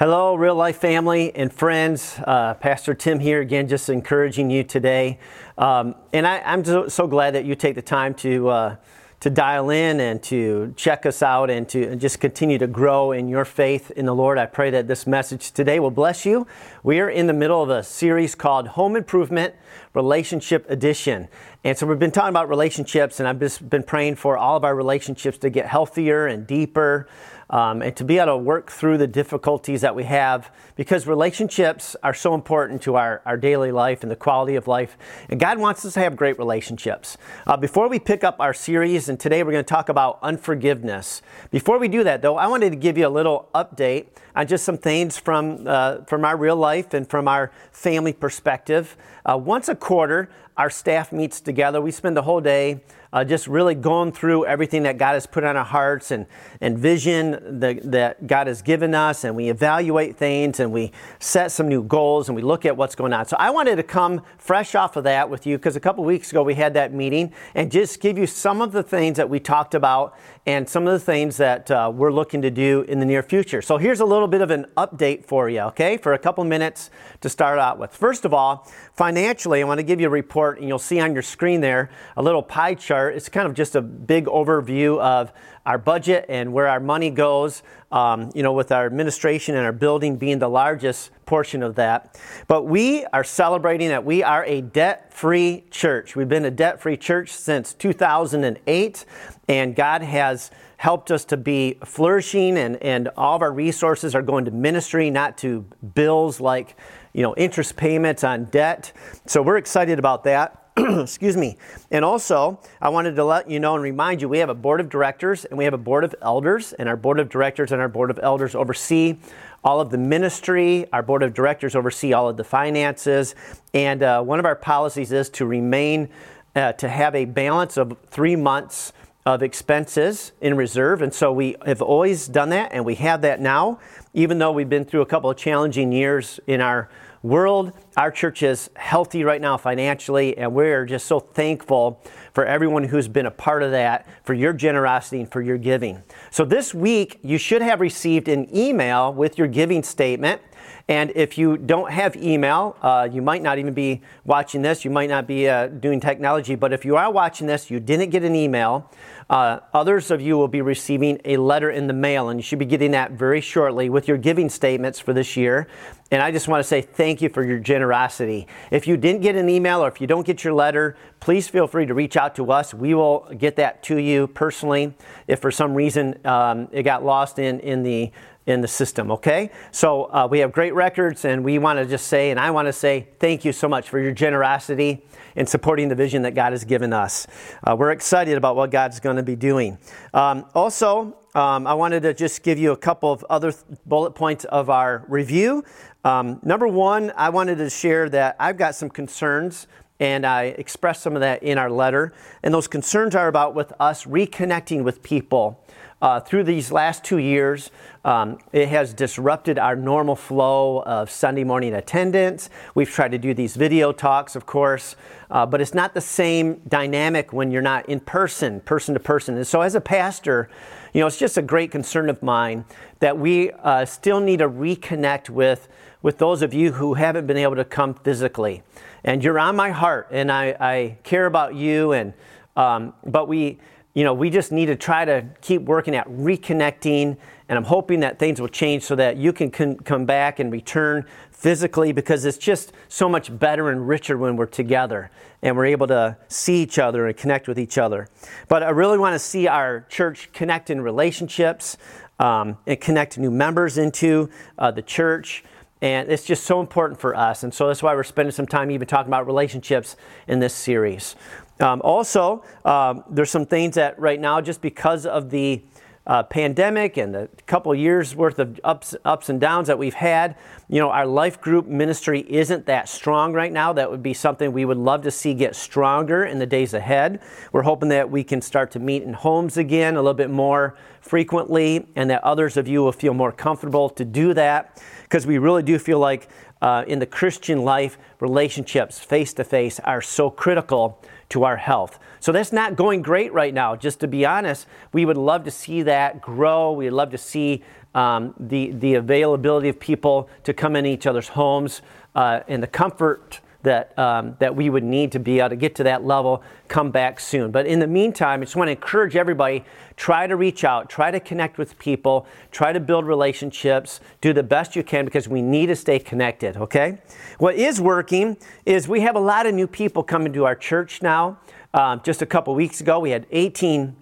Hello, 0.00 0.34
real 0.34 0.54
life 0.54 0.78
family 0.78 1.30
and 1.36 1.52
friends. 1.52 2.18
Uh, 2.26 2.54
Pastor 2.54 2.94
Tim 2.94 3.20
here 3.20 3.42
again, 3.42 3.68
just 3.68 3.90
encouraging 3.90 4.48
you 4.48 4.64
today. 4.64 5.18
Um, 5.58 5.94
and 6.14 6.26
I, 6.26 6.40
am 6.42 6.64
so, 6.64 6.88
so, 6.88 7.06
glad 7.06 7.34
that 7.34 7.44
you 7.44 7.54
take 7.54 7.74
the 7.74 7.82
time 7.82 8.14
to, 8.14 8.48
uh, 8.48 8.76
to 9.20 9.28
dial 9.28 9.68
in 9.68 10.00
and 10.00 10.22
to 10.22 10.72
check 10.74 11.04
us 11.04 11.22
out 11.22 11.50
and 11.50 11.68
to 11.68 11.86
and 11.86 12.00
just 12.00 12.18
continue 12.18 12.56
to 12.56 12.66
grow 12.66 13.12
in 13.12 13.28
your 13.28 13.44
faith 13.44 13.90
in 13.90 14.06
the 14.06 14.14
Lord. 14.14 14.38
I 14.38 14.46
pray 14.46 14.70
that 14.70 14.88
this 14.88 15.06
message 15.06 15.52
today 15.52 15.78
will 15.78 15.90
bless 15.90 16.24
you. 16.24 16.46
We 16.82 16.98
are 17.00 17.10
in 17.10 17.26
the 17.26 17.34
middle 17.34 17.62
of 17.62 17.68
a 17.68 17.82
series 17.82 18.34
called 18.34 18.68
Home 18.68 18.96
Improvement 18.96 19.54
Relationship 19.92 20.64
Edition. 20.70 21.28
And 21.62 21.76
so 21.76 21.86
we've 21.86 21.98
been 21.98 22.10
talking 22.10 22.30
about 22.30 22.48
relationships, 22.48 23.20
and 23.20 23.28
I've 23.28 23.38
just 23.38 23.68
been 23.68 23.82
praying 23.82 24.14
for 24.14 24.38
all 24.38 24.56
of 24.56 24.64
our 24.64 24.74
relationships 24.74 25.36
to 25.36 25.50
get 25.50 25.66
healthier 25.66 26.26
and 26.26 26.46
deeper 26.46 27.06
um, 27.50 27.82
and 27.82 27.94
to 27.96 28.04
be 28.04 28.18
able 28.18 28.26
to 28.26 28.36
work 28.36 28.70
through 28.70 28.96
the 28.96 29.06
difficulties 29.06 29.80
that 29.80 29.94
we 29.94 30.04
have 30.04 30.50
because 30.76 31.06
relationships 31.06 31.96
are 32.02 32.14
so 32.14 32.34
important 32.34 32.80
to 32.82 32.94
our, 32.94 33.20
our 33.26 33.36
daily 33.36 33.72
life 33.72 34.02
and 34.02 34.10
the 34.10 34.16
quality 34.16 34.54
of 34.54 34.66
life. 34.66 34.96
And 35.28 35.38
God 35.38 35.58
wants 35.58 35.84
us 35.84 35.94
to 35.94 36.00
have 36.00 36.16
great 36.16 36.38
relationships. 36.38 37.18
Uh, 37.46 37.56
before 37.56 37.88
we 37.88 37.98
pick 37.98 38.24
up 38.24 38.36
our 38.38 38.54
series, 38.54 39.08
and 39.08 39.18
today 39.18 39.42
we're 39.42 39.52
going 39.52 39.64
to 39.64 39.68
talk 39.68 39.88
about 39.88 40.18
unforgiveness. 40.22 41.22
Before 41.50 41.78
we 41.78 41.88
do 41.88 42.04
that, 42.04 42.22
though, 42.22 42.36
I 42.36 42.46
wanted 42.46 42.70
to 42.70 42.76
give 42.76 42.96
you 42.96 43.06
a 43.06 43.10
little 43.10 43.48
update 43.54 44.06
on 44.34 44.46
just 44.46 44.64
some 44.64 44.78
things 44.78 45.18
from, 45.18 45.66
uh, 45.66 46.04
from 46.04 46.24
our 46.24 46.36
real 46.36 46.56
life 46.56 46.94
and 46.94 47.08
from 47.08 47.26
our 47.26 47.50
family 47.72 48.12
perspective. 48.12 48.96
Uh, 49.28 49.36
once 49.36 49.68
a 49.68 49.74
quarter, 49.74 50.30
our 50.60 50.68
staff 50.68 51.10
meets 51.10 51.40
together. 51.40 51.80
We 51.80 51.90
spend 51.90 52.18
the 52.18 52.22
whole 52.22 52.42
day 52.42 52.82
uh, 53.14 53.24
just 53.24 53.46
really 53.46 53.74
going 53.74 54.12
through 54.12 54.44
everything 54.44 54.82
that 54.82 54.98
God 54.98 55.14
has 55.14 55.26
put 55.26 55.42
on 55.42 55.56
our 55.56 55.64
hearts 55.64 56.10
and, 56.10 56.26
and 56.60 56.78
vision 56.78 57.60
that, 57.60 57.90
that 57.90 58.26
God 58.26 58.46
has 58.46 58.60
given 58.60 58.94
us, 58.94 59.24
and 59.24 59.34
we 59.34 59.48
evaluate 59.48 60.18
things 60.18 60.60
and 60.60 60.70
we 60.70 60.92
set 61.18 61.50
some 61.50 61.66
new 61.66 61.82
goals 61.82 62.28
and 62.28 62.36
we 62.36 62.42
look 62.42 62.66
at 62.66 62.76
what's 62.76 62.94
going 62.94 63.14
on. 63.14 63.24
So 63.24 63.38
I 63.38 63.48
wanted 63.48 63.76
to 63.76 63.82
come 63.82 64.20
fresh 64.36 64.74
off 64.74 64.96
of 64.96 65.04
that 65.04 65.30
with 65.30 65.46
you 65.46 65.56
because 65.56 65.76
a 65.76 65.80
couple 65.80 66.04
weeks 66.04 66.30
ago 66.30 66.42
we 66.42 66.54
had 66.54 66.74
that 66.74 66.92
meeting 66.92 67.32
and 67.54 67.72
just 67.72 67.98
give 67.98 68.18
you 68.18 68.26
some 68.26 68.60
of 68.60 68.72
the 68.72 68.82
things 68.82 69.16
that 69.16 69.30
we 69.30 69.40
talked 69.40 69.74
about 69.74 70.14
and 70.46 70.68
some 70.68 70.86
of 70.86 70.92
the 70.92 70.98
things 70.98 71.36
that 71.36 71.70
uh, 71.70 71.92
we're 71.94 72.12
looking 72.12 72.40
to 72.42 72.50
do 72.50 72.82
in 72.88 72.98
the 72.98 73.04
near 73.04 73.22
future. 73.22 73.60
So 73.60 73.76
here's 73.76 74.00
a 74.00 74.04
little 74.04 74.26
bit 74.26 74.40
of 74.40 74.50
an 74.50 74.66
update 74.76 75.26
for 75.26 75.50
you, 75.50 75.60
okay, 75.60 75.98
for 75.98 76.14
a 76.14 76.18
couple 76.18 76.42
minutes 76.44 76.90
to 77.20 77.28
start 77.28 77.58
out 77.58 77.78
with. 77.78 77.94
First 77.94 78.24
of 78.24 78.32
all, 78.32 78.66
financially, 78.94 79.60
I 79.60 79.64
want 79.64 79.78
to 79.78 79.84
give 79.84 80.00
you 80.00 80.06
a 80.06 80.10
report, 80.10 80.58
and 80.58 80.66
you'll 80.66 80.78
see 80.78 80.98
on 80.98 81.12
your 81.12 81.22
screen 81.22 81.60
there 81.60 81.90
a 82.16 82.22
little 82.22 82.42
pie 82.42 82.74
chart. 82.74 83.16
It's 83.16 83.28
kind 83.28 83.46
of 83.46 83.54
just 83.54 83.76
a 83.76 83.82
big 83.82 84.24
overview 84.26 84.98
of 85.00 85.32
our 85.66 85.78
budget 85.78 86.24
and 86.28 86.52
where 86.52 86.66
our 86.66 86.80
money 86.80 87.10
goes, 87.10 87.62
um, 87.92 88.30
you 88.34 88.42
know, 88.42 88.52
with 88.52 88.72
our 88.72 88.86
administration 88.86 89.56
and 89.56 89.64
our 89.64 89.72
building 89.72 90.16
being 90.16 90.38
the 90.38 90.48
largest 90.48 91.10
portion 91.26 91.62
of 91.62 91.74
that. 91.74 92.18
But 92.46 92.64
we 92.64 93.04
are 93.06 93.24
celebrating 93.24 93.88
that 93.88 94.04
we 94.04 94.22
are 94.22 94.44
a 94.44 94.62
debt 94.62 95.12
free 95.12 95.64
church. 95.70 96.16
We've 96.16 96.28
been 96.28 96.44
a 96.44 96.50
debt 96.50 96.80
free 96.80 96.96
church 96.96 97.30
since 97.30 97.74
2008, 97.74 99.04
and 99.48 99.76
God 99.76 100.02
has 100.02 100.50
helped 100.78 101.10
us 101.10 101.26
to 101.26 101.36
be 101.36 101.76
flourishing, 101.84 102.56
and, 102.56 102.76
and 102.82 103.08
all 103.16 103.36
of 103.36 103.42
our 103.42 103.52
resources 103.52 104.14
are 104.14 104.22
going 104.22 104.46
to 104.46 104.50
ministry, 104.50 105.10
not 105.10 105.36
to 105.36 105.66
bills 105.94 106.40
like, 106.40 106.74
you 107.12 107.22
know, 107.22 107.34
interest 107.36 107.76
payments 107.76 108.24
on 108.24 108.46
debt. 108.46 108.92
So 109.26 109.42
we're 109.42 109.58
excited 109.58 109.98
about 109.98 110.24
that. 110.24 110.59
excuse 111.00 111.36
me. 111.36 111.56
And 111.90 112.04
also, 112.04 112.60
I 112.80 112.88
wanted 112.88 113.16
to 113.16 113.24
let 113.24 113.50
you 113.50 113.60
know 113.60 113.74
and 113.74 113.82
remind 113.82 114.22
you 114.22 114.28
we 114.28 114.38
have 114.38 114.48
a 114.48 114.54
board 114.54 114.80
of 114.80 114.88
directors 114.88 115.44
and 115.44 115.58
we 115.58 115.64
have 115.64 115.74
a 115.74 115.78
board 115.78 116.04
of 116.04 116.14
elders, 116.22 116.72
and 116.74 116.88
our 116.88 116.96
board 116.96 117.18
of 117.18 117.28
directors 117.28 117.72
and 117.72 117.80
our 117.80 117.88
board 117.88 118.10
of 118.10 118.18
elders 118.22 118.54
oversee 118.54 119.18
all 119.62 119.80
of 119.80 119.90
the 119.90 119.98
ministry. 119.98 120.86
Our 120.92 121.02
board 121.02 121.22
of 121.22 121.34
directors 121.34 121.74
oversee 121.74 122.12
all 122.12 122.28
of 122.28 122.36
the 122.36 122.44
finances. 122.44 123.34
And 123.74 124.02
uh, 124.02 124.22
one 124.22 124.38
of 124.38 124.46
our 124.46 124.56
policies 124.56 125.12
is 125.12 125.28
to 125.30 125.46
remain, 125.46 126.08
uh, 126.56 126.72
to 126.74 126.88
have 126.88 127.14
a 127.14 127.26
balance 127.26 127.76
of 127.76 127.96
three 128.08 128.36
months 128.36 128.92
of 129.26 129.42
expenses 129.42 130.32
in 130.40 130.56
reserve. 130.56 131.02
And 131.02 131.12
so 131.12 131.30
we 131.32 131.56
have 131.66 131.82
always 131.82 132.26
done 132.26 132.48
that, 132.50 132.72
and 132.72 132.84
we 132.86 132.94
have 132.96 133.20
that 133.22 133.40
now, 133.40 133.78
even 134.14 134.38
though 134.38 134.52
we've 134.52 134.68
been 134.68 134.86
through 134.86 135.02
a 135.02 135.06
couple 135.06 135.28
of 135.28 135.36
challenging 135.36 135.92
years 135.92 136.40
in 136.46 136.62
our 136.62 136.88
world. 137.22 137.72
Our 137.96 138.10
church 138.10 138.42
is 138.42 138.70
healthy 138.76 139.24
right 139.24 139.40
now 139.40 139.56
financially, 139.56 140.36
and 140.38 140.54
we're 140.54 140.86
just 140.86 141.06
so 141.06 141.20
thankful 141.20 142.02
for 142.32 142.46
everyone 142.46 142.84
who's 142.84 143.08
been 143.08 143.26
a 143.26 143.30
part 143.30 143.62
of 143.62 143.72
that, 143.72 144.06
for 144.24 144.34
your 144.34 144.52
generosity 144.52 145.20
and 145.20 145.30
for 145.30 145.42
your 145.42 145.58
giving. 145.58 146.02
So 146.30 146.44
this 146.44 146.72
week, 146.72 147.18
you 147.22 147.38
should 147.38 147.62
have 147.62 147.80
received 147.80 148.28
an 148.28 148.54
email 148.56 149.12
with 149.12 149.36
your 149.36 149.48
giving 149.48 149.82
statement. 149.82 150.40
And 150.88 151.12
if 151.14 151.38
you 151.38 151.56
don't 151.56 151.90
have 151.92 152.16
email, 152.16 152.76
uh, 152.82 153.08
you 153.10 153.22
might 153.22 153.42
not 153.42 153.58
even 153.58 153.74
be 153.74 154.02
watching 154.24 154.62
this. 154.62 154.84
You 154.84 154.90
might 154.90 155.08
not 155.08 155.26
be 155.26 155.48
uh, 155.48 155.68
doing 155.68 156.00
technology. 156.00 156.56
But 156.56 156.72
if 156.72 156.84
you 156.84 156.96
are 156.96 157.12
watching 157.12 157.46
this, 157.46 157.70
you 157.70 157.78
didn't 157.78 158.10
get 158.10 158.24
an 158.24 158.34
email. 158.34 158.90
Uh, 159.28 159.60
others 159.72 160.10
of 160.10 160.20
you 160.20 160.36
will 160.36 160.48
be 160.48 160.62
receiving 160.62 161.20
a 161.24 161.36
letter 161.36 161.70
in 161.70 161.86
the 161.86 161.92
mail, 161.92 162.28
and 162.28 162.40
you 162.40 162.42
should 162.42 162.58
be 162.58 162.64
getting 162.64 162.90
that 162.90 163.12
very 163.12 163.40
shortly 163.40 163.88
with 163.88 164.08
your 164.08 164.16
giving 164.16 164.48
statements 164.48 164.98
for 164.98 165.12
this 165.12 165.36
year. 165.36 165.68
And 166.10 166.20
I 166.22 166.32
just 166.32 166.48
want 166.48 166.60
to 166.60 166.64
say 166.66 166.82
thank 166.82 167.22
you 167.22 167.28
for 167.28 167.44
your 167.44 167.58
generosity. 167.58 168.48
If 168.70 168.86
you 168.86 168.96
didn't 168.96 169.22
get 169.22 169.36
an 169.36 169.48
email 169.48 169.84
or 169.84 169.88
if 169.88 170.00
you 170.00 170.06
don't 170.06 170.26
get 170.26 170.42
your 170.42 170.52
letter, 170.52 170.96
please 171.20 171.48
feel 171.48 171.68
free 171.68 171.86
to 171.86 171.94
reach 171.94 172.16
out 172.16 172.34
to 172.36 172.50
us. 172.50 172.74
We 172.74 172.94
will 172.94 173.28
get 173.38 173.56
that 173.56 173.82
to 173.84 173.96
you 173.96 174.26
personally 174.26 174.94
if 175.28 175.38
for 175.38 175.52
some 175.52 175.74
reason 175.74 176.18
um, 176.26 176.68
it 176.72 176.82
got 176.82 177.04
lost 177.04 177.38
in, 177.38 177.60
in 177.60 177.82
the 177.82 178.10
in 178.46 178.62
the 178.62 178.68
system, 178.68 179.10
okay? 179.12 179.50
So 179.70 180.04
uh, 180.04 180.26
we 180.28 180.40
have 180.40 180.50
great 180.50 180.74
records, 180.74 181.24
and 181.24 181.44
we 181.44 181.58
want 181.58 181.78
to 181.78 181.86
just 181.86 182.08
say, 182.08 182.30
and 182.30 182.40
I 182.40 182.50
want 182.50 182.66
to 182.66 182.72
say, 182.72 183.08
thank 183.18 183.44
you 183.44 183.52
so 183.52 183.68
much 183.68 183.88
for 183.88 184.00
your 184.00 184.12
generosity 184.12 185.04
in 185.36 185.46
supporting 185.46 185.88
the 185.88 185.94
vision 185.94 186.22
that 186.22 186.34
God 186.34 186.52
has 186.52 186.64
given 186.64 186.92
us. 186.92 187.26
Uh, 187.62 187.76
we're 187.76 187.92
excited 187.92 188.36
about 188.36 188.56
what 188.56 188.70
God's 188.70 188.98
going 188.98 189.16
to 189.16 189.22
be 189.22 189.36
doing. 189.36 189.78
Um, 190.14 190.46
also, 190.54 191.16
um, 191.34 191.66
I 191.66 191.74
wanted 191.74 192.02
to 192.02 192.14
just 192.14 192.42
give 192.42 192.58
you 192.58 192.72
a 192.72 192.76
couple 192.76 193.12
of 193.12 193.24
other 193.30 193.52
th- 193.52 193.64
bullet 193.86 194.12
points 194.12 194.44
of 194.46 194.68
our 194.68 195.04
review. 195.08 195.64
Um, 196.04 196.40
number 196.42 196.66
one, 196.66 197.12
I 197.16 197.28
wanted 197.30 197.58
to 197.58 197.70
share 197.70 198.08
that 198.08 198.36
I've 198.40 198.56
got 198.56 198.74
some 198.74 198.88
concerns 198.88 199.66
and 200.00 200.26
I 200.26 200.44
expressed 200.44 201.02
some 201.02 201.14
of 201.14 201.20
that 201.20 201.42
in 201.42 201.58
our 201.58 201.70
letter. 201.70 202.14
And 202.42 202.52
those 202.52 202.66
concerns 202.66 203.14
are 203.14 203.28
about 203.28 203.54
with 203.54 203.72
us 203.78 204.06
reconnecting 204.06 204.82
with 204.82 205.02
people 205.02 205.64
uh, 206.02 206.20
through 206.20 206.44
these 206.44 206.72
last 206.72 207.04
two 207.04 207.18
years, 207.18 207.70
um, 208.04 208.38
it 208.52 208.68
has 208.68 208.94
disrupted 208.94 209.58
our 209.58 209.76
normal 209.76 210.16
flow 210.16 210.82
of 210.84 211.10
Sunday 211.10 211.44
morning 211.44 211.74
attendance. 211.74 212.48
We've 212.74 212.88
tried 212.88 213.10
to 213.10 213.18
do 213.18 213.34
these 213.34 213.56
video 213.56 213.92
talks, 213.92 214.34
of 214.34 214.46
course, 214.46 214.96
uh, 215.30 215.44
but 215.44 215.60
it's 215.60 215.74
not 215.74 215.92
the 215.92 216.00
same 216.00 216.62
dynamic 216.66 217.32
when 217.32 217.50
you're 217.50 217.60
not 217.60 217.86
in 217.88 218.00
person, 218.00 218.60
person 218.60 218.94
to 218.94 219.00
person. 219.00 219.36
And 219.36 219.46
so, 219.46 219.60
as 219.60 219.74
a 219.74 219.80
pastor, 219.80 220.48
you 220.94 221.00
know, 221.00 221.06
it's 221.06 221.18
just 221.18 221.36
a 221.36 221.42
great 221.42 221.70
concern 221.70 222.08
of 222.08 222.22
mine 222.22 222.64
that 223.00 223.18
we 223.18 223.50
uh, 223.50 223.84
still 223.84 224.20
need 224.20 224.38
to 224.38 224.48
reconnect 224.48 225.28
with, 225.28 225.68
with 226.02 226.16
those 226.16 226.40
of 226.40 226.54
you 226.54 226.72
who 226.72 226.94
haven't 226.94 227.26
been 227.26 227.36
able 227.36 227.56
to 227.56 227.64
come 227.64 227.92
physically. 227.92 228.62
And 229.04 229.22
you're 229.22 229.38
on 229.38 229.54
my 229.54 229.70
heart, 229.70 230.08
and 230.10 230.32
I, 230.32 230.56
I 230.58 230.98
care 231.02 231.26
about 231.26 231.54
you, 231.54 231.92
and 231.92 232.14
um, 232.56 232.94
but 233.06 233.28
we 233.28 233.58
you 233.94 234.04
know, 234.04 234.14
we 234.14 234.30
just 234.30 234.52
need 234.52 234.66
to 234.66 234.76
try 234.76 235.04
to 235.04 235.26
keep 235.40 235.62
working 235.62 235.96
at 235.96 236.06
reconnecting, 236.08 237.16
and 237.48 237.58
I'm 237.58 237.64
hoping 237.64 238.00
that 238.00 238.18
things 238.18 238.40
will 238.40 238.48
change 238.48 238.84
so 238.84 238.94
that 238.94 239.16
you 239.16 239.32
can 239.32 239.50
con- 239.50 239.78
come 239.78 240.06
back 240.06 240.38
and 240.38 240.52
return 240.52 241.04
physically 241.32 241.90
because 241.90 242.24
it's 242.24 242.38
just 242.38 242.72
so 242.88 243.08
much 243.08 243.36
better 243.36 243.70
and 243.70 243.88
richer 243.88 244.16
when 244.16 244.36
we're 244.36 244.46
together 244.46 245.10
and 245.42 245.56
we're 245.56 245.64
able 245.64 245.86
to 245.88 246.16
see 246.28 246.62
each 246.62 246.78
other 246.78 247.06
and 247.06 247.16
connect 247.16 247.48
with 247.48 247.58
each 247.58 247.78
other. 247.78 248.08
But 248.46 248.62
I 248.62 248.70
really 248.70 248.98
want 248.98 249.14
to 249.14 249.18
see 249.18 249.48
our 249.48 249.86
church 249.88 250.30
connect 250.32 250.70
in 250.70 250.82
relationships 250.82 251.76
um, 252.20 252.58
and 252.66 252.80
connect 252.80 253.18
new 253.18 253.30
members 253.30 253.78
into 253.78 254.28
uh, 254.58 254.70
the 254.70 254.82
church. 254.82 255.42
And 255.82 256.12
it's 256.12 256.24
just 256.24 256.44
so 256.44 256.60
important 256.60 257.00
for 257.00 257.16
us. 257.16 257.42
And 257.42 257.54
so 257.54 257.66
that's 257.66 257.82
why 257.82 257.94
we're 257.94 258.04
spending 258.04 258.32
some 258.32 258.46
time 258.46 258.70
even 258.70 258.86
talking 258.86 259.08
about 259.08 259.26
relationships 259.26 259.96
in 260.28 260.38
this 260.38 260.52
series. 260.52 261.16
Um, 261.60 261.82
also, 261.84 262.42
um, 262.64 263.04
there's 263.10 263.30
some 263.30 263.46
things 263.46 263.74
that 263.74 263.98
right 263.98 264.18
now, 264.18 264.40
just 264.40 264.62
because 264.62 265.04
of 265.04 265.30
the 265.30 265.62
uh, 266.06 266.22
pandemic 266.22 266.96
and 266.96 267.14
the 267.14 267.28
couple 267.46 267.72
years 267.74 268.16
worth 268.16 268.38
of 268.38 268.58
ups, 268.64 268.96
ups 269.04 269.28
and 269.28 269.38
downs 269.40 269.68
that 269.68 269.78
we've 269.78 269.94
had, 269.94 270.34
you 270.68 270.80
know, 270.80 270.90
our 270.90 271.06
life 271.06 271.40
group 271.40 271.66
ministry 271.66 272.24
isn't 272.28 272.64
that 272.66 272.88
strong 272.88 273.34
right 273.34 273.52
now. 273.52 273.72
That 273.72 273.90
would 273.90 274.02
be 274.02 274.14
something 274.14 274.52
we 274.52 274.64
would 274.64 274.78
love 274.78 275.02
to 275.02 275.10
see 275.10 275.34
get 275.34 275.54
stronger 275.54 276.24
in 276.24 276.38
the 276.38 276.46
days 276.46 276.72
ahead. 276.72 277.20
We're 277.52 277.62
hoping 277.62 277.90
that 277.90 278.10
we 278.10 278.24
can 278.24 278.40
start 278.40 278.70
to 278.72 278.78
meet 278.78 279.02
in 279.02 279.12
homes 279.12 279.58
again 279.58 279.94
a 279.94 280.00
little 280.00 280.14
bit 280.14 280.30
more 280.30 280.76
frequently 281.00 281.86
and 281.94 282.08
that 282.10 282.24
others 282.24 282.56
of 282.56 282.66
you 282.66 282.82
will 282.82 282.92
feel 282.92 283.14
more 283.14 283.30
comfortable 283.30 283.90
to 283.90 284.04
do 284.04 284.32
that 284.34 284.82
because 285.02 285.26
we 285.26 285.38
really 285.38 285.62
do 285.62 285.78
feel 285.78 285.98
like 285.98 286.28
uh, 286.62 286.84
in 286.86 286.98
the 286.98 287.06
Christian 287.06 287.62
life, 287.62 287.98
relationships 288.20 288.98
face 288.98 289.32
to 289.34 289.44
face 289.44 289.80
are 289.80 290.00
so 290.02 290.30
critical 290.30 291.02
to 291.30 291.44
our 291.44 291.56
health. 291.56 291.98
So 292.20 292.32
that's 292.32 292.52
not 292.52 292.76
going 292.76 293.02
great 293.02 293.32
right 293.32 293.54
now, 293.54 293.74
just 293.74 294.00
to 294.00 294.08
be 294.08 294.26
honest. 294.26 294.66
We 294.92 295.04
would 295.04 295.16
love 295.16 295.44
to 295.44 295.50
see 295.50 295.82
that 295.82 296.20
grow. 296.20 296.72
We'd 296.72 296.90
love 296.90 297.10
to 297.10 297.18
see 297.18 297.62
um, 297.94 298.34
the, 298.38 298.70
the 298.72 298.94
availability 298.94 299.68
of 299.68 299.80
people 299.80 300.28
to 300.44 300.52
come 300.52 300.76
in 300.76 300.86
each 300.86 301.06
other's 301.06 301.28
homes, 301.28 301.82
uh, 302.14 302.40
and 302.46 302.62
the 302.62 302.68
comfort 302.68 303.40
that, 303.62 303.98
um, 303.98 304.36
that 304.38 304.54
we 304.56 304.70
would 304.70 304.84
need 304.84 305.12
to 305.12 305.18
be 305.18 305.38
able 305.38 305.50
to 305.50 305.56
get 305.56 305.74
to 305.76 305.84
that 305.84 306.04
level 306.04 306.42
come 306.68 306.90
back 306.90 307.20
soon. 307.20 307.50
But 307.50 307.66
in 307.66 307.78
the 307.78 307.86
meantime, 307.86 308.40
I 308.40 308.44
just 308.44 308.56
want 308.56 308.68
to 308.68 308.72
encourage 308.72 309.16
everybody 309.16 309.64
try 309.96 310.26
to 310.26 310.36
reach 310.36 310.64
out, 310.64 310.88
try 310.88 311.10
to 311.10 311.20
connect 311.20 311.58
with 311.58 311.78
people, 311.78 312.26
try 312.50 312.72
to 312.72 312.80
build 312.80 313.06
relationships, 313.06 314.00
do 314.20 314.32
the 314.32 314.42
best 314.42 314.74
you 314.74 314.82
can 314.82 315.04
because 315.04 315.28
we 315.28 315.42
need 315.42 315.66
to 315.66 315.76
stay 315.76 315.98
connected, 315.98 316.56
okay? 316.56 316.98
What 317.38 317.56
is 317.56 317.80
working 317.80 318.36
is 318.64 318.88
we 318.88 319.00
have 319.00 319.16
a 319.16 319.20
lot 319.20 319.46
of 319.46 319.54
new 319.54 319.66
people 319.66 320.02
coming 320.02 320.32
to 320.32 320.44
our 320.46 320.54
church 320.54 321.02
now. 321.02 321.38
Um, 321.74 322.00
just 322.02 322.22
a 322.22 322.26
couple 322.26 322.54
weeks 322.54 322.80
ago, 322.80 322.98
we 322.98 323.10
had 323.10 323.26
18 323.30 323.94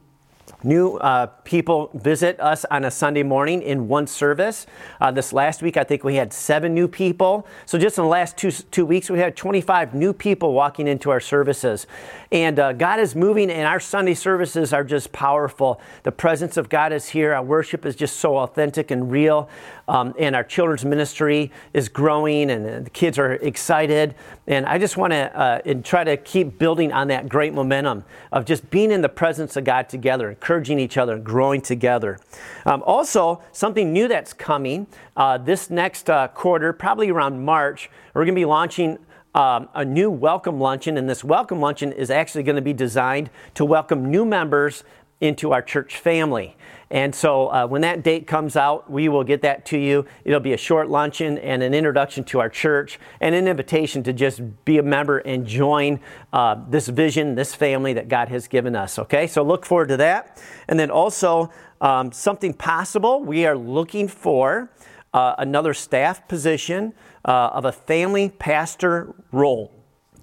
New 0.65 0.97
uh, 0.97 1.27
people 1.45 1.91
visit 1.95 2.41
us 2.41 2.65
on 2.65 2.85
a 2.85 2.91
Sunday 2.91 3.23
morning 3.23 3.63
in 3.63 3.87
one 3.87 4.09
service. 4.09 4.67
Uh, 5.01 5.11
this 5.11 5.33
last 5.33 5.63
week, 5.63 5.77
I 5.77 5.85
think 5.85 6.03
we 6.03 6.17
had 6.17 6.33
seven 6.33 6.75
new 6.75 6.89
people. 6.89 7.47
So, 7.65 7.79
just 7.79 7.97
in 7.97 8.05
the 8.05 8.11
last 8.11 8.37
two, 8.37 8.51
two 8.51 8.85
weeks, 8.85 9.09
we 9.09 9.21
had 9.21 9.37
25 9.37 9.95
new 9.95 10.13
people 10.13 10.53
walking 10.53 10.89
into 10.89 11.11
our 11.11 11.21
services. 11.21 11.87
And 12.31 12.59
uh, 12.59 12.75
God 12.75 13.01
is 13.01 13.17
moving, 13.17 13.51
and 13.51 13.67
our 13.67 13.81
Sunday 13.81 14.13
services 14.13 14.75
are 14.75 14.85
just 14.85 15.13
powerful. 15.13 15.81
The 16.03 16.13
presence 16.13 16.59
of 16.59 16.69
God 16.69 16.93
is 16.93 17.09
here. 17.09 17.33
Our 17.33 17.43
worship 17.43 17.87
is 17.87 17.97
just 17.97 18.19
so 18.19 18.37
authentic 18.39 18.91
and 18.91 19.11
real. 19.11 19.49
Um, 19.89 20.15
and 20.19 20.37
our 20.37 20.45
children's 20.45 20.85
ministry 20.85 21.51
is 21.73 21.89
growing, 21.89 22.51
and 22.51 22.85
the 22.85 22.91
kids 22.91 23.19
are 23.19 23.33
excited. 23.33 24.15
And 24.47 24.67
I 24.67 24.79
just 24.79 24.99
want 24.99 25.15
to 25.15 25.35
uh, 25.35 25.75
try 25.83 26.05
to 26.05 26.19
keep 26.19 26.59
building 26.59 26.93
on 26.93 27.09
that 27.09 27.31
great 27.31 27.55
momentum 27.55 28.05
of 28.31 28.45
just 28.45 28.69
being 28.69 28.91
in 28.91 29.01
the 29.01 29.09
presence 29.09 29.57
of 29.57 29.65
God 29.65 29.89
together, 29.89 30.29
encouraging 30.29 30.79
each 30.79 30.99
other, 30.99 31.19
growing 31.19 31.63
together. 31.63 32.19
Um, 32.67 32.83
also, 32.85 33.43
something 33.53 33.91
new 33.91 34.07
that's 34.07 34.35
coming 34.35 34.87
uh, 35.17 35.39
this 35.39 35.71
next 35.71 36.11
uh, 36.11 36.29
quarter, 36.29 36.73
probably 36.73 37.11
around 37.11 37.45
March, 37.45 37.91
we're 38.15 38.25
going 38.25 38.35
to 38.35 38.41
be 38.41 38.45
launching 38.45 38.99
um, 39.35 39.69
a 39.75 39.85
new 39.85 40.11
welcome 40.11 40.61
luncheon, 40.61 40.97
and 40.97 41.09
this 41.09 41.23
welcome 41.23 41.61
luncheon 41.61 41.93
is 41.93 42.11
actually 42.11 42.43
going 42.43 42.57
to 42.57 42.63
be 42.63 42.73
designed 42.73 43.31
to 43.55 43.65
welcome 43.65 44.11
new 44.11 44.25
members 44.25 44.85
into 45.21 45.53
our 45.53 45.63
church 45.63 45.97
family. 45.97 46.57
And 46.91 47.15
so 47.15 47.49
uh, 47.49 47.67
when 47.67 47.83
that 47.83 48.03
date 48.03 48.27
comes 48.27 48.57
out, 48.57 48.91
we 48.91 49.09
will 49.09 49.25
get 49.25 49.43
that 49.43 49.67
to 49.67 49.79
you. 49.79 50.07
It'll 50.25 50.41
be 50.41 50.53
a 50.53 50.59
short 50.59 50.89
luncheon 50.89 51.39
and 51.39 51.63
an 51.63 51.75
introduction 51.75 52.25
to 52.25 52.41
our 52.41 52.49
church 52.49 52.99
and 53.21 53.35
an 53.35 53.49
invitation 53.49 54.03
to 54.05 54.13
just 54.13 54.41
be 54.65 54.79
a 54.79 54.83
member 54.83 55.19
and 55.19 55.47
join 55.47 56.01
uh, 56.33 56.57
this 56.69 56.89
vision, 56.89 57.35
this 57.35 57.55
family 57.55 57.93
that 57.95 58.09
God 58.09 58.29
has 58.29 58.47
given 58.49 58.75
us. 58.77 58.99
Okay, 58.99 59.27
so 59.27 59.43
look 59.43 59.67
forward 59.67 59.89
to 59.89 59.97
that. 59.99 60.41
And 60.69 60.79
then 60.79 60.91
also, 60.91 61.51
um, 61.81 62.11
something 62.11 62.55
possible, 62.55 63.23
we 63.23 63.45
are 63.45 63.57
looking 63.57 64.09
for 64.09 64.71
uh, 65.13 65.35
another 65.39 65.75
staff 65.75 66.27
position 66.29 66.95
uh, 67.25 67.51
of 67.53 67.65
a 67.65 67.73
family 67.73 68.31
pastor 68.31 69.15
role. 69.33 69.73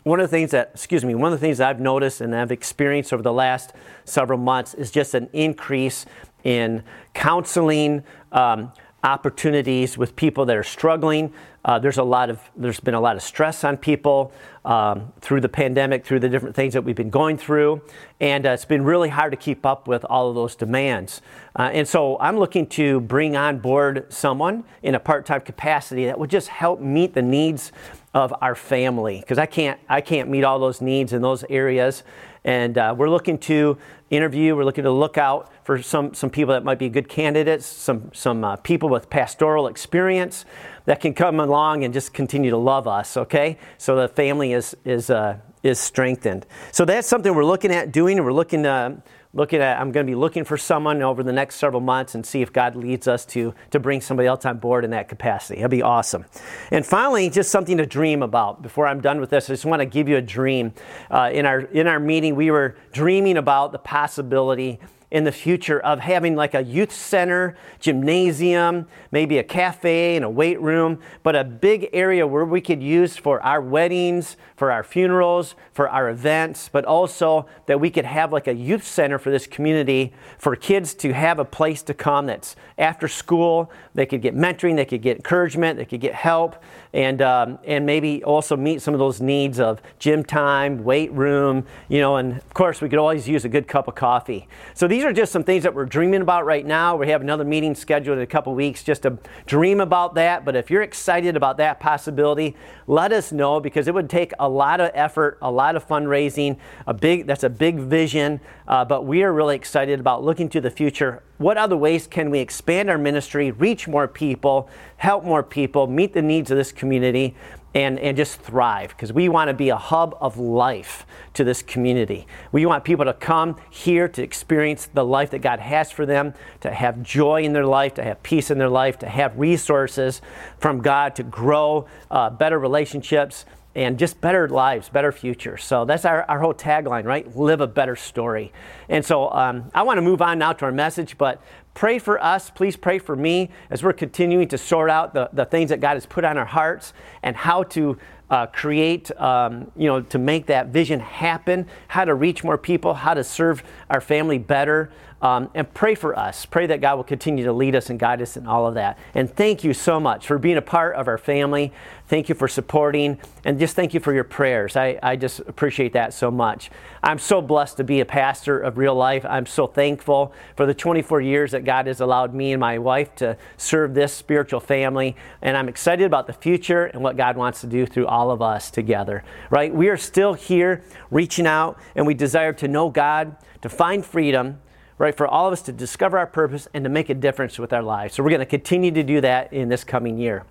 One 0.03 0.19
of 0.19 0.29
the 0.29 0.37
things 0.37 0.51
that, 0.51 0.71
excuse 0.73 1.03
me, 1.03 1.15
one 1.15 1.33
of 1.33 1.39
the 1.39 1.45
things 1.45 1.59
I've 1.59 1.79
noticed 1.79 2.21
and 2.21 2.35
I've 2.35 2.51
experienced 2.51 3.11
over 3.11 3.23
the 3.23 3.33
last 3.33 3.73
several 4.03 4.37
months 4.37 4.75
is 4.75 4.91
just 4.91 5.15
an 5.15 5.29
increase 5.33 6.05
in 6.43 6.83
counseling 7.13 8.03
um, 8.31 8.71
opportunities 9.05 9.97
with 9.97 10.15
people 10.15 10.45
that 10.45 10.57
are 10.57 10.63
struggling. 10.63 11.31
Uh, 11.63 11.79
there's 11.79 11.99
a 11.99 12.03
lot 12.03 12.29
of 12.29 12.39
there's 12.55 12.79
been 12.79 12.95
a 12.95 12.99
lot 12.99 13.15
of 13.15 13.21
stress 13.21 13.63
on 13.63 13.77
people 13.77 14.31
um, 14.65 15.13
through 15.21 15.41
the 15.41 15.49
pandemic, 15.49 16.03
through 16.03 16.19
the 16.19 16.27
different 16.27 16.55
things 16.55 16.73
that 16.73 16.83
we've 16.83 16.95
been 16.95 17.09
going 17.09 17.37
through, 17.37 17.81
and 18.19 18.45
uh, 18.45 18.49
it's 18.49 18.65
been 18.65 18.83
really 18.83 19.09
hard 19.09 19.31
to 19.31 19.37
keep 19.37 19.65
up 19.65 19.87
with 19.87 20.03
all 20.05 20.29
of 20.29 20.35
those 20.35 20.55
demands. 20.55 21.21
Uh, 21.55 21.69
and 21.71 21.87
so 21.87 22.19
I'm 22.19 22.37
looking 22.37 22.67
to 22.67 22.99
bring 23.01 23.35
on 23.35 23.59
board 23.59 24.05
someone 24.09 24.63
in 24.81 24.95
a 24.95 24.99
part-time 24.99 25.41
capacity 25.41 26.05
that 26.05 26.19
would 26.19 26.29
just 26.29 26.47
help 26.47 26.81
meet 26.81 27.13
the 27.13 27.21
needs 27.21 27.71
of 28.13 28.33
our 28.41 28.55
family 28.55 29.19
because 29.19 29.37
I 29.37 29.45
can't 29.45 29.79
I 29.87 30.01
can't 30.01 30.29
meet 30.29 30.43
all 30.43 30.57
those 30.57 30.81
needs 30.81 31.13
in 31.13 31.21
those 31.21 31.43
areas, 31.49 32.03
and 32.45 32.77
uh, 32.77 32.93
we're 32.95 33.09
looking 33.09 33.37
to 33.39 33.77
interview. 34.11 34.55
We're 34.55 34.63
looking 34.63 34.83
to 34.83 34.91
look 34.91 35.17
out 35.17 35.51
for 35.65 35.81
some 35.81 36.13
some 36.13 36.29
people 36.29 36.53
that 36.53 36.63
might 36.63 36.79
be 36.79 36.87
good 36.87 37.09
candidates, 37.09 37.65
some 37.65 38.11
some 38.13 38.43
uh, 38.43 38.55
people 38.57 38.87
with 38.87 39.09
pastoral 39.09 39.67
experience 39.67 40.45
that 40.85 41.01
can 41.01 41.13
come 41.13 41.39
along 41.39 41.83
and 41.83 41.93
just 41.93 42.13
continue 42.13 42.51
to 42.51 42.57
love 42.57 42.87
us. 42.87 43.17
Okay, 43.17 43.57
so 43.77 43.95
the 43.95 44.07
family 44.07 44.53
is 44.53 44.77
is 44.85 45.09
uh, 45.09 45.37
is 45.63 45.79
strengthened. 45.79 46.45
So 46.71 46.85
that's 46.85 47.07
something 47.07 47.33
we're 47.33 47.43
looking 47.43 47.71
at 47.71 47.91
doing. 47.91 48.17
And 48.17 48.25
we're 48.25 48.31
looking 48.33 48.63
to 48.63 49.01
looking 49.35 49.61
at 49.61 49.79
i'm 49.79 49.91
going 49.91 50.05
to 50.05 50.09
be 50.09 50.15
looking 50.15 50.43
for 50.43 50.57
someone 50.57 51.03
over 51.03 51.21
the 51.21 51.31
next 51.31 51.55
several 51.55 51.81
months 51.81 52.15
and 52.15 52.25
see 52.25 52.41
if 52.41 52.51
god 52.51 52.75
leads 52.75 53.07
us 53.07 53.25
to 53.25 53.53
to 53.69 53.79
bring 53.79 54.01
somebody 54.01 54.25
else 54.25 54.45
on 54.45 54.57
board 54.57 54.83
in 54.83 54.91
that 54.91 55.07
capacity. 55.07 55.57
That'd 55.57 55.71
be 55.71 55.83
awesome. 55.83 56.25
And 56.71 56.85
finally 56.85 57.29
just 57.29 57.51
something 57.51 57.77
to 57.77 57.85
dream 57.85 58.23
about 58.23 58.63
before 58.63 58.87
i'm 58.87 59.01
done 59.01 59.19
with 59.19 59.29
this. 59.29 59.49
I 59.49 59.53
just 59.53 59.65
want 59.65 59.81
to 59.81 59.85
give 59.85 60.09
you 60.09 60.17
a 60.17 60.21
dream. 60.21 60.73
Uh, 61.11 61.29
in 61.31 61.45
our 61.45 61.61
in 61.61 61.85
our 61.87 61.99
meeting 61.99 62.35
we 62.35 62.49
were 62.49 62.75
dreaming 62.91 63.37
about 63.37 63.71
the 63.71 63.79
possibility 63.79 64.79
in 65.11 65.23
the 65.23 65.31
future 65.31 65.79
of 65.79 65.99
having 65.99 66.35
like 66.35 66.53
a 66.53 66.63
youth 66.63 66.91
center, 66.91 67.55
gymnasium, 67.79 68.87
maybe 69.11 69.37
a 69.37 69.43
cafe 69.43 70.15
and 70.15 70.25
a 70.25 70.29
weight 70.29 70.59
room, 70.59 70.99
but 71.23 71.35
a 71.35 71.43
big 71.43 71.89
area 71.93 72.25
where 72.25 72.43
we 72.43 72.59
could 72.59 72.81
use 72.81 73.15
for 73.15 73.41
our 73.41 73.61
weddings, 73.61 74.35
for 74.55 74.71
our 74.71 74.83
funerals, 74.83 75.55
for 75.73 75.89
our 75.89 76.09
events, 76.09 76.69
but 76.71 76.85
also 76.85 77.45
that 77.65 77.79
we 77.79 77.89
could 77.89 78.05
have 78.05 78.31
like 78.31 78.47
a 78.47 78.53
youth 78.53 78.85
center 78.85 79.19
for 79.19 79.29
this 79.29 79.47
community 79.47 80.13
for 80.37 80.55
kids 80.55 80.93
to 80.93 81.13
have 81.13 81.39
a 81.39 81.45
place 81.45 81.81
to 81.83 81.93
come 81.93 82.27
that's 82.27 82.55
after 82.77 83.07
school. 83.07 83.69
They 83.93 84.05
could 84.05 84.21
get 84.21 84.35
mentoring, 84.35 84.75
they 84.75 84.85
could 84.85 85.01
get 85.01 85.17
encouragement, 85.17 85.77
they 85.77 85.85
could 85.85 85.99
get 85.99 86.13
help, 86.13 86.55
and, 86.93 87.21
um, 87.21 87.59
and 87.65 87.85
maybe 87.85 88.23
also 88.23 88.55
meet 88.55 88.81
some 88.81 88.93
of 88.93 88.99
those 88.99 89.19
needs 89.19 89.59
of 89.59 89.81
gym 89.99 90.23
time, 90.23 90.83
weight 90.83 91.11
room, 91.11 91.65
you 91.89 91.99
know, 91.99 92.15
and 92.15 92.37
of 92.37 92.53
course 92.53 92.79
we 92.79 92.87
could 92.87 92.99
always 92.99 93.27
use 93.27 93.43
a 93.43 93.49
good 93.49 93.67
cup 93.67 93.89
of 93.89 93.95
coffee. 93.95 94.47
So 94.73 94.87
these 94.87 95.03
are 95.03 95.11
just 95.11 95.33
some 95.33 95.43
things 95.43 95.63
that 95.63 95.73
we're 95.73 95.85
dreaming 95.85 96.21
about 96.21 96.45
right 96.45 96.65
now. 96.65 96.95
We 96.95 97.09
have 97.09 97.21
another 97.21 97.43
meeting 97.43 97.75
scheduled 97.75 98.17
in 98.17 98.23
a 98.23 98.27
couple 98.27 98.55
weeks 98.55 98.83
just 98.83 99.03
to 99.03 99.17
dream 99.45 99.81
about 99.81 100.15
that. 100.15 100.45
But 100.45 100.55
if 100.55 100.71
you're 100.71 100.81
excited 100.81 101.35
about 101.35 101.57
that 101.57 101.79
possibility, 101.79 102.55
let 102.87 103.11
us 103.11 103.31
know 103.31 103.59
because 103.59 103.87
it 103.87 103.93
would 103.93 104.09
take 104.09 104.31
a 104.39 104.44
lot 104.49 104.79
of 104.79 104.91
effort, 104.93 105.37
a 105.41 105.51
lot 105.51 105.75
of 105.75 105.87
fundraising, 105.87 106.57
a 106.87 106.93
big 106.93 107.27
that's 107.27 107.43
a 107.43 107.49
big 107.49 107.77
vision. 107.77 108.39
Uh, 108.67 108.85
but 108.85 109.05
we 109.05 109.23
are 109.23 109.33
really 109.33 109.55
excited 109.55 109.99
about 109.99 110.23
looking 110.23 110.49
to 110.49 110.61
the 110.61 110.71
future. 110.71 111.23
What 111.37 111.57
other 111.57 111.77
ways 111.77 112.07
can 112.07 112.29
we 112.29 112.39
expand 112.39 112.89
our 112.89 112.97
ministry, 112.97 113.51
reach 113.51 113.87
more 113.87 114.07
people, 114.07 114.69
help 114.97 115.23
more 115.23 115.43
people, 115.43 115.87
meet 115.87 116.13
the 116.13 116.21
needs 116.21 116.51
of 116.51 116.57
this 116.57 116.71
community? 116.71 117.35
and, 117.75 117.99
and 117.99 118.15
just 118.15 118.39
thrive 118.39 118.89
because 118.89 119.11
we 119.11 119.27
want 119.27 119.49
to 119.49 119.53
be 119.53 119.67
a 119.67 119.75
hub 119.75 120.17
of 120.21 120.37
life 120.37 121.05
to 121.33 121.43
this 121.43 121.61
community. 121.61 122.25
We 122.53 122.65
want 122.65 122.85
people 122.85 123.03
to 123.03 123.13
come 123.13 123.57
here 123.69 124.07
to 124.07 124.23
experience 124.23 124.87
the 124.93 125.03
life 125.03 125.31
that 125.31 125.39
God 125.39 125.59
has 125.59 125.91
for 125.91 126.05
them, 126.05 126.33
to 126.61 126.71
have 126.71 127.03
joy 127.03 127.43
in 127.43 127.51
their 127.51 127.65
life, 127.65 127.93
to 127.95 128.03
have 128.03 128.23
peace 128.23 128.49
in 128.49 128.57
their 128.57 128.69
life, 128.69 128.97
to 128.99 129.09
have 129.09 129.37
resources 129.37 130.21
from 130.57 130.81
God 130.81 131.15
to 131.17 131.23
grow 131.23 131.85
uh, 132.09 132.29
better 132.29 132.57
relationships 132.57 133.45
and 133.75 133.99
just 133.99 134.21
better 134.21 134.47
lives, 134.47 134.87
better 134.87 135.11
futures. 135.11 135.63
So 135.63 135.83
that's 135.83 136.05
our, 136.05 136.23
our 136.29 136.39
whole 136.39 136.53
tagline, 136.53 137.03
right? 137.03 137.35
Live 137.35 137.59
a 137.59 137.67
better 137.67 137.95
story. 137.95 138.53
And 138.87 139.05
so 139.05 139.29
um, 139.31 139.69
I 139.73 139.83
want 139.83 139.97
to 139.97 140.01
move 140.01 140.21
on 140.21 140.39
now 140.39 140.53
to 140.53 140.65
our 140.65 140.71
message, 140.71 141.17
but 141.17 141.41
pray 141.73 141.99
for 141.99 142.23
us. 142.23 142.49
Please 142.49 142.77
pray 142.77 142.99
for 142.99 143.17
me 143.17 143.49
as 143.69 143.83
we're 143.83 143.93
continuing 143.93 144.47
to 144.47 144.57
sort 144.57 144.89
out 144.89 145.13
the, 145.13 145.29
the 145.33 145.43
things 145.43 145.69
that 145.71 145.81
God 145.81 145.95
has 145.95 146.05
put 146.05 146.23
on 146.23 146.37
our 146.37 146.45
hearts 146.45 146.93
and 147.21 147.35
how 147.35 147.63
to 147.63 147.97
uh, 148.29 148.47
create, 148.47 149.11
um, 149.19 149.69
you 149.75 149.87
know, 149.87 150.01
to 150.01 150.17
make 150.17 150.45
that 150.47 150.67
vision 150.67 150.99
happen, 150.99 151.67
how 151.89 152.05
to 152.05 152.15
reach 152.15 152.43
more 152.43 152.57
people, 152.57 152.93
how 152.93 153.13
to 153.13 153.23
serve 153.23 153.61
our 153.89 154.01
family 154.01 154.37
better. 154.37 154.91
Um, 155.21 155.49
and 155.55 155.73
pray 155.73 155.95
for 155.95 156.17
us. 156.17 156.45
Pray 156.45 156.67
that 156.67 156.81
God 156.81 156.97
will 156.97 157.03
continue 157.03 157.45
to 157.45 157.53
lead 157.53 157.73
us 157.73 157.89
and 157.89 157.97
guide 157.97 158.21
us 158.21 158.37
in 158.37 158.45
all 158.45 158.67
of 158.67 158.75
that. 158.75 158.99
And 159.15 159.33
thank 159.33 159.63
you 159.63 159.73
so 159.73 159.99
much 159.99 160.27
for 160.27 160.37
being 160.37 160.57
a 160.57 160.61
part 160.61 160.95
of 160.95 161.07
our 161.07 161.17
family. 161.17 161.71
Thank 162.07 162.29
you 162.29 162.35
for 162.35 162.47
supporting, 162.47 163.17
and 163.43 163.57
just 163.57 163.75
thank 163.75 163.95
you 163.95 163.99
for 163.99 164.13
your 164.13 164.23
prayers. 164.23 164.75
I, 164.75 164.99
I 165.01 165.15
just 165.15 165.39
appreciate 165.39 165.93
that 165.93 166.13
so 166.13 166.29
much. 166.29 166.69
I'm 167.01 167.17
so 167.17 167.41
blessed 167.41 167.77
to 167.77 167.83
be 167.83 167.99
a 167.99 168.05
pastor 168.05 168.59
of 168.59 168.77
real 168.77 168.93
life. 168.93 169.25
I'm 169.27 169.47
so 169.47 169.65
thankful 169.65 170.31
for 170.55 170.67
the 170.67 170.73
24 170.75 171.21
years 171.21 171.51
that 171.51 171.65
God 171.65 171.87
has 171.87 172.01
allowed 172.01 172.35
me 172.35 172.53
and 172.53 172.59
my 172.59 172.77
wife 172.77 173.15
to 173.15 173.37
serve 173.57 173.95
this 173.95 174.13
spiritual 174.13 174.59
family. 174.59 175.15
And 175.41 175.57
I'm 175.57 175.67
excited 175.67 176.05
about 176.05 176.27
the 176.27 176.33
future 176.33 176.85
and 176.85 177.01
what 177.01 177.17
God 177.17 177.37
wants 177.37 177.61
to 177.61 177.67
do 177.67 177.87
through 177.87 178.05
all 178.05 178.29
of 178.29 178.39
us 178.39 178.69
together, 178.69 179.23
right? 179.49 179.73
We 179.73 179.89
are 179.89 179.97
still 179.97 180.35
here 180.35 180.83
reaching 181.09 181.47
out, 181.47 181.79
and 181.95 182.05
we 182.05 182.13
desire 182.13 182.53
to 182.53 182.67
know 182.67 182.89
God, 182.89 183.35
to 183.63 183.69
find 183.69 184.05
freedom 184.05 184.59
right, 184.97 185.15
for 185.15 185.27
all 185.27 185.47
of 185.47 185.53
us 185.53 185.61
to 185.63 185.71
discover 185.71 186.17
our 186.17 186.27
purpose 186.27 186.67
and 186.73 186.83
to 186.83 186.89
make 186.89 187.09
a 187.09 187.13
difference 187.13 187.59
with 187.59 187.73
our 187.73 187.83
lives. 187.83 188.15
So 188.15 188.23
we're 188.23 188.29
going 188.29 188.39
to 188.39 188.45
continue 188.45 188.91
to 188.91 189.03
do 189.03 189.21
that 189.21 189.51
in 189.51 189.69
this 189.69 189.83
coming 189.83 190.17
year. 190.17 190.45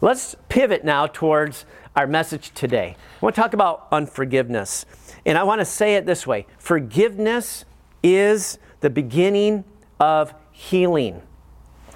Let's 0.00 0.36
pivot 0.48 0.84
now 0.84 1.06
towards 1.08 1.64
our 1.96 2.06
message 2.06 2.52
today. 2.54 2.96
I 2.98 3.24
want 3.24 3.34
to 3.34 3.40
talk 3.40 3.54
about 3.54 3.88
unforgiveness. 3.90 4.86
And 5.26 5.36
I 5.36 5.42
want 5.42 5.60
to 5.60 5.64
say 5.64 5.96
it 5.96 6.06
this 6.06 6.26
way 6.26 6.46
forgiveness 6.58 7.64
is 8.02 8.58
the 8.80 8.90
beginning 8.90 9.64
of 9.98 10.32
healing. 10.52 11.22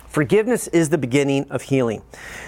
Forgiveness 0.09 0.69
is 0.69 0.91
the 0.91 0.99
beginning 0.99 1.47
of 1.51 1.63
healing. 1.63 2.03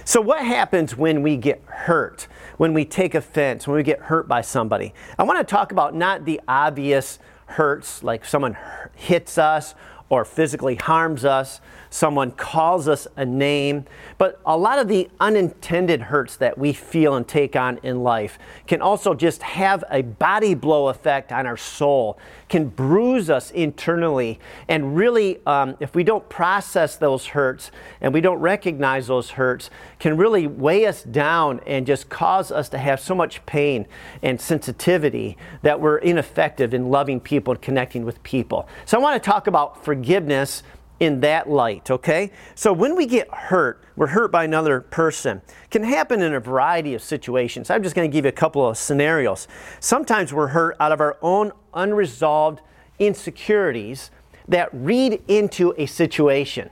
So, 0.05 0.21
what 0.21 0.45
happens 0.45 0.97
when 0.97 1.23
we 1.23 1.37
get 1.39 1.63
hurt, 1.65 2.27
when 2.59 2.75
we 2.75 2.85
take 2.85 3.15
offense, 3.15 3.67
when 3.67 3.77
we 3.77 3.83
get 3.83 4.01
hurt 4.01 4.29
by 4.29 4.43
somebody? 4.43 4.93
I 5.19 5.23
want 5.23 5.39
to 5.39 5.51
talk 5.51 5.73
about 5.73 5.95
not 5.95 6.27
the 6.27 6.41
obvious 6.47 7.19
hurts, 7.47 8.03
like 8.03 8.25
someone 8.25 8.57
hits 8.95 9.39
us 9.39 9.75
or 10.11 10.25
physically 10.25 10.75
harms 10.75 11.25
us, 11.25 11.61
someone 11.89 12.31
calls 12.33 12.89
us 12.89 13.07
a 13.17 13.25
name. 13.25 13.85
But 14.19 14.41
a 14.45 14.57
lot 14.57 14.79
of 14.79 14.89
the 14.89 15.09
unintended 15.19 16.03
hurts 16.03 16.37
that 16.37 16.59
we 16.59 16.73
feel 16.73 17.15
and 17.15 17.27
take 17.27 17.57
on 17.57 17.79
in 17.83 18.03
life 18.03 18.39
can 18.67 18.83
also 18.83 19.15
just 19.15 19.43
have 19.43 19.83
a 19.91 20.03
body 20.03 20.55
blow 20.55 20.89
effect 20.89 21.33
on 21.33 21.47
our 21.47 21.57
soul, 21.57 22.19
can 22.49 22.67
bruise 22.67 23.31
us 23.31 23.51
internally. 23.51 24.39
And 24.69 24.95
really, 24.95 25.41
um, 25.47 25.77
if 25.81 25.95
we 25.95 26.05
don't 26.05 26.29
process 26.29 26.97
those 26.97 27.27
hurts 27.27 27.71
and 28.01 28.13
we 28.13 28.21
don't 28.21 28.41
recognize 28.41 29.07
those 29.07 29.31
hurts, 29.31 29.71
can 29.99 30.17
really 30.17 30.47
weigh 30.47 30.87
us 30.87 31.03
down 31.03 31.61
and 31.67 31.87
just 31.87 32.09
cause 32.09 32.53
us 32.53 32.69
to 32.71 32.79
have 32.79 33.01
so 33.01 33.15
much 33.15 33.45
pain 33.47 33.87
and 34.23 34.41
sensitivity 34.41 35.39
that 35.63 35.81
we're 35.81 35.99
ineffective 35.99 36.75
in 36.75 36.91
loving 36.91 37.21
people 37.21 37.53
and 37.53 37.63
connecting 37.63 38.05
with 38.05 38.23
people. 38.23 38.69
So 38.85 38.99
I 38.99 39.01
want 39.01 39.23
to 39.23 39.31
talk 39.31 39.47
about 39.47 39.83
forgiveness 39.83 39.94
in 41.01 41.21
that 41.21 41.49
light, 41.49 41.91
okay? 41.91 42.31
So 42.55 42.73
when 42.73 42.97
we 42.97 43.07
get 43.07 43.29
hurt, 43.33 43.83
we're 43.97 44.09
hurt 44.09 44.31
by 44.31 44.45
another 44.45 44.81
person. 44.81 45.43
Can 45.71 45.83
happen 45.83 46.23
in 46.23 46.35
a 46.35 46.41
variety 46.41 46.95
of 46.95 47.03
situations. 47.03 47.71
I'm 47.71 47.83
just 47.83 47.95
going 47.95 48.11
to 48.11 48.13
give 48.15 48.25
you 48.25 48.29
a 48.29 48.33
couple 48.33 48.67
of 48.69 48.77
scenarios. 48.79 49.49
Sometimes 49.81 50.33
we're 50.33 50.49
hurt 50.49 50.77
out 50.81 50.93
of 50.93 51.01
our 51.01 51.17
own 51.21 51.53
unresolved 51.75 52.61
insecurities 52.99 54.11
that 54.49 54.69
read 54.73 55.23
into 55.29 55.75
a 55.77 55.87
situation. 55.87 56.71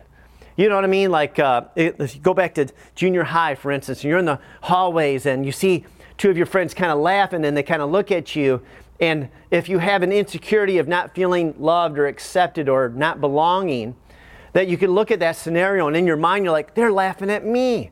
You 0.56 0.68
know 0.68 0.74
what 0.74 0.84
I 0.84 0.88
mean? 0.88 1.10
Like, 1.10 1.38
uh, 1.38 1.62
if 1.74 2.14
you 2.14 2.20
go 2.20 2.34
back 2.34 2.54
to 2.54 2.68
junior 2.94 3.24
high, 3.24 3.54
for 3.54 3.70
instance, 3.70 4.02
and 4.02 4.10
you're 4.10 4.18
in 4.18 4.26
the 4.26 4.38
hallways 4.62 5.26
and 5.26 5.46
you 5.46 5.52
see 5.52 5.84
two 6.18 6.30
of 6.30 6.36
your 6.36 6.46
friends 6.46 6.74
kind 6.74 6.92
of 6.92 6.98
laughing 6.98 7.44
and 7.44 7.56
they 7.56 7.62
kind 7.62 7.82
of 7.82 7.90
look 7.90 8.12
at 8.12 8.36
you. 8.36 8.62
And 9.02 9.30
if 9.50 9.68
you 9.68 9.78
have 9.78 10.04
an 10.04 10.12
insecurity 10.12 10.78
of 10.78 10.86
not 10.86 11.12
feeling 11.12 11.56
loved 11.58 11.98
or 11.98 12.06
accepted 12.06 12.68
or 12.68 12.88
not 12.88 13.20
belonging, 13.20 13.96
that 14.52 14.68
you 14.68 14.78
can 14.78 14.92
look 14.92 15.10
at 15.10 15.18
that 15.18 15.34
scenario 15.34 15.88
and 15.88 15.96
in 15.96 16.06
your 16.06 16.16
mind 16.16 16.44
you're 16.44 16.52
like, 16.52 16.76
they're 16.76 16.92
laughing 16.92 17.28
at 17.28 17.44
me. 17.44 17.90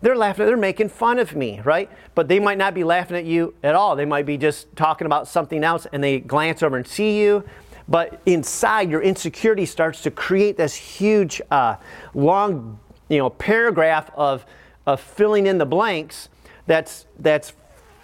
They're 0.00 0.16
laughing, 0.16 0.46
they're 0.46 0.56
making 0.56 0.88
fun 0.88 1.18
of 1.18 1.36
me, 1.36 1.60
right? 1.62 1.90
But 2.14 2.28
they 2.28 2.40
might 2.40 2.56
not 2.56 2.72
be 2.72 2.84
laughing 2.84 3.18
at 3.18 3.26
you 3.26 3.54
at 3.62 3.74
all. 3.74 3.96
They 3.96 4.06
might 4.06 4.24
be 4.24 4.38
just 4.38 4.74
talking 4.76 5.04
about 5.04 5.28
something 5.28 5.62
else 5.62 5.86
and 5.92 6.02
they 6.02 6.20
glance 6.20 6.62
over 6.62 6.78
and 6.78 6.86
see 6.86 7.20
you. 7.20 7.44
But 7.86 8.22
inside, 8.24 8.90
your 8.90 9.02
insecurity 9.02 9.66
starts 9.66 10.02
to 10.04 10.10
create 10.10 10.56
this 10.56 10.74
huge, 10.74 11.42
uh, 11.50 11.76
long, 12.14 12.80
you 13.10 13.18
know, 13.18 13.28
paragraph 13.28 14.10
of, 14.14 14.46
of 14.86 15.02
filling 15.02 15.46
in 15.46 15.58
the 15.58 15.66
blanks 15.66 16.30
that's, 16.66 17.04
that's 17.18 17.52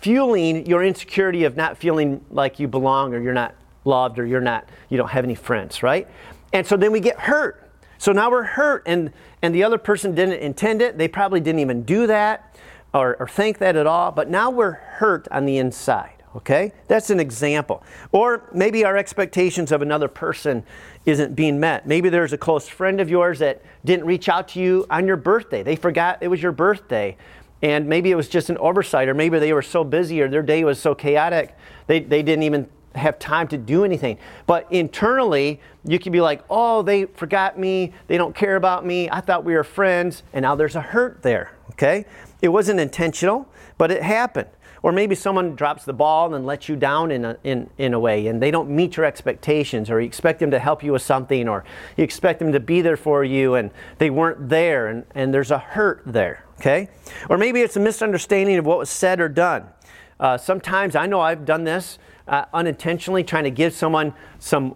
fueling 0.03 0.67
your 0.67 0.85
insecurity 0.85 1.45
of 1.45 1.57
not 1.57 1.79
feeling 1.79 2.23
like 2.31 2.61
you 2.61 2.69
belong 2.69 3.15
or 3.15 3.21
you're 3.21 3.33
not 3.33 3.55
loved 3.85 4.19
or 4.19 4.27
you're 4.27 4.41
not, 4.41 4.69
you 4.91 4.99
don't 4.99 5.11
have 5.11 5.25
any 5.25 5.35
friends, 5.35 5.83
right? 5.83 6.07
And 6.53 6.67
so 6.67 6.77
then 6.77 6.93
we 6.93 7.01
get 7.01 7.19
hurt 7.19 7.63
so 8.03 8.11
now 8.11 8.33
we're 8.33 8.43
hurt, 8.43 8.83
and, 8.85 9.13
and 9.43 9.55
the 9.55 9.63
other 9.63 9.79
person 9.79 10.13
didn't 10.13 10.41
intend 10.41 10.83
it. 10.83 10.99
They 10.99 11.07
probably 11.07 11.39
didn't 11.39 11.61
even 11.61 11.85
do 11.85 12.09
that 12.09 12.57
or, 12.93 13.17
or 13.21 13.29
think 13.29 13.59
that 13.59 13.77
at 13.77 13.87
all, 13.87 14.11
but 14.11 14.29
now 14.29 14.51
we're 14.51 14.73
hurt 14.73 15.29
on 15.31 15.45
the 15.45 15.59
inside. 15.59 16.21
Okay? 16.35 16.73
That's 16.89 17.11
an 17.11 17.21
example. 17.21 17.85
Or 18.11 18.51
maybe 18.53 18.85
our 18.85 18.97
expectations 18.97 19.71
of 19.71 19.83
another 19.83 20.09
person 20.09 20.65
isn't 21.07 21.37
being 21.37 21.61
met. 21.61 21.87
Maybe 21.87 22.09
there's 22.09 22.33
a 22.33 22.39
close 22.39 22.67
friend 22.67 23.01
of 23.01 23.09
yours 23.09 23.39
that 23.39 23.63
didn't 23.85 24.07
reach 24.07 24.29
out 24.29 24.49
to 24.49 24.61
you 24.61 24.85
on 24.91 25.07
your 25.07 25.17
birthday. 25.17 25.63
They 25.63 25.77
forgot 25.77 26.19
it 26.23 26.27
was 26.27 26.43
your 26.43 26.51
birthday. 26.51 27.17
And 27.63 27.89
maybe 27.89 28.11
it 28.11 28.17
was 28.17 28.29
just 28.29 28.51
an 28.51 28.59
oversight, 28.59 29.09
or 29.09 29.15
maybe 29.15 29.39
they 29.39 29.53
were 29.53 29.63
so 29.63 29.85
busy 29.85 30.21
or 30.21 30.29
their 30.29 30.43
day 30.43 30.65
was 30.65 30.81
so 30.81 30.95
chaotic, 30.95 31.57
they, 31.87 32.01
they 32.01 32.23
didn't 32.23 32.43
even 32.43 32.69
have 32.95 33.19
time 33.19 33.49
to 33.49 33.57
do 33.57 33.85
anything. 33.85 34.19
But 34.47 34.67
internally, 34.71 35.61
you 35.85 35.99
can 35.99 36.13
be 36.13 36.21
like, 36.21 36.43
oh, 36.51 36.83
they 36.83 37.07
forgot 37.07 37.59
me. 37.59 37.93
They 38.07 38.17
don't 38.17 38.35
care 38.35 38.57
about 38.57 38.85
me. 38.85 39.09
I 39.09 39.21
thought 39.21 39.45
we 39.45 39.55
were 39.55 39.65
friends. 39.65 40.23
And 40.33 40.43
now 40.43 40.55
there's 40.55 40.77
a 40.77 40.81
hurt 40.81 41.23
there. 41.23 41.53
Okay? 41.71 42.05
It 42.43 42.49
wasn't 42.49 42.81
intentional, 42.81 43.49
but 43.79 43.91
it 43.91 44.03
happened. 44.03 44.49
Or 44.83 44.91
maybe 44.91 45.15
someone 45.15 45.55
drops 45.55 45.85
the 45.85 45.93
ball 45.93 46.35
and 46.35 46.45
lets 46.45 46.69
you 46.69 46.75
down 46.75 47.13
in 47.13 47.25
a, 47.25 47.39
in, 47.45 47.71
in 47.79 47.95
a 47.95 48.01
way, 48.01 48.27
and 48.27 48.43
they 48.43 48.51
don't 48.51 48.69
meet 48.69 48.97
your 48.97 49.07
expectations, 49.07 49.89
or 49.89 50.01
you 50.01 50.07
expect 50.07 50.41
them 50.41 50.51
to 50.51 50.59
help 50.59 50.83
you 50.83 50.93
with 50.93 51.03
something, 51.03 51.49
or 51.49 51.65
you 51.97 52.03
expect 52.03 52.41
them 52.41 52.51
to 52.51 52.59
be 52.59 52.81
there 52.81 52.97
for 52.97 53.23
you, 53.23 53.55
and 53.55 53.71
they 53.99 54.11
weren't 54.11 54.49
there, 54.49 54.89
and, 54.89 55.05
and 55.15 55.33
there's 55.33 55.53
a 55.53 55.59
hurt 55.59 56.03
there. 56.05 56.45
Okay? 56.61 56.89
Or 57.29 57.39
maybe 57.39 57.61
it's 57.61 57.77
a 57.77 57.81
misunderstanding 57.81 58.59
of 58.59 58.67
what 58.67 58.79
was 58.79 58.91
said 58.91 59.21
or 59.21 59.29
done. 59.29 59.67
Uh, 60.21 60.39
sometimes 60.39 60.95
I 60.95 61.07
know 61.07 61.21
I've 61.21 61.45
done 61.45 61.65
this 61.65 61.99
uh, 62.29 62.45
unintentionally 62.55 63.25
trying 63.25 63.45
to 63.45 63.51
give 63.51 63.75
someone 63.75 64.15
some, 64.39 64.75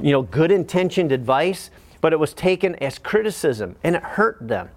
you 0.00 0.12
know, 0.12 0.22
good 0.22 0.50
intentioned 0.50 1.12
advice, 1.12 1.70
but 2.00 2.12
it 2.12 2.18
was 2.18 2.34
taken 2.34 2.74
as 2.76 2.98
criticism 2.98 3.76
and 3.82 3.96
it 3.96 4.02
hurt 4.02 4.36
them. 4.46 4.68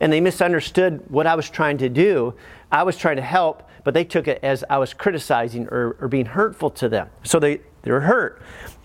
And 0.00 0.12
they 0.12 0.20
misunderstood 0.20 1.04
what 1.08 1.26
I 1.26 1.34
was 1.34 1.48
trying 1.48 1.78
to 1.78 1.88
do. 1.88 2.34
I 2.70 2.82
was 2.82 2.96
trying 2.96 3.16
to 3.16 3.22
help, 3.22 3.68
but 3.84 3.94
they 3.94 4.04
took 4.04 4.26
it 4.28 4.40
as 4.42 4.64
I 4.68 4.78
was 4.78 4.92
criticizing 4.92 5.68
or, 5.68 5.96
or 6.00 6.08
being 6.08 6.26
hurtful 6.26 6.70
to 6.70 6.88
them. 6.88 7.08
So 7.22 7.38
they, 7.38 7.60
they 7.82 7.90
were 7.90 8.00
hurt. 8.00 8.42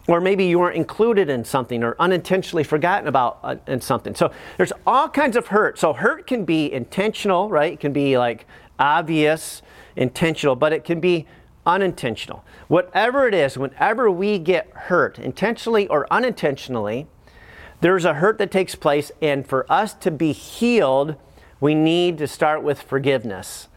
Or 0.07 0.21
maybe 0.21 0.45
you 0.45 0.59
weren't 0.59 0.77
included 0.77 1.29
in 1.29 1.43
something 1.43 1.83
or 1.83 1.95
unintentionally 1.99 2.63
forgotten 2.63 3.07
about 3.07 3.39
uh, 3.43 3.57
in 3.67 3.81
something. 3.81 4.15
So 4.15 4.31
there's 4.55 4.71
all 4.85 5.09
kinds 5.09 5.35
of 5.35 5.47
hurt. 5.47 5.77
So 5.77 5.93
hurt 5.93 6.25
can 6.25 6.45
be 6.45 6.71
intentional, 6.71 7.49
right? 7.49 7.73
It 7.73 7.79
can 7.81 7.91
be 7.91 8.17
like 8.17 8.45
obvious, 8.79 9.61
intentional, 9.95 10.55
but 10.55 10.71
it 10.71 10.85
can 10.85 11.01
be 11.01 11.27
unintentional. 11.65 12.45
Whatever 12.69 13.27
it 13.27 13.33
is, 13.33 13.57
whenever 13.57 14.09
we 14.09 14.39
get 14.39 14.69
hurt, 14.73 15.19
intentionally 15.19 15.87
or 15.89 16.07
unintentionally, 16.09 17.07
there's 17.81 18.05
a 18.05 18.15
hurt 18.15 18.37
that 18.39 18.49
takes 18.49 18.73
place, 18.73 19.11
and 19.21 19.45
for 19.45 19.71
us 19.71 19.93
to 19.95 20.09
be 20.09 20.31
healed, 20.31 21.15
we 21.59 21.75
need 21.75 22.17
to 22.17 22.27
start 22.27 22.63
with 22.63 22.81
forgiveness. 22.81 23.67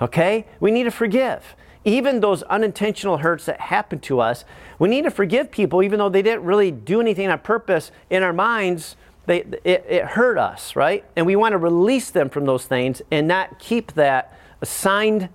Okay? 0.00 0.46
We 0.58 0.70
need 0.70 0.84
to 0.84 0.90
forgive. 0.90 1.54
Even 1.86 2.18
those 2.18 2.42
unintentional 2.42 3.18
hurts 3.18 3.46
that 3.46 3.60
happen 3.60 4.00
to 4.00 4.20
us, 4.20 4.44
we 4.80 4.88
need 4.88 5.04
to 5.04 5.10
forgive 5.10 5.52
people, 5.52 5.84
even 5.84 6.00
though 6.00 6.08
they 6.08 6.20
didn't 6.20 6.42
really 6.42 6.72
do 6.72 7.00
anything 7.00 7.28
on 7.28 7.38
purpose. 7.38 7.92
In 8.10 8.24
our 8.24 8.32
minds, 8.32 8.96
they, 9.26 9.42
it, 9.62 9.86
it 9.88 10.04
hurt 10.04 10.36
us, 10.36 10.74
right? 10.74 11.04
And 11.14 11.24
we 11.24 11.36
want 11.36 11.52
to 11.52 11.58
release 11.58 12.10
them 12.10 12.28
from 12.28 12.44
those 12.44 12.66
things 12.66 13.02
and 13.12 13.28
not 13.28 13.60
keep 13.60 13.92
that 13.92 14.36
assigned, 14.60 15.28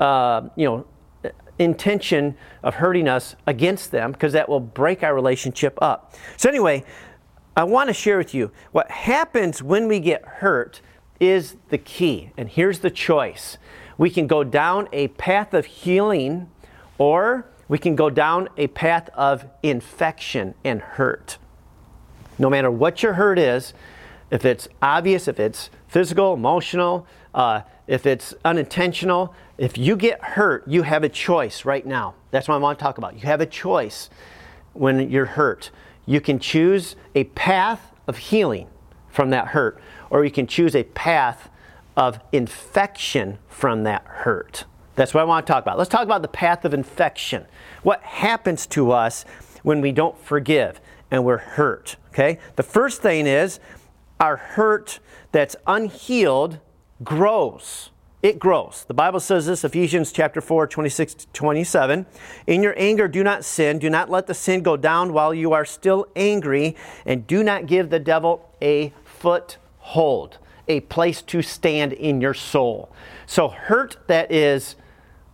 uh, 0.00 0.48
you 0.56 0.64
know, 0.64 1.32
intention 1.58 2.36
of 2.62 2.76
hurting 2.76 3.06
us 3.06 3.36
against 3.46 3.90
them 3.90 4.12
because 4.12 4.32
that 4.32 4.48
will 4.48 4.60
break 4.60 5.02
our 5.02 5.14
relationship 5.14 5.76
up. 5.82 6.14
So, 6.38 6.48
anyway, 6.48 6.84
I 7.54 7.64
want 7.64 7.88
to 7.88 7.94
share 7.94 8.16
with 8.16 8.32
you 8.32 8.50
what 8.72 8.90
happens 8.90 9.62
when 9.62 9.88
we 9.88 10.00
get 10.00 10.24
hurt 10.24 10.80
is 11.20 11.56
the 11.68 11.76
key. 11.76 12.30
And 12.38 12.48
here's 12.48 12.78
the 12.78 12.90
choice 12.90 13.58
we 13.98 14.08
can 14.08 14.26
go 14.26 14.44
down 14.44 14.88
a 14.92 15.08
path 15.08 15.52
of 15.52 15.66
healing 15.66 16.48
or 16.96 17.44
we 17.68 17.78
can 17.78 17.94
go 17.94 18.08
down 18.08 18.48
a 18.56 18.68
path 18.68 19.10
of 19.12 19.44
infection 19.62 20.54
and 20.64 20.80
hurt. 20.80 21.36
No 22.38 22.48
matter 22.48 22.70
what 22.70 23.02
your 23.02 23.14
hurt 23.14 23.38
is, 23.38 23.74
if 24.30 24.44
it's 24.44 24.68
obvious, 24.80 25.28
if 25.28 25.38
it's 25.40 25.68
physical, 25.88 26.34
emotional, 26.34 27.06
uh, 27.34 27.62
if 27.86 28.06
it's 28.06 28.34
unintentional, 28.44 29.34
if 29.58 29.76
you 29.76 29.96
get 29.96 30.22
hurt, 30.22 30.66
you 30.68 30.82
have 30.82 31.02
a 31.02 31.08
choice 31.08 31.64
right 31.64 31.84
now. 31.84 32.14
That's 32.30 32.46
what 32.46 32.54
I 32.54 32.58
want 32.58 32.78
to 32.78 32.82
talk 32.82 32.98
about. 32.98 33.14
You 33.14 33.22
have 33.22 33.40
a 33.40 33.46
choice 33.46 34.08
when 34.72 35.10
you're 35.10 35.24
hurt. 35.24 35.70
You 36.06 36.20
can 36.20 36.38
choose 36.38 36.96
a 37.14 37.24
path 37.24 37.92
of 38.06 38.18
healing 38.18 38.68
from 39.08 39.30
that 39.30 39.48
hurt, 39.48 39.80
or 40.10 40.24
you 40.24 40.30
can 40.30 40.46
choose 40.46 40.76
a 40.76 40.84
path 40.84 41.50
of 41.98 42.20
infection 42.30 43.38
from 43.48 43.82
that 43.82 44.04
hurt. 44.06 44.64
That's 44.94 45.12
what 45.12 45.20
I 45.20 45.24
want 45.24 45.46
to 45.46 45.52
talk 45.52 45.64
about. 45.64 45.76
Let's 45.76 45.90
talk 45.90 46.04
about 46.04 46.22
the 46.22 46.28
path 46.28 46.64
of 46.64 46.72
infection. 46.72 47.44
What 47.82 48.00
happens 48.02 48.68
to 48.68 48.92
us 48.92 49.24
when 49.64 49.80
we 49.80 49.90
don't 49.90 50.16
forgive 50.16 50.80
and 51.10 51.24
we're 51.24 51.38
hurt? 51.38 51.96
Okay? 52.10 52.38
The 52.54 52.62
first 52.62 53.02
thing 53.02 53.26
is 53.26 53.58
our 54.20 54.36
hurt 54.36 55.00
that's 55.32 55.56
unhealed 55.66 56.60
grows. 57.02 57.90
It 58.22 58.38
grows. 58.38 58.84
The 58.86 58.94
Bible 58.94 59.20
says 59.20 59.46
this, 59.46 59.64
Ephesians 59.64 60.12
chapter 60.12 60.40
4, 60.40 60.68
26 60.68 61.26
27. 61.32 62.06
In 62.46 62.62
your 62.62 62.74
anger, 62.76 63.08
do 63.08 63.24
not 63.24 63.44
sin. 63.44 63.78
Do 63.78 63.90
not 63.90 64.08
let 64.08 64.28
the 64.28 64.34
sin 64.34 64.62
go 64.62 64.76
down 64.76 65.12
while 65.12 65.34
you 65.34 65.52
are 65.52 65.64
still 65.64 66.06
angry, 66.14 66.76
and 67.06 67.26
do 67.26 67.42
not 67.42 67.66
give 67.66 67.90
the 67.90 68.00
devil 68.00 68.48
a 68.60 68.92
foothold, 69.04 70.38
a 70.68 70.80
place 70.80 71.22
to 71.22 71.42
stand 71.42 71.92
in 71.92 72.20
your 72.20 72.34
soul. 72.34 72.90
So, 73.26 73.48
hurt 73.48 73.96
that 74.06 74.30
is 74.30 74.76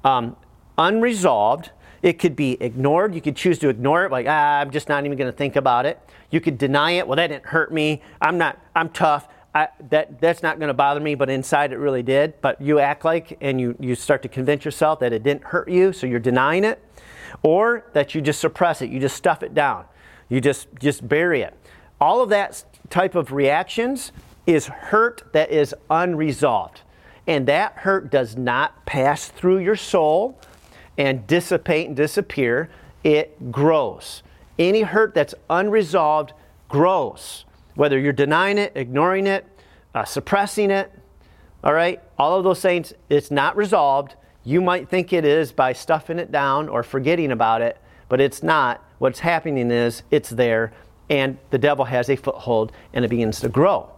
um, 0.05 0.37
unresolved, 0.79 1.71
it 2.03 2.19
could 2.19 2.37
be 2.37 2.61
ignored. 2.61 3.15
You 3.15 3.23
could 3.23 3.35
choose 3.35 3.59
to 3.61 3.71
ignore 3.71 4.05
it, 4.05 4.13
like, 4.13 4.27
ah, 4.29 4.61
I'm 4.61 4.71
just 4.71 4.91
not 4.91 5.07
even 5.07 5.17
going 5.17 5.31
to 5.31 5.37
think 5.37 5.57
about 5.57 5.87
it. 5.87 5.99
You 6.31 6.41
could 6.41 6.59
deny 6.59 6.93
it. 6.93 7.09
Well, 7.09 7.17
that 7.17 7.29
didn't 7.29 7.47
hurt 7.47 7.73
me. 7.73 8.03
I'm 8.21 8.37
not, 8.37 8.61
I'm 8.77 8.91
tough. 8.91 9.27
I, 9.55 9.69
that, 9.89 10.21
that's 10.21 10.43
not 10.43 10.59
going 10.59 10.69
to 10.69 10.75
bother 10.75 11.01
me, 11.01 11.15
but 11.15 11.31
inside 11.31 11.73
it 11.73 11.79
really 11.79 12.03
did. 12.03 12.41
But 12.43 12.61
you 12.61 12.79
act 12.79 13.07
like 13.07 13.39
and 13.41 13.59
you, 13.59 13.75
you 13.81 13.95
start 13.95 14.23
to 14.23 14.29
convince 14.29 14.65
yourself 14.65 15.01
that 15.01 15.15
it 15.15 15.23
didn't 15.23 15.45
hurt 15.45 15.71
you, 15.71 15.93
so 15.93 16.07
you're 16.07 16.19
denying 16.19 16.65
it, 16.65 16.83
or 17.43 17.87
that 17.95 18.15
you 18.15 18.21
just 18.21 18.41
suppress 18.41 18.83
it, 18.83 18.91
you 18.91 19.01
just 19.01 19.17
stuff 19.17 19.43
it 19.43 19.55
down, 19.55 19.87
you 20.29 20.41
just, 20.43 20.69
just 20.79 21.09
bury 21.09 21.41
it. 21.41 21.57
All 22.01 22.21
of 22.21 22.29
that 22.31 22.65
type 22.91 23.15
of 23.15 23.33
reactions 23.33 24.13
is 24.47 24.67
hurt 24.67 25.23
that 25.33 25.51
is 25.51 25.75
unresolved. 25.91 26.83
And 27.27 27.47
that 27.47 27.73
hurt 27.73 28.11
does 28.11 28.37
not 28.37 28.85
pass 28.87 29.29
through 29.29 29.59
your 29.59 29.77
soul 29.77 30.39
and 30.99 31.27
dissipate 31.27 31.89
and 31.89 31.97
disappear, 31.97 32.71
it 33.03 33.51
grows. 33.51 34.23
Any 34.59 34.83
hurt 34.83 35.15
that's 35.15 35.35
unresolved 35.49 36.33
grows 36.69 37.45
whether 37.75 37.99
you're 37.99 38.13
denying 38.13 38.59
it, 38.59 38.73
ignoring 38.75 39.27
it, 39.27 39.45
uh, 39.95 40.05
suppressing 40.05 40.71
it, 40.71 40.93
all 41.63 41.73
right, 41.73 42.01
all 42.19 42.37
of 42.39 42.45
those 42.45 42.61
things, 42.61 42.93
it's 43.09 43.31
not 43.31 43.57
resolved. 43.57 44.15
You 44.45 44.61
might 44.61 44.89
think 44.89 45.13
it 45.13 45.25
is 45.25 45.53
by 45.53 45.73
stuffing 45.73 46.19
it 46.19 46.31
down 46.31 46.69
or 46.69 46.83
forgetting 46.83 47.33
about 47.33 47.63
it, 47.63 47.79
but 48.09 48.21
it's 48.21 48.43
not. 48.43 48.85
What's 48.99 49.21
happening 49.21 49.71
is 49.71 50.03
it's 50.11 50.31
there, 50.31 50.73
and 51.09 51.39
the 51.51 51.59
devil 51.59 51.85
has 51.85 52.09
a 52.11 52.17
foothold 52.17 52.73
and 52.93 53.05
it 53.05 53.09
begins 53.09 53.41
to 53.41 53.49
grow. 53.49 53.91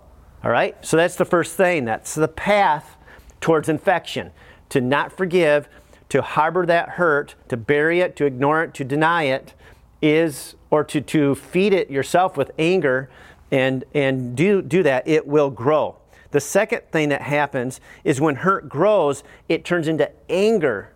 All 0.46 0.52
right, 0.52 0.76
so 0.86 0.96
that's 0.96 1.16
the 1.16 1.24
first 1.24 1.56
thing. 1.56 1.86
That's 1.86 2.14
the 2.14 2.28
path 2.28 2.96
towards 3.40 3.68
infection. 3.68 4.30
To 4.68 4.80
not 4.80 5.10
forgive, 5.10 5.68
to 6.10 6.22
harbor 6.22 6.64
that 6.66 6.90
hurt, 6.90 7.34
to 7.48 7.56
bury 7.56 7.98
it, 7.98 8.14
to 8.14 8.26
ignore 8.26 8.62
it, 8.62 8.72
to 8.74 8.84
deny 8.84 9.24
it, 9.24 9.54
is, 10.00 10.54
or 10.70 10.84
to, 10.84 11.00
to 11.00 11.34
feed 11.34 11.72
it 11.72 11.90
yourself 11.90 12.36
with 12.36 12.52
anger 12.60 13.10
and, 13.50 13.82
and 13.92 14.36
do, 14.36 14.62
do 14.62 14.84
that, 14.84 15.08
it 15.08 15.26
will 15.26 15.50
grow. 15.50 15.96
The 16.30 16.38
second 16.38 16.82
thing 16.92 17.08
that 17.08 17.22
happens 17.22 17.80
is 18.04 18.20
when 18.20 18.36
hurt 18.36 18.68
grows, 18.68 19.24
it 19.48 19.64
turns 19.64 19.88
into 19.88 20.08
anger 20.30 20.92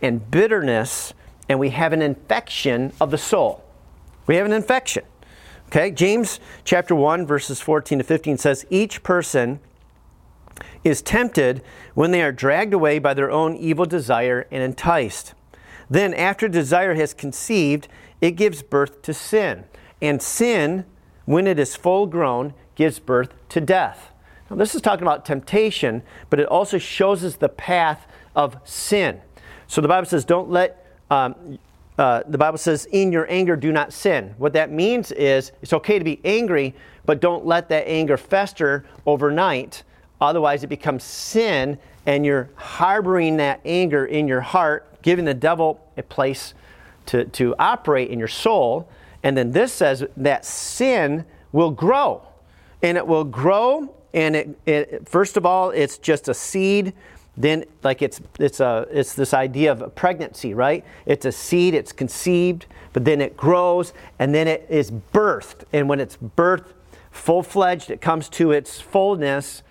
and 0.00 0.28
bitterness, 0.28 1.14
and 1.48 1.60
we 1.60 1.70
have 1.70 1.92
an 1.92 2.02
infection 2.02 2.92
of 3.00 3.12
the 3.12 3.18
soul. 3.18 3.62
We 4.26 4.34
have 4.34 4.46
an 4.46 4.52
infection. 4.52 5.04
Okay, 5.72 5.90
James 5.90 6.38
chapter 6.64 6.94
1, 6.94 7.26
verses 7.26 7.62
14 7.62 7.96
to 7.96 8.04
15 8.04 8.36
says, 8.36 8.66
Each 8.68 9.02
person 9.02 9.58
is 10.84 11.00
tempted 11.00 11.62
when 11.94 12.10
they 12.10 12.20
are 12.20 12.30
dragged 12.30 12.74
away 12.74 12.98
by 12.98 13.14
their 13.14 13.30
own 13.30 13.56
evil 13.56 13.86
desire 13.86 14.46
and 14.50 14.62
enticed. 14.62 15.32
Then, 15.88 16.12
after 16.12 16.46
desire 16.46 16.92
has 16.92 17.14
conceived, 17.14 17.88
it 18.20 18.32
gives 18.32 18.62
birth 18.62 19.00
to 19.00 19.14
sin. 19.14 19.64
And 20.02 20.20
sin, 20.20 20.84
when 21.24 21.46
it 21.46 21.58
is 21.58 21.74
full 21.74 22.06
grown, 22.06 22.52
gives 22.74 22.98
birth 22.98 23.32
to 23.48 23.62
death. 23.62 24.12
Now, 24.50 24.56
this 24.56 24.74
is 24.74 24.82
talking 24.82 25.06
about 25.06 25.24
temptation, 25.24 26.02
but 26.28 26.38
it 26.38 26.48
also 26.48 26.76
shows 26.76 27.24
us 27.24 27.36
the 27.36 27.48
path 27.48 28.06
of 28.36 28.58
sin. 28.64 29.22
So 29.68 29.80
the 29.80 29.88
Bible 29.88 30.06
says, 30.06 30.26
don't 30.26 30.50
let, 30.50 31.00
um, 31.10 31.58
uh, 31.98 32.22
the 32.26 32.38
Bible 32.38 32.58
says, 32.58 32.86
in 32.86 33.12
your 33.12 33.30
anger, 33.30 33.56
do 33.56 33.70
not 33.70 33.92
sin. 33.92 34.34
What 34.38 34.54
that 34.54 34.70
means 34.70 35.12
is 35.12 35.52
it's 35.60 35.72
okay 35.72 35.98
to 35.98 36.04
be 36.04 36.20
angry, 36.24 36.74
but 37.04 37.20
don't 37.20 37.44
let 37.44 37.68
that 37.68 37.86
anger 37.86 38.16
fester 38.16 38.84
overnight. 39.04 39.82
Otherwise, 40.20 40.64
it 40.64 40.68
becomes 40.68 41.04
sin, 41.04 41.78
and 42.06 42.24
you're 42.24 42.48
harboring 42.54 43.36
that 43.38 43.60
anger 43.64 44.06
in 44.06 44.26
your 44.26 44.40
heart, 44.40 45.02
giving 45.02 45.24
the 45.24 45.34
devil 45.34 45.86
a 45.96 46.02
place 46.02 46.54
to, 47.06 47.24
to 47.26 47.54
operate 47.58 48.10
in 48.10 48.18
your 48.18 48.28
soul. 48.28 48.88
And 49.22 49.36
then 49.36 49.52
this 49.52 49.72
says 49.72 50.04
that 50.16 50.44
sin 50.44 51.24
will 51.52 51.70
grow. 51.70 52.22
And 52.82 52.96
it 52.96 53.06
will 53.06 53.24
grow, 53.24 53.94
and 54.14 54.34
it, 54.34 54.58
it, 54.66 55.08
first 55.08 55.36
of 55.36 55.46
all, 55.46 55.70
it's 55.70 55.98
just 55.98 56.28
a 56.28 56.34
seed. 56.34 56.94
Then, 57.36 57.64
like 57.82 58.02
it's 58.02 58.20
it's 58.38 58.60
a 58.60 58.86
it's 58.90 59.14
this 59.14 59.32
idea 59.32 59.72
of 59.72 59.80
a 59.80 59.88
pregnancy, 59.88 60.52
right? 60.52 60.84
It's 61.06 61.24
a 61.24 61.32
seed, 61.32 61.74
it's 61.74 61.92
conceived, 61.92 62.66
but 62.92 63.04
then 63.04 63.20
it 63.20 63.36
grows, 63.36 63.94
and 64.18 64.34
then 64.34 64.46
it 64.48 64.66
is 64.68 64.90
birthed. 64.90 65.64
And 65.72 65.88
when 65.88 65.98
it's 65.98 66.16
birthed, 66.16 66.72
full 67.10 67.42
fledged, 67.42 67.90
it 67.90 68.00
comes 68.00 68.28
to 68.30 68.52
its 68.52 68.80
fullness. 68.80 69.62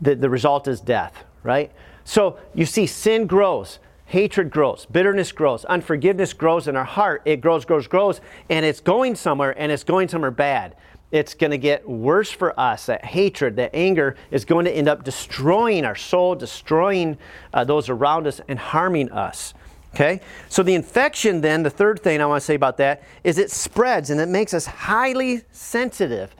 The, 0.00 0.14
the 0.14 0.30
result 0.30 0.66
is 0.66 0.80
death, 0.80 1.24
right? 1.42 1.70
So 2.04 2.38
you 2.54 2.66
see, 2.66 2.86
sin 2.86 3.26
grows 3.26 3.78
hatred 4.12 4.50
grows, 4.50 4.84
bitterness 4.92 5.32
grows, 5.32 5.64
unforgiveness 5.64 6.34
grows 6.34 6.68
in 6.68 6.76
our 6.76 6.84
heart. 6.84 7.22
It 7.24 7.40
grows, 7.40 7.64
grows, 7.64 7.86
grows, 7.86 8.20
and 8.50 8.62
it's 8.62 8.78
going 8.78 9.14
somewhere, 9.14 9.58
and 9.58 9.72
it's 9.72 9.84
going 9.84 10.08
somewhere 10.08 10.30
bad. 10.30 10.76
It's 11.12 11.34
going 11.34 11.52
to 11.52 11.58
get 11.58 11.88
worse 11.88 12.30
for 12.30 12.58
us. 12.58 12.86
That 12.86 13.04
hatred, 13.04 13.54
that 13.56 13.74
anger 13.74 14.16
is 14.30 14.44
going 14.44 14.64
to 14.64 14.72
end 14.72 14.88
up 14.88 15.04
destroying 15.04 15.84
our 15.84 15.94
soul, 15.94 16.34
destroying 16.34 17.18
uh, 17.54 17.62
those 17.64 17.88
around 17.88 18.26
us, 18.26 18.40
and 18.48 18.58
harming 18.58 19.12
us. 19.12 19.54
Okay? 19.94 20.20
So 20.48 20.62
the 20.62 20.74
infection, 20.74 21.42
then, 21.42 21.62
the 21.62 21.70
third 21.70 22.00
thing 22.02 22.20
I 22.20 22.26
want 22.26 22.40
to 22.40 22.44
say 22.44 22.54
about 22.54 22.78
that 22.78 23.04
is 23.22 23.38
it 23.38 23.50
spreads 23.50 24.10
and 24.10 24.20
it 24.20 24.28
makes 24.28 24.54
us 24.54 24.66
highly 24.66 25.42
sensitive 25.52 26.34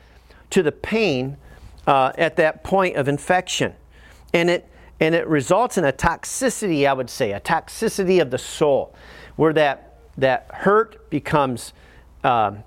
to 0.49 0.63
the 0.63 0.71
pain 0.71 1.37
uh, 1.87 2.11
at 2.17 2.35
that 2.37 2.63
point 2.63 2.97
of 2.97 3.07
infection. 3.07 3.73
And 4.33 4.49
it 4.49 4.69
and 5.03 5.15
it 5.15 5.27
results 5.27 5.77
in 5.77 5.83
a 5.83 5.91
toxicity, 5.91 6.87
I 6.87 6.93
would 6.93 7.09
say, 7.09 7.33
a 7.33 7.39
toxicity 7.41 8.21
of 8.21 8.31
the 8.31 8.37
soul, 8.37 8.95
where 9.35 9.51
that, 9.51 9.99
that 10.17 10.47
hurt 10.49 11.09
becomes 11.09 11.73
um, 12.23 12.63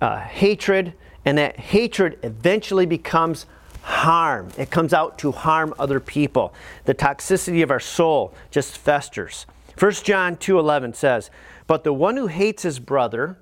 uh, 0.00 0.18
hatred, 0.18 0.94
and 1.24 1.38
that 1.38 1.58
hatred 1.58 2.18
eventually 2.22 2.86
becomes 2.86 3.46
harm. 3.82 4.48
It 4.58 4.70
comes 4.70 4.92
out 4.92 5.18
to 5.18 5.32
harm 5.32 5.74
other 5.78 6.00
people. 6.00 6.52
The 6.84 6.94
toxicity 6.94 7.62
of 7.62 7.70
our 7.70 7.80
soul 7.80 8.34
just 8.50 8.78
festers. 8.78 9.46
1 9.76 10.04
John 10.04 10.36
2:11 10.36 10.94
says, 10.94 11.30
"But 11.66 11.84
the 11.84 11.92
one 11.92 12.16
who 12.16 12.26
hates 12.26 12.62
his 12.62 12.78
brother 12.78 13.38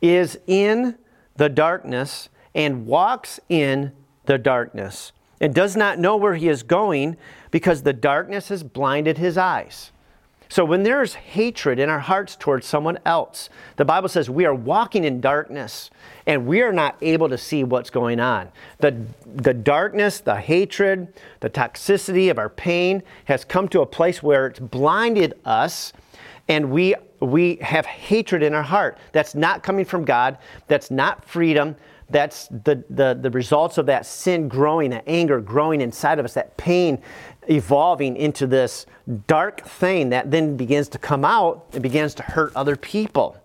is 0.00 0.38
in 0.46 0.98
the 1.36 1.48
darkness 1.48 2.28
and 2.54 2.86
walks 2.86 3.40
in 3.48 3.92
the 4.26 4.38
darkness 4.38 5.12
and 5.40 5.54
does 5.54 5.76
not 5.76 5.98
know 5.98 6.16
where 6.16 6.34
he 6.34 6.48
is 6.48 6.62
going 6.62 7.16
because 7.50 7.82
the 7.82 7.92
darkness 7.92 8.48
has 8.48 8.62
blinded 8.62 9.18
his 9.18 9.38
eyes. 9.38 9.91
So 10.52 10.66
when 10.66 10.82
there's 10.82 11.14
hatred 11.14 11.78
in 11.78 11.88
our 11.88 11.98
hearts 11.98 12.36
towards 12.36 12.66
someone 12.66 12.98
else, 13.06 13.48
the 13.76 13.86
Bible 13.86 14.10
says 14.10 14.28
we 14.28 14.44
are 14.44 14.54
walking 14.54 15.02
in 15.02 15.18
darkness 15.18 15.88
and 16.26 16.46
we 16.46 16.60
are 16.60 16.74
not 16.74 16.94
able 17.00 17.30
to 17.30 17.38
see 17.38 17.64
what's 17.64 17.88
going 17.88 18.20
on. 18.20 18.50
The, 18.78 18.94
the 19.24 19.54
darkness, 19.54 20.20
the 20.20 20.36
hatred, 20.36 21.14
the 21.40 21.48
toxicity 21.48 22.30
of 22.30 22.36
our 22.38 22.50
pain 22.50 23.02
has 23.24 23.46
come 23.46 23.66
to 23.68 23.80
a 23.80 23.86
place 23.86 24.22
where 24.22 24.48
it's 24.48 24.60
blinded 24.60 25.40
us 25.46 25.94
and 26.48 26.70
we 26.70 26.96
we 27.20 27.56
have 27.62 27.86
hatred 27.86 28.42
in 28.42 28.52
our 28.52 28.64
heart. 28.64 28.98
That's 29.12 29.34
not 29.34 29.62
coming 29.62 29.86
from 29.86 30.04
God. 30.04 30.36
That's 30.66 30.90
not 30.90 31.24
freedom 31.24 31.76
that's 32.12 32.48
the, 32.48 32.84
the, 32.90 33.18
the 33.20 33.30
results 33.30 33.78
of 33.78 33.86
that 33.86 34.06
sin 34.06 34.46
growing, 34.46 34.90
that 34.90 35.04
anger 35.06 35.40
growing 35.40 35.80
inside 35.80 36.18
of 36.18 36.24
us, 36.24 36.34
that 36.34 36.56
pain 36.56 37.02
evolving 37.48 38.16
into 38.16 38.46
this 38.46 38.86
dark 39.26 39.62
thing 39.62 40.10
that 40.10 40.30
then 40.30 40.56
begins 40.56 40.88
to 40.90 40.98
come 40.98 41.24
out 41.24 41.66
and 41.72 41.82
begins 41.82 42.14
to 42.14 42.22
hurt 42.22 42.54
other 42.54 42.76
people, 42.76 43.36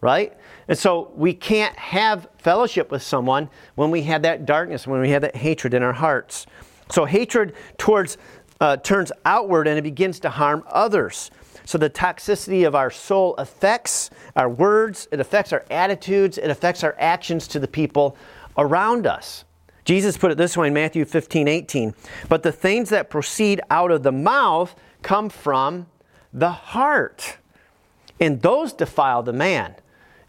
right? 0.00 0.36
And 0.68 0.76
so 0.76 1.12
we 1.14 1.32
can't 1.32 1.76
have 1.76 2.28
fellowship 2.38 2.90
with 2.90 3.02
someone 3.02 3.48
when 3.76 3.90
we 3.90 4.02
have 4.02 4.22
that 4.22 4.46
darkness, 4.46 4.86
when 4.86 5.00
we 5.00 5.10
have 5.10 5.22
that 5.22 5.36
hatred 5.36 5.74
in 5.74 5.82
our 5.82 5.92
hearts. 5.92 6.46
So 6.90 7.04
hatred 7.04 7.54
towards 7.78 8.18
uh, 8.60 8.76
turns 8.78 9.12
outward 9.24 9.68
and 9.68 9.78
it 9.78 9.82
begins 9.82 10.20
to 10.20 10.30
harm 10.30 10.64
others. 10.68 11.30
So 11.64 11.78
the 11.78 11.90
toxicity 11.90 12.66
of 12.66 12.74
our 12.74 12.90
soul 12.90 13.34
affects 13.36 14.10
our 14.36 14.48
words, 14.48 15.08
it 15.10 15.18
affects 15.18 15.52
our 15.52 15.64
attitudes, 15.70 16.38
it 16.38 16.48
affects 16.48 16.84
our 16.84 16.94
actions 16.98 17.48
to 17.48 17.58
the 17.58 17.66
people 17.66 18.16
around 18.56 19.06
us. 19.06 19.44
Jesus 19.86 20.16
put 20.16 20.32
it 20.32 20.36
this 20.36 20.56
way 20.56 20.66
in 20.66 20.74
Matthew 20.74 21.04
15, 21.04 21.48
18. 21.48 21.94
But 22.28 22.42
the 22.42 22.52
things 22.52 22.90
that 22.90 23.08
proceed 23.08 23.60
out 23.70 23.90
of 23.90 24.02
the 24.02 24.12
mouth 24.12 24.74
come 25.00 25.30
from 25.30 25.86
the 26.32 26.50
heart, 26.50 27.38
and 28.20 28.42
those 28.42 28.72
defile 28.72 29.22
the 29.22 29.32
man. 29.32 29.76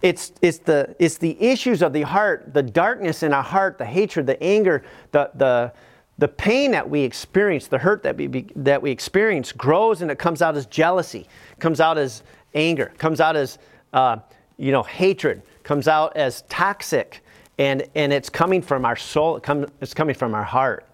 It's, 0.04 0.32
it's, 0.44 0.60
the, 0.60 0.96
it's 1.00 1.18
the 1.18 1.36
issues 1.42 1.82
of 1.82 1.92
the 1.92 2.04
heart, 2.04 2.54
the 2.54 2.62
darkness 2.62 3.24
in 3.24 3.34
our 3.34 3.44
heart, 3.44 3.80
the 3.80 3.86
hatred, 3.86 4.28
the 4.28 4.42
anger, 4.42 4.84
the, 5.12 5.32
the, 5.34 5.74
the 6.20 6.28
pain 6.28 6.72
that 6.72 6.88
we 6.88 7.02
experience, 7.02 7.68
the 7.68 7.80
hurt 7.80 8.04
that 8.04 8.16
we, 8.16 8.46
that 8.56 8.82
we 8.82 8.92
experience, 8.92 9.52
grows 9.52 10.04
and 10.04 10.12
it 10.12 10.20
comes 10.20 10.44
out 10.44 10.56
as 10.56 10.68
jealousy, 10.68 11.28
comes 11.60 11.82
out 11.82 11.98
as 11.98 12.22
anger, 12.54 12.94
comes 13.00 13.20
out 13.20 13.36
as 13.36 13.58
uh, 13.94 14.18
you 14.58 14.72
know 14.72 14.84
hatred, 14.84 15.42
comes 15.64 15.88
out 15.88 16.16
as 16.16 16.44
toxic, 16.44 17.24
and 17.58 17.88
and 17.96 18.14
it's 18.14 18.30
coming 18.30 18.62
from 18.62 18.86
our 18.86 18.96
soul. 18.96 19.38
It 19.38 19.44
come, 19.44 19.66
it's 19.82 19.94
coming 19.94 20.16
from 20.16 20.34
our 20.34 20.44
heart, 20.44 20.86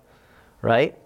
right? 0.61 0.97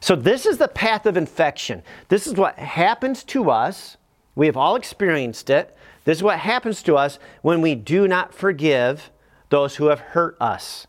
So 0.00 0.16
this 0.16 0.46
is 0.46 0.58
the 0.58 0.68
path 0.68 1.06
of 1.06 1.16
infection. 1.16 1.82
This 2.08 2.26
is 2.26 2.34
what 2.34 2.58
happens 2.58 3.22
to 3.24 3.50
us. 3.50 3.96
We 4.34 4.46
have 4.46 4.56
all 4.56 4.76
experienced 4.76 5.50
it. 5.50 5.76
This 6.04 6.18
is 6.18 6.22
what 6.22 6.38
happens 6.40 6.82
to 6.84 6.96
us 6.96 7.18
when 7.42 7.60
we 7.60 7.74
do 7.76 8.08
not 8.08 8.34
forgive 8.34 9.10
those 9.50 9.76
who 9.76 9.86
have 9.86 10.00
hurt 10.00 10.36
us. 10.40 10.86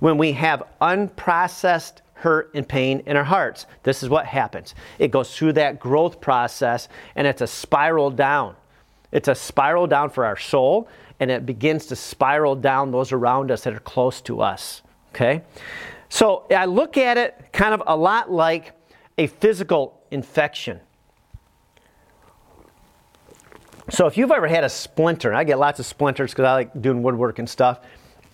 when 0.00 0.18
we 0.18 0.32
have 0.32 0.62
unprocessed 0.80 2.00
hurt 2.14 2.50
and 2.54 2.66
pain 2.68 3.02
in 3.06 3.16
our 3.16 3.24
hearts. 3.24 3.66
This 3.82 4.02
is 4.02 4.08
what 4.08 4.26
happens 4.26 4.74
it 4.98 5.10
goes 5.10 5.36
through 5.36 5.54
that 5.54 5.78
growth 5.78 6.20
process 6.20 6.88
and 7.16 7.26
it's 7.26 7.42
a 7.42 7.46
spiral 7.46 8.10
down. 8.10 8.56
It's 9.12 9.28
a 9.28 9.34
spiral 9.34 9.86
down 9.86 10.10
for 10.10 10.24
our 10.24 10.36
soul 10.36 10.88
and 11.24 11.30
it 11.30 11.46
begins 11.46 11.86
to 11.86 11.96
spiral 11.96 12.54
down 12.54 12.90
those 12.90 13.10
around 13.10 13.50
us 13.50 13.64
that 13.64 13.72
are 13.72 13.80
close 13.80 14.20
to 14.20 14.42
us. 14.42 14.82
Okay? 15.14 15.42
So 16.10 16.44
I 16.54 16.66
look 16.66 16.98
at 16.98 17.16
it 17.16 17.46
kind 17.50 17.72
of 17.72 17.82
a 17.86 17.96
lot 17.96 18.30
like 18.30 18.72
a 19.16 19.26
physical 19.26 20.02
infection. 20.10 20.80
So 23.88 24.06
if 24.06 24.18
you've 24.18 24.30
ever 24.30 24.46
had 24.46 24.64
a 24.64 24.68
splinter, 24.68 25.32
I 25.32 25.44
get 25.44 25.58
lots 25.58 25.80
of 25.80 25.86
splinters 25.86 26.32
because 26.32 26.44
I 26.44 26.52
like 26.52 26.82
doing 26.82 27.02
woodwork 27.02 27.38
and 27.38 27.48
stuff. 27.48 27.80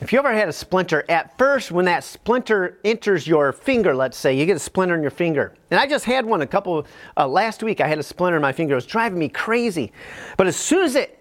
If 0.01 0.13
you 0.13 0.19
ever 0.19 0.33
had 0.33 0.49
a 0.49 0.53
splinter, 0.53 1.05
at 1.09 1.39
first 1.39 1.71
when 1.71 1.85
that 1.85 2.03
splinter 2.03 2.81
enters 2.85 3.25
your 3.25 3.53
finger, 3.53 3.95
let's 3.95 4.17
say, 4.17 4.37
you 4.37 4.47
get 4.47 4.57
a 4.57 4.61
splinter 4.61 4.97
in 4.97 5.03
your 5.03 5.13
finger. 5.13 5.55
And 5.71 5.79
I 5.79 5.87
just 5.87 6.07
had 6.07 6.27
one 6.27 6.43
a 6.43 6.47
couple, 6.47 6.87
uh, 7.17 7.29
last 7.29 7.63
week 7.63 7.81
I 7.81 7.87
had 7.87 8.01
a 8.01 8.03
splinter 8.03 8.35
in 8.37 8.43
my 8.43 8.53
finger. 8.53 8.73
It 8.73 8.77
was 8.77 8.87
driving 8.87 9.19
me 9.21 9.29
crazy. 9.29 9.93
But 10.37 10.49
as 10.49 10.57
soon 10.57 10.83
as 10.83 10.97
it 10.97 11.20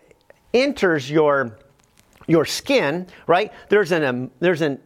enters 0.54 1.10
your, 1.10 1.58
your 2.28 2.46
skin, 2.46 3.08
right, 3.28 3.52
there's, 3.70 3.92
an, 3.92 4.04
um, 4.04 4.32
there's 4.40 4.62
an, 4.62 4.80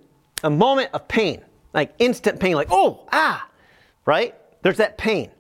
a 0.44 0.50
moment 0.50 0.90
of 0.94 1.08
pain, 1.08 1.42
like 1.74 1.94
instant 2.00 2.40
pain, 2.40 2.56
like, 2.56 2.70
oh, 2.72 3.08
ah, 3.12 3.48
right? 4.06 4.36
There's 4.62 4.78
that 4.78 4.98
pain. 4.98 5.32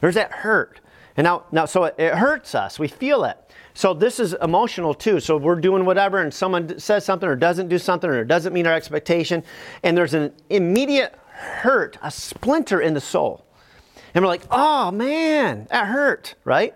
There's 0.00 0.14
that 0.14 0.32
hurt. 0.32 0.80
And 1.16 1.24
now, 1.24 1.44
now 1.52 1.66
so 1.66 1.84
it, 1.84 1.94
it 1.98 2.14
hurts 2.14 2.54
us. 2.54 2.78
We 2.78 2.88
feel 2.88 3.24
it. 3.24 3.36
So 3.74 3.94
this 3.94 4.20
is 4.20 4.34
emotional 4.42 4.94
too. 4.94 5.20
So 5.20 5.36
we're 5.36 5.60
doing 5.60 5.84
whatever, 5.84 6.18
and 6.18 6.32
someone 6.32 6.78
says 6.78 7.04
something 7.04 7.28
or 7.28 7.36
doesn't 7.36 7.68
do 7.68 7.78
something 7.78 8.08
or 8.08 8.24
doesn't 8.24 8.52
meet 8.52 8.66
our 8.66 8.74
expectation, 8.74 9.42
and 9.82 9.96
there's 9.96 10.14
an 10.14 10.32
immediate 10.48 11.14
hurt, 11.30 11.96
a 12.02 12.10
splinter 12.10 12.80
in 12.80 12.94
the 12.94 13.00
soul. 13.00 13.46
And 14.14 14.24
we're 14.24 14.28
like, 14.28 14.42
oh 14.50 14.90
man, 14.90 15.66
that 15.70 15.86
hurt, 15.86 16.34
right? 16.44 16.74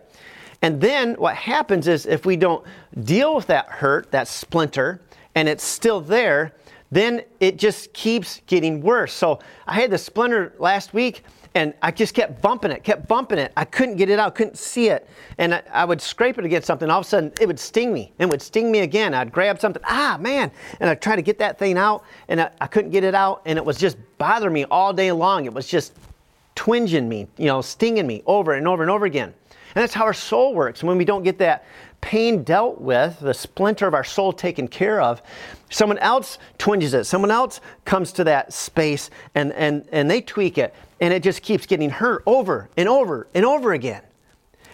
And 0.64 0.81
then 0.81 1.12
what 1.16 1.37
happens 1.37 1.88
is 1.88 2.07
if 2.07 2.24
we 2.24 2.38
don't 2.38 2.64
deal 3.03 3.35
with 3.35 3.46
that 3.48 3.68
hurt, 3.68 4.11
that 4.12 4.27
splinter, 4.27 5.03
and 5.35 5.46
it's 5.46 5.62
still 5.62 6.00
there, 6.00 6.55
then 6.90 7.20
it 7.38 7.59
just 7.59 7.92
keeps 7.92 8.40
getting 8.46 8.81
worse. 8.81 9.12
So 9.12 9.40
I 9.66 9.74
had 9.74 9.90
the 9.90 9.98
splinter 9.98 10.55
last 10.59 10.94
week 10.94 11.22
and 11.55 11.74
I 11.83 11.90
just 11.90 12.14
kept 12.14 12.40
bumping 12.40 12.70
it, 12.70 12.83
kept 12.83 13.07
bumping 13.07 13.38
it. 13.38 13.53
I 13.59 13.66
couldn't 13.66 13.96
get 13.96 14.09
it 14.09 14.18
out, 14.18 14.35
couldn't 14.35 14.57
see 14.57 14.88
it. 14.88 15.07
And 15.37 15.55
I, 15.55 15.62
I, 15.70 15.85
would 15.85 16.00
scrape 16.00 16.38
it 16.38 16.46
against 16.46 16.66
something. 16.66 16.88
All 16.88 17.00
of 17.00 17.05
a 17.05 17.09
sudden, 17.11 17.31
it 17.42 17.46
would 17.46 17.61
sting 17.61 17.92
me 17.92 18.14
and 18.18 18.31
would 18.31 18.40
sting 18.40 18.72
me 18.72 18.79
again. 18.79 19.12
I'd 19.12 19.33
grab 19.33 19.61
something, 19.61 19.83
ah, 19.85 20.16
man. 20.18 20.50
And 20.81 20.88
I'd 20.88 21.03
try 21.03 21.14
to 21.14 21.22
get 21.22 21.38
that 21.40 21.59
thing 21.59 21.77
out, 21.77 22.05
and 22.29 22.40
I, 22.40 22.50
I 22.62 22.68
couldn't 22.68 22.90
get 22.90 23.05
it 23.05 23.14
out. 23.14 23.42
And 23.44 23.59
it 23.59 23.64
was 23.64 23.77
just 23.77 23.98
bothering 24.16 24.55
me 24.55 24.64
all 24.64 24.94
day 24.94 25.12
long. 25.12 25.44
It 25.44 25.53
was 25.53 25.68
just 25.68 25.92
twinging 26.57 27.07
me, 27.07 27.29
you 27.37 27.46
know, 27.46 27.61
stinging 27.61 28.07
me 28.07 28.22
over 28.27 28.55
and 28.55 28.66
over 28.66 28.83
and 28.83 28.90
over 28.90 29.05
again. 29.05 29.35
And 29.74 29.82
that's 29.82 29.94
how 29.94 30.04
our 30.04 30.14
soul 30.14 30.54
works. 30.54 30.82
When 30.82 30.96
we 30.96 31.04
don't 31.04 31.22
get 31.22 31.38
that 31.38 31.64
pain 32.00 32.44
dealt 32.44 32.80
with, 32.80 33.18
the 33.20 33.34
splinter 33.34 33.87
of 33.87 33.94
our 33.94 34.04
soul 34.04 34.32
taken 34.32 34.68
care 34.68 35.00
of, 35.00 35.22
someone 35.70 35.98
else 35.98 36.38
twinges 36.58 36.94
it. 36.94 37.04
Someone 37.04 37.30
else 37.30 37.60
comes 37.84 38.12
to 38.12 38.24
that 38.24 38.52
space 38.52 39.10
and, 39.34 39.52
and, 39.54 39.88
and 39.90 40.10
they 40.10 40.20
tweak 40.20 40.58
it 40.58 40.74
and 41.00 41.12
it 41.12 41.22
just 41.22 41.42
keeps 41.42 41.66
getting 41.66 41.90
hurt 41.90 42.22
over 42.26 42.68
and 42.76 42.88
over 42.88 43.26
and 43.34 43.44
over 43.44 43.72
again. 43.72 44.02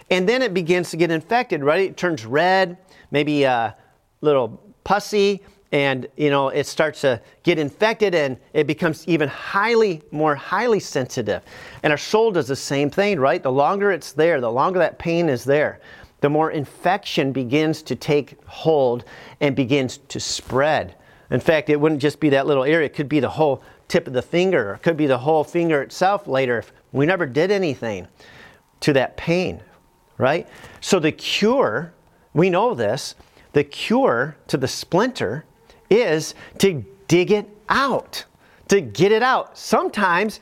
And 0.09 0.27
then 0.27 0.41
it 0.41 0.53
begins 0.53 0.91
to 0.91 0.97
get 0.97 1.09
infected, 1.09 1.63
right? 1.63 1.79
It 1.79 1.97
turns 1.97 2.25
red, 2.25 2.77
maybe 3.11 3.43
a 3.43 3.75
little 4.19 4.61
pussy, 4.83 5.41
and 5.71 6.07
you 6.17 6.29
know 6.29 6.49
it 6.49 6.67
starts 6.67 7.01
to 7.01 7.21
get 7.43 7.57
infected 7.57 8.13
and 8.13 8.37
it 8.53 8.67
becomes 8.67 9.07
even 9.07 9.29
highly 9.29 10.01
more 10.11 10.35
highly 10.35 10.79
sensitive. 10.79 11.43
And 11.83 11.91
our 11.91 11.97
soul 11.97 12.31
does 12.31 12.47
the 12.47 12.55
same 12.55 12.89
thing 12.89 13.19
right? 13.19 13.41
The 13.41 13.51
longer 13.51 13.91
it's 13.91 14.11
there 14.11 14.41
the 14.41 14.51
longer 14.51 14.79
that 14.79 14.99
pain 14.99 15.29
is 15.29 15.43
there 15.43 15.79
the 16.21 16.29
more 16.29 16.51
infection 16.51 17.31
begins 17.31 17.81
to 17.83 17.95
take 17.95 18.37
hold 18.45 19.05
and 19.39 19.55
begins 19.55 19.97
to 20.09 20.19
spread. 20.19 20.95
In 21.31 21.39
fact 21.39 21.69
it 21.69 21.79
wouldn't 21.79 22.01
just 22.01 22.19
be 22.19 22.29
that 22.29 22.47
little 22.47 22.63
area. 22.63 22.85
It 22.85 22.93
could 22.93 23.09
be 23.09 23.19
the 23.19 23.29
whole 23.29 23.63
tip 23.87 24.07
of 24.07 24.13
the 24.13 24.21
finger, 24.21 24.71
or 24.71 24.73
it 24.75 24.83
could 24.83 24.95
be 24.95 25.07
the 25.07 25.17
whole 25.17 25.43
finger 25.43 25.81
itself 25.81 26.25
later. 26.27 26.59
If 26.59 26.71
we 26.93 27.05
never 27.05 27.25
did 27.25 27.51
anything 27.51 28.07
to 28.81 28.93
that 28.93 29.17
pain, 29.17 29.61
right? 30.17 30.47
So 30.79 30.99
the 30.99 31.11
cure, 31.11 31.93
we 32.33 32.49
know 32.49 32.73
this, 32.73 33.15
the 33.53 33.63
cure 33.63 34.37
to 34.47 34.57
the 34.57 34.67
splinter 34.67 35.45
is 35.91 36.33
to 36.59 36.83
dig 37.07 37.31
it 37.31 37.47
out, 37.69 38.25
to 38.69 38.81
get 38.81 39.11
it 39.11 39.21
out. 39.21 39.57
Sometimes 39.57 40.39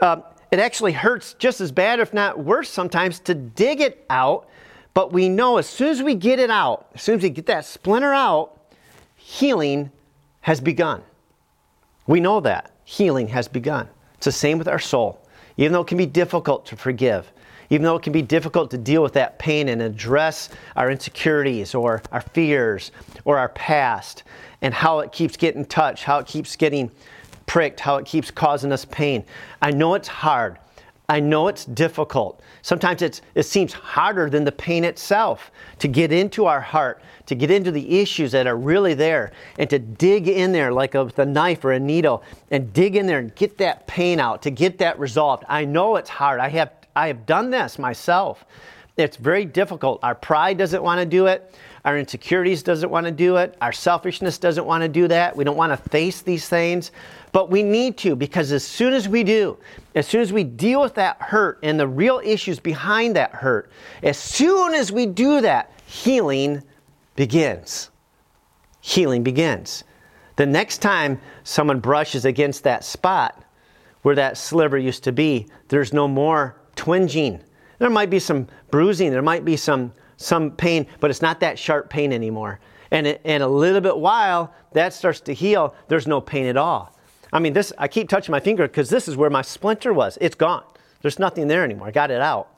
uh, 0.00 0.20
it 0.52 0.58
actually 0.58 0.92
hurts 0.92 1.34
just 1.34 1.60
as 1.60 1.72
bad, 1.72 1.98
if 1.98 2.12
not 2.12 2.38
worse, 2.38 2.68
sometimes 2.68 3.18
to 3.20 3.34
dig 3.34 3.80
it 3.80 4.04
out. 4.10 4.48
But 4.94 5.12
we 5.12 5.30
know 5.30 5.56
as 5.56 5.66
soon 5.66 5.88
as 5.88 6.02
we 6.02 6.14
get 6.14 6.38
it 6.38 6.50
out, 6.50 6.88
as 6.94 7.02
soon 7.02 7.16
as 7.16 7.22
we 7.22 7.30
get 7.30 7.46
that 7.46 7.64
splinter 7.64 8.12
out, 8.12 8.60
healing 9.16 9.90
has 10.42 10.60
begun. 10.60 11.02
We 12.06 12.20
know 12.20 12.40
that 12.40 12.72
healing 12.84 13.28
has 13.28 13.48
begun. 13.48 13.88
It's 14.16 14.26
the 14.26 14.32
same 14.32 14.58
with 14.58 14.68
our 14.68 14.78
soul. 14.78 15.18
Even 15.56 15.72
though 15.72 15.80
it 15.80 15.86
can 15.86 15.98
be 15.98 16.06
difficult 16.06 16.66
to 16.66 16.76
forgive, 16.76 17.32
even 17.70 17.84
though 17.84 17.96
it 17.96 18.02
can 18.02 18.12
be 18.12 18.20
difficult 18.20 18.70
to 18.72 18.78
deal 18.78 19.02
with 19.02 19.14
that 19.14 19.38
pain 19.38 19.70
and 19.70 19.80
address 19.80 20.50
our 20.76 20.90
insecurities 20.90 21.74
or 21.74 22.02
our 22.12 22.20
fears 22.20 22.92
or 23.24 23.38
our 23.38 23.48
past 23.50 24.24
and 24.62 24.72
how 24.72 25.00
it 25.00 25.12
keeps 25.12 25.36
getting 25.36 25.64
touched, 25.66 26.04
how 26.04 26.18
it 26.18 26.26
keeps 26.26 26.56
getting 26.56 26.90
pricked, 27.46 27.80
how 27.80 27.96
it 27.96 28.06
keeps 28.06 28.30
causing 28.30 28.72
us 28.72 28.84
pain. 28.86 29.24
I 29.60 29.72
know 29.72 29.94
it's 29.94 30.08
hard. 30.08 30.58
I 31.08 31.20
know 31.20 31.48
it's 31.48 31.66
difficult. 31.66 32.40
Sometimes 32.62 33.02
it's, 33.02 33.20
it 33.34 33.42
seems 33.42 33.72
harder 33.72 34.30
than 34.30 34.44
the 34.44 34.52
pain 34.52 34.84
itself 34.84 35.50
to 35.80 35.88
get 35.88 36.12
into 36.12 36.46
our 36.46 36.60
heart, 36.60 37.02
to 37.26 37.34
get 37.34 37.50
into 37.50 37.70
the 37.70 38.00
issues 38.00 38.32
that 38.32 38.46
are 38.46 38.56
really 38.56 38.94
there, 38.94 39.32
and 39.58 39.68
to 39.68 39.78
dig 39.78 40.28
in 40.28 40.52
there 40.52 40.72
like 40.72 40.94
a, 40.94 41.04
with 41.04 41.18
a 41.18 41.26
knife 41.26 41.64
or 41.64 41.72
a 41.72 41.80
needle 41.80 42.22
and 42.50 42.72
dig 42.72 42.96
in 42.96 43.06
there 43.06 43.18
and 43.18 43.34
get 43.34 43.58
that 43.58 43.86
pain 43.86 44.20
out, 44.20 44.40
to 44.42 44.50
get 44.50 44.78
that 44.78 44.98
resolved. 44.98 45.44
I 45.48 45.64
know 45.64 45.96
it's 45.96 46.08
hard. 46.08 46.40
I 46.40 46.48
have, 46.50 46.70
I 46.96 47.08
have 47.08 47.26
done 47.26 47.50
this 47.50 47.78
myself. 47.78 48.46
It's 48.96 49.16
very 49.16 49.44
difficult. 49.44 50.00
Our 50.02 50.14
pride 50.14 50.56
doesn't 50.56 50.82
want 50.82 51.00
to 51.00 51.06
do 51.06 51.26
it. 51.26 51.54
Our 51.84 51.98
insecurities 51.98 52.62
doesn't 52.62 52.90
want 52.90 53.06
to 53.06 53.12
do 53.12 53.36
it. 53.36 53.56
Our 53.60 53.72
selfishness 53.72 54.38
doesn't 54.38 54.64
want 54.64 54.82
to 54.82 54.88
do 54.88 55.08
that. 55.08 55.36
We 55.36 55.42
don't 55.42 55.56
want 55.56 55.72
to 55.72 55.90
face 55.90 56.22
these 56.22 56.48
things. 56.48 56.92
But 57.32 57.50
we 57.50 57.62
need 57.62 57.96
to 57.98 58.14
because 58.14 58.52
as 58.52 58.64
soon 58.64 58.92
as 58.92 59.08
we 59.08 59.24
do, 59.24 59.58
as 59.94 60.06
soon 60.06 60.20
as 60.20 60.32
we 60.32 60.44
deal 60.44 60.80
with 60.80 60.94
that 60.94 61.20
hurt 61.20 61.58
and 61.62 61.80
the 61.80 61.88
real 61.88 62.20
issues 62.24 62.60
behind 62.60 63.16
that 63.16 63.32
hurt, 63.32 63.70
as 64.02 64.16
soon 64.16 64.74
as 64.74 64.92
we 64.92 65.06
do 65.06 65.40
that, 65.40 65.72
healing 65.86 66.62
begins. 67.16 67.90
Healing 68.80 69.22
begins. 69.22 69.82
The 70.36 70.46
next 70.46 70.78
time 70.78 71.20
someone 71.42 71.80
brushes 71.80 72.24
against 72.24 72.62
that 72.64 72.84
spot 72.84 73.44
where 74.02 74.14
that 74.14 74.36
sliver 74.36 74.78
used 74.78 75.04
to 75.04 75.12
be, 75.12 75.46
there's 75.68 75.92
no 75.92 76.06
more 76.06 76.56
twinging. 76.76 77.40
There 77.78 77.90
might 77.90 78.10
be 78.10 78.18
some 78.18 78.48
bruising, 78.70 79.10
there 79.10 79.22
might 79.22 79.44
be 79.44 79.56
some, 79.56 79.92
some 80.16 80.50
pain, 80.50 80.86
but 81.00 81.10
it's 81.10 81.22
not 81.22 81.40
that 81.40 81.58
sharp 81.58 81.90
pain 81.90 82.12
anymore. 82.12 82.60
And 82.90 83.06
in 83.06 83.42
a 83.42 83.48
little 83.48 83.80
bit 83.80 83.96
while 83.96 84.52
that 84.72 84.92
starts 84.92 85.20
to 85.20 85.34
heal, 85.34 85.74
there's 85.88 86.06
no 86.06 86.20
pain 86.20 86.46
at 86.46 86.56
all. 86.56 86.94
I 87.32 87.38
mean, 87.38 87.54
this, 87.54 87.72
I 87.78 87.88
keep 87.88 88.08
touching 88.08 88.32
my 88.32 88.40
finger 88.40 88.66
because 88.68 88.90
this 88.90 89.08
is 89.08 89.16
where 89.16 89.30
my 89.30 89.42
splinter 89.42 89.92
was. 89.94 90.18
It's 90.20 90.34
gone. 90.34 90.64
There's 91.00 91.18
nothing 91.18 91.48
there 91.48 91.64
anymore. 91.64 91.88
I 91.88 91.90
got 91.90 92.10
it 92.10 92.20
out. 92.20 92.48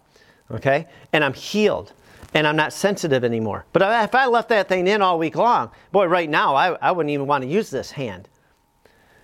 Okay? 0.50 0.86
And 1.12 1.22
I'm 1.22 1.34
healed. 1.34 1.92
And 2.34 2.48
I'm 2.48 2.56
not 2.56 2.72
sensitive 2.72 3.22
anymore. 3.22 3.64
But 3.72 3.82
if 4.04 4.14
I 4.14 4.26
left 4.26 4.48
that 4.48 4.68
thing 4.68 4.88
in 4.88 5.00
all 5.00 5.20
week 5.20 5.36
long, 5.36 5.70
boy, 5.92 6.06
right 6.06 6.28
now, 6.28 6.56
I, 6.56 6.72
I 6.72 6.90
wouldn't 6.90 7.12
even 7.12 7.28
want 7.28 7.42
to 7.42 7.48
use 7.48 7.70
this 7.70 7.92
hand. 7.92 8.28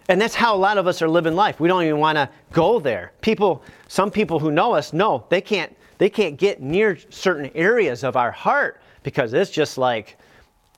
And 0.09 0.21
that's 0.21 0.37
how 0.37 0.55
a 0.55 0.59
lot 0.59 0.79
of 0.79 0.87
us 0.87 1.03
are 1.03 1.09
living 1.09 1.35
life. 1.35 1.59
We 1.59 1.66
don't 1.66 1.83
even 1.83 1.99
want 1.99 2.16
to 2.16 2.29
go 2.53 2.79
there. 2.79 3.12
People, 3.21 3.64
some 3.88 4.12
people 4.12 4.38
who 4.38 4.53
know 4.53 4.75
us 4.75 4.93
know 4.93 5.25
they 5.29 5.40
can't, 5.40 5.77
they 6.01 6.09
can't 6.09 6.39
get 6.39 6.63
near 6.63 6.99
certain 7.11 7.51
areas 7.55 8.05
of 8.05 8.17
our 8.17 8.31
heart 8.31 8.81
because 9.03 9.35
it's 9.35 9.51
just 9.51 9.77
like, 9.77 10.17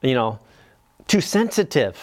you 0.03 0.15
know, 0.15 0.41
too 1.07 1.21
sensitive. 1.21 1.97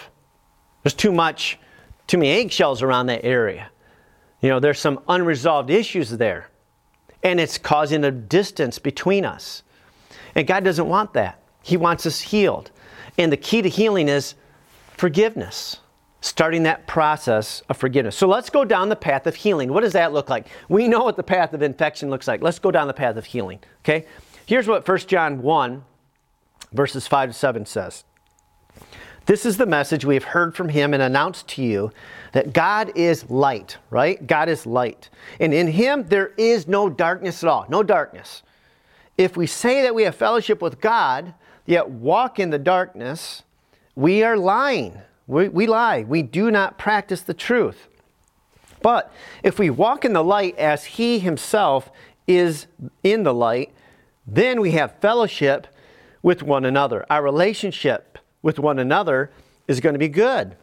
There's 0.83 0.93
too 0.93 1.11
much 1.11 1.59
too 2.07 2.17
many 2.17 2.31
eggshells 2.31 2.81
around 2.81 3.07
that 3.07 3.25
area. 3.25 3.69
You 4.41 4.47
know, 4.47 4.61
there's 4.61 4.79
some 4.79 5.01
unresolved 5.09 5.69
issues 5.69 6.11
there. 6.11 6.49
And 7.21 7.41
it's 7.41 7.57
causing 7.57 8.05
a 8.05 8.11
distance 8.11 8.79
between 8.79 9.25
us. 9.25 9.63
And 10.33 10.47
God 10.47 10.63
doesn't 10.63 10.87
want 10.87 11.11
that. 11.13 11.43
He 11.61 11.75
wants 11.75 12.05
us 12.05 12.21
healed. 12.21 12.71
And 13.17 13.33
the 13.33 13.37
key 13.37 13.61
to 13.61 13.67
healing 13.67 14.07
is 14.07 14.35
forgiveness, 14.95 15.81
starting 16.21 16.63
that 16.63 16.85
process 16.85 17.61
of 17.69 17.77
forgiveness. 17.77 18.15
So 18.15 18.27
let's 18.27 18.49
go 18.49 18.65
down 18.65 18.89
the 18.89 18.95
path 18.95 19.25
of 19.25 19.35
healing. 19.35 19.71
What 19.71 19.81
does 19.81 19.93
that 19.93 20.11
look 20.11 20.29
like? 20.29 20.47
We 20.67 20.87
know 20.87 21.03
what 21.03 21.15
the 21.15 21.23
path 21.23 21.53
of 21.53 21.61
infection 21.61 22.09
looks 22.09 22.27
like. 22.27 22.41
Let's 22.41 22.59
go 22.59 22.71
down 22.71 22.87
the 22.87 22.93
path 22.93 23.15
of 23.15 23.25
healing. 23.25 23.59
Okay? 23.83 24.05
Here's 24.45 24.67
what 24.67 24.87
1 24.87 24.97
John 24.99 25.41
1, 25.41 25.83
verses 26.73 27.07
5 27.07 27.29
to 27.29 27.33
7 27.33 27.65
says 27.65 28.03
This 29.27 29.45
is 29.45 29.57
the 29.57 29.65
message 29.65 30.03
we 30.03 30.15
have 30.15 30.25
heard 30.25 30.55
from 30.55 30.69
him 30.69 30.93
and 30.93 31.01
announced 31.01 31.47
to 31.49 31.63
you 31.63 31.91
that 32.33 32.51
God 32.51 32.91
is 32.95 33.29
light, 33.29 33.77
right? 33.89 34.25
God 34.25 34.49
is 34.49 34.65
light. 34.65 35.09
And 35.39 35.53
in 35.53 35.67
him 35.67 36.05
there 36.09 36.33
is 36.37 36.67
no 36.67 36.89
darkness 36.89 37.43
at 37.43 37.49
all, 37.49 37.65
no 37.69 37.81
darkness. 37.81 38.43
If 39.17 39.37
we 39.37 39.47
say 39.47 39.81
that 39.83 39.95
we 39.95 40.03
have 40.03 40.15
fellowship 40.15 40.61
with 40.61 40.81
God, 40.81 41.33
yet 41.65 41.89
walk 41.89 42.39
in 42.39 42.49
the 42.49 42.59
darkness, 42.59 43.43
we 43.95 44.23
are 44.23 44.37
lying. 44.37 45.01
We, 45.29 45.47
we 45.47 45.67
lie. 45.67 46.03
We 46.03 46.23
do 46.23 46.49
not 46.49 46.79
practice 46.79 47.21
the 47.21 47.35
truth. 47.35 47.87
But 48.81 49.13
if 49.43 49.59
we 49.59 49.69
walk 49.69 50.03
in 50.03 50.13
the 50.13 50.23
light 50.23 50.57
as 50.57 50.85
he 50.85 51.19
himself 51.19 51.91
is 52.27 52.65
in 53.03 53.23
the 53.23 53.33
light, 53.33 53.71
then 54.25 54.59
we 54.59 54.71
have 54.71 54.99
fellowship 54.99 55.67
with 56.23 56.41
one 56.41 56.65
another. 56.65 57.05
Our 57.11 57.21
relationship 57.21 58.17
with 58.41 58.57
one 58.57 58.79
another 58.79 59.29
is 59.67 59.79
going 59.79 59.93
to 59.93 59.99
be 59.99 60.07
good. 60.07 60.55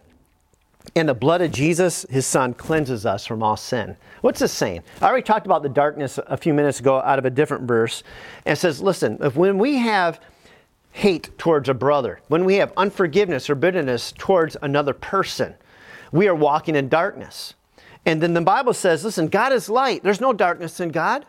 And 0.96 1.08
the 1.08 1.14
blood 1.14 1.42
of 1.42 1.52
Jesus, 1.52 2.04
his 2.10 2.26
son, 2.26 2.52
cleanses 2.52 3.06
us 3.06 3.24
from 3.24 3.42
all 3.42 3.56
sin. 3.56 3.96
What's 4.20 4.40
this 4.40 4.52
saying? 4.52 4.82
I 5.00 5.06
already 5.06 5.22
talked 5.22 5.46
about 5.46 5.62
the 5.62 5.68
darkness 5.68 6.18
a 6.26 6.36
few 6.36 6.54
minutes 6.54 6.80
ago 6.80 7.00
out 7.00 7.18
of 7.20 7.24
a 7.24 7.30
different 7.30 7.68
verse. 7.68 8.02
And 8.44 8.58
says, 8.58 8.80
listen, 8.80 9.18
if 9.20 9.36
when 9.36 9.58
we 9.58 9.76
have 9.76 10.20
hate 10.96 11.36
towards 11.36 11.68
a 11.68 11.74
brother, 11.74 12.20
when 12.28 12.46
we 12.46 12.54
have 12.54 12.72
unforgiveness 12.74 13.50
or 13.50 13.54
bitterness 13.54 14.14
towards 14.16 14.56
another 14.62 14.94
person, 14.94 15.54
we 16.10 16.26
are 16.26 16.34
walking 16.34 16.74
in 16.74 16.88
darkness. 16.88 17.52
And 18.06 18.22
then 18.22 18.32
the 18.32 18.40
Bible 18.40 18.72
says, 18.72 19.04
listen, 19.04 19.28
God 19.28 19.52
is 19.52 19.68
light. 19.68 20.02
There's 20.02 20.22
no 20.22 20.32
darkness 20.32 20.80
in 20.80 20.88
God. 20.88 21.26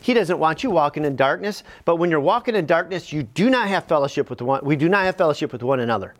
He 0.00 0.14
doesn't 0.14 0.40
want 0.40 0.64
you 0.64 0.70
walking 0.70 1.04
in 1.04 1.14
darkness. 1.14 1.62
But 1.84 1.96
when 1.96 2.10
you're 2.10 2.18
walking 2.18 2.56
in 2.56 2.66
darkness, 2.66 3.12
you 3.12 3.22
do 3.22 3.50
not 3.50 3.68
have 3.68 3.84
fellowship 3.84 4.30
with 4.30 4.42
one. 4.42 4.64
We 4.64 4.74
do 4.74 4.88
not 4.88 5.04
have 5.04 5.16
fellowship 5.16 5.52
with 5.52 5.62
one 5.62 5.78
another. 5.78 6.14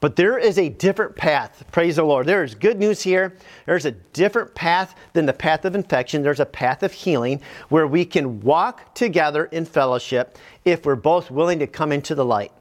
But 0.00 0.16
there 0.16 0.38
is 0.38 0.58
a 0.58 0.68
different 0.68 1.16
path. 1.16 1.64
Praise 1.72 1.96
the 1.96 2.04
Lord. 2.04 2.26
There 2.26 2.44
is 2.44 2.54
good 2.54 2.78
news 2.78 3.02
here. 3.02 3.36
There's 3.64 3.86
a 3.86 3.92
different 3.92 4.54
path 4.54 4.94
than 5.14 5.26
the 5.26 5.32
path 5.32 5.64
of 5.64 5.74
infection. 5.74 6.22
There's 6.22 6.40
a 6.40 6.46
path 6.46 6.82
of 6.82 6.92
healing 6.92 7.40
where 7.68 7.86
we 7.86 8.04
can 8.04 8.40
walk 8.40 8.94
together 8.94 9.46
in 9.46 9.64
fellowship 9.64 10.38
if 10.64 10.84
we're 10.84 10.96
both 10.96 11.30
willing 11.30 11.58
to 11.60 11.66
come 11.66 11.92
into 11.92 12.14
the 12.14 12.24
light. 12.24 12.52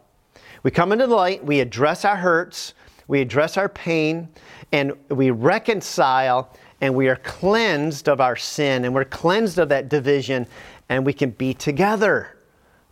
We 0.63 0.71
come 0.71 0.91
into 0.91 1.07
the 1.07 1.15
light, 1.15 1.45
we 1.45 1.59
address 1.59 2.05
our 2.05 2.15
hurts, 2.15 2.73
we 3.07 3.21
address 3.21 3.55
our 3.57 3.69
pain, 3.69 4.29
and 4.71 4.93
we 5.09 5.29
reconcile 5.29 6.51
and 6.81 6.95
we 6.95 7.07
are 7.07 7.17
cleansed 7.17 8.09
of 8.09 8.19
our 8.19 8.35
sin 8.35 8.85
and 8.85 8.93
we're 8.93 9.05
cleansed 9.05 9.59
of 9.59 9.69
that 9.69 9.89
division 9.89 10.47
and 10.89 11.05
we 11.05 11.13
can 11.13 11.29
be 11.31 11.53
together. 11.53 12.37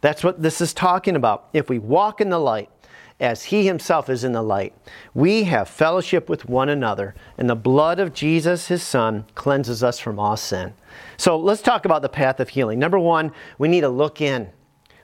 That's 0.02 0.24
what 0.24 0.42
this 0.42 0.62
is 0.62 0.74
talking 0.74 1.16
about. 1.16 1.50
If 1.54 1.70
we 1.70 1.80
walk 1.80 2.22
in 2.22 2.30
the 2.30 2.40
light, 2.40 2.70
as 3.20 3.46
he 3.46 3.66
himself 3.66 4.10
is 4.10 4.24
in 4.24 4.32
the 4.32 4.42
light. 4.42 4.74
We 5.14 5.44
have 5.44 5.68
fellowship 5.68 6.30
with 6.30 6.50
one 6.50 6.70
another, 6.70 7.16
and 7.38 7.50
the 7.50 7.56
blood 7.56 8.00
of 8.00 8.14
Jesus, 8.14 8.68
his 8.68 8.84
son, 8.84 9.26
cleanses 9.36 9.84
us 9.84 10.00
from 10.00 10.20
all 10.20 10.38
sin. 10.38 10.74
So 11.18 11.38
let's 11.38 11.62
talk 11.62 11.86
about 11.86 12.02
the 12.02 12.10
path 12.10 12.40
of 12.40 12.50
healing. 12.50 12.80
Number 12.80 13.00
one, 13.00 13.32
we 13.58 13.68
need 13.68 13.82
to 13.82 13.90
look 13.90 14.22
in. 14.22 14.50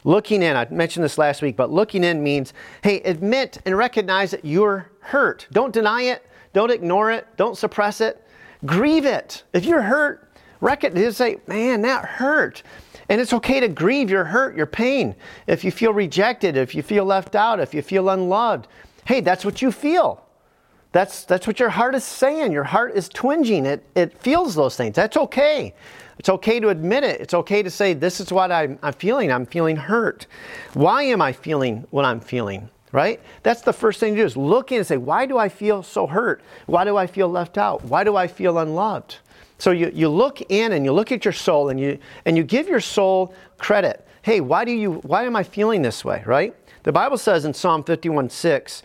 Looking 0.03 0.41
in, 0.41 0.55
I 0.55 0.65
mentioned 0.69 1.03
this 1.03 1.17
last 1.17 1.41
week, 1.41 1.55
but 1.55 1.71
looking 1.71 2.03
in 2.03 2.23
means 2.23 2.53
hey, 2.83 3.01
admit 3.01 3.59
and 3.65 3.77
recognize 3.77 4.31
that 4.31 4.45
you're 4.45 4.91
hurt. 5.01 5.47
Don't 5.51 5.73
deny 5.73 6.03
it, 6.03 6.25
don't 6.53 6.71
ignore 6.71 7.11
it, 7.11 7.27
don't 7.37 7.57
suppress 7.57 8.01
it. 8.01 8.25
Grieve 8.65 9.05
it. 9.05 9.43
If 9.53 9.65
you're 9.65 9.81
hurt, 9.81 10.31
recognize, 10.61 11.17
say, 11.17 11.37
man, 11.47 11.81
that 11.81 12.05
hurt. 12.05 12.63
And 13.09 13.19
it's 13.19 13.33
okay 13.33 13.59
to 13.59 13.67
grieve 13.67 14.09
your 14.09 14.23
hurt, 14.23 14.55
your 14.55 14.67
pain. 14.67 15.15
If 15.47 15.63
you 15.63 15.71
feel 15.71 15.91
rejected, 15.91 16.55
if 16.55 16.75
you 16.75 16.83
feel 16.83 17.05
left 17.05 17.35
out, 17.35 17.59
if 17.59 17.73
you 17.73 17.81
feel 17.81 18.09
unloved, 18.09 18.67
hey, 19.05 19.19
that's 19.19 19.43
what 19.43 19.61
you 19.61 19.71
feel. 19.71 20.23
That's, 20.91 21.23
that's 21.25 21.45
what 21.45 21.59
your 21.59 21.69
heart 21.69 21.95
is 21.95 22.03
saying. 22.03 22.51
Your 22.51 22.63
heart 22.63 22.95
is 22.95 23.09
twinging. 23.09 23.65
It, 23.65 23.85
it 23.95 24.17
feels 24.19 24.55
those 24.55 24.75
things. 24.75 24.95
That's 24.95 25.17
okay. 25.17 25.73
It's 26.19 26.29
okay 26.29 26.59
to 26.59 26.69
admit 26.69 27.03
it. 27.03 27.21
It's 27.21 27.33
okay 27.33 27.63
to 27.63 27.69
say, 27.69 27.93
This 27.93 28.19
is 28.19 28.31
what 28.31 28.51
I'm, 28.51 28.77
I'm 28.83 28.93
feeling. 28.93 29.31
I'm 29.31 29.45
feeling 29.45 29.75
hurt. 29.75 30.27
Why 30.73 31.03
am 31.03 31.21
I 31.21 31.31
feeling 31.31 31.85
what 31.91 32.05
I'm 32.05 32.19
feeling? 32.19 32.69
Right? 32.91 33.21
That's 33.43 33.61
the 33.61 33.73
first 33.73 33.99
thing 33.99 34.15
to 34.15 34.21
do 34.21 34.25
is 34.25 34.35
look 34.35 34.71
in 34.71 34.79
and 34.79 34.87
say, 34.87 34.97
Why 34.97 35.25
do 35.25 35.37
I 35.37 35.47
feel 35.47 35.83
so 35.83 36.07
hurt? 36.07 36.41
Why 36.65 36.85
do 36.85 36.97
I 36.97 37.07
feel 37.07 37.29
left 37.29 37.57
out? 37.57 37.83
Why 37.85 38.03
do 38.03 38.15
I 38.15 38.27
feel 38.27 38.57
unloved? 38.57 39.17
So 39.59 39.71
you, 39.71 39.91
you 39.93 40.09
look 40.09 40.41
in 40.49 40.71
and 40.71 40.83
you 40.83 40.91
look 40.91 41.11
at 41.11 41.23
your 41.23 41.33
soul 41.33 41.69
and 41.69 41.79
you 41.79 41.99
and 42.25 42.35
you 42.35 42.43
give 42.43 42.67
your 42.67 42.79
soul 42.79 43.33
credit. 43.57 44.07
Hey, 44.23 44.41
why 44.41 44.65
do 44.65 44.71
you 44.71 44.93
why 44.93 45.25
am 45.25 45.35
I 45.35 45.43
feeling 45.43 45.81
this 45.81 46.03
way, 46.03 46.23
right? 46.25 46.55
The 46.83 46.91
Bible 46.91 47.17
says 47.17 47.45
in 47.45 47.53
Psalm 47.53 47.83
51 47.83 48.29
6, 48.29 48.83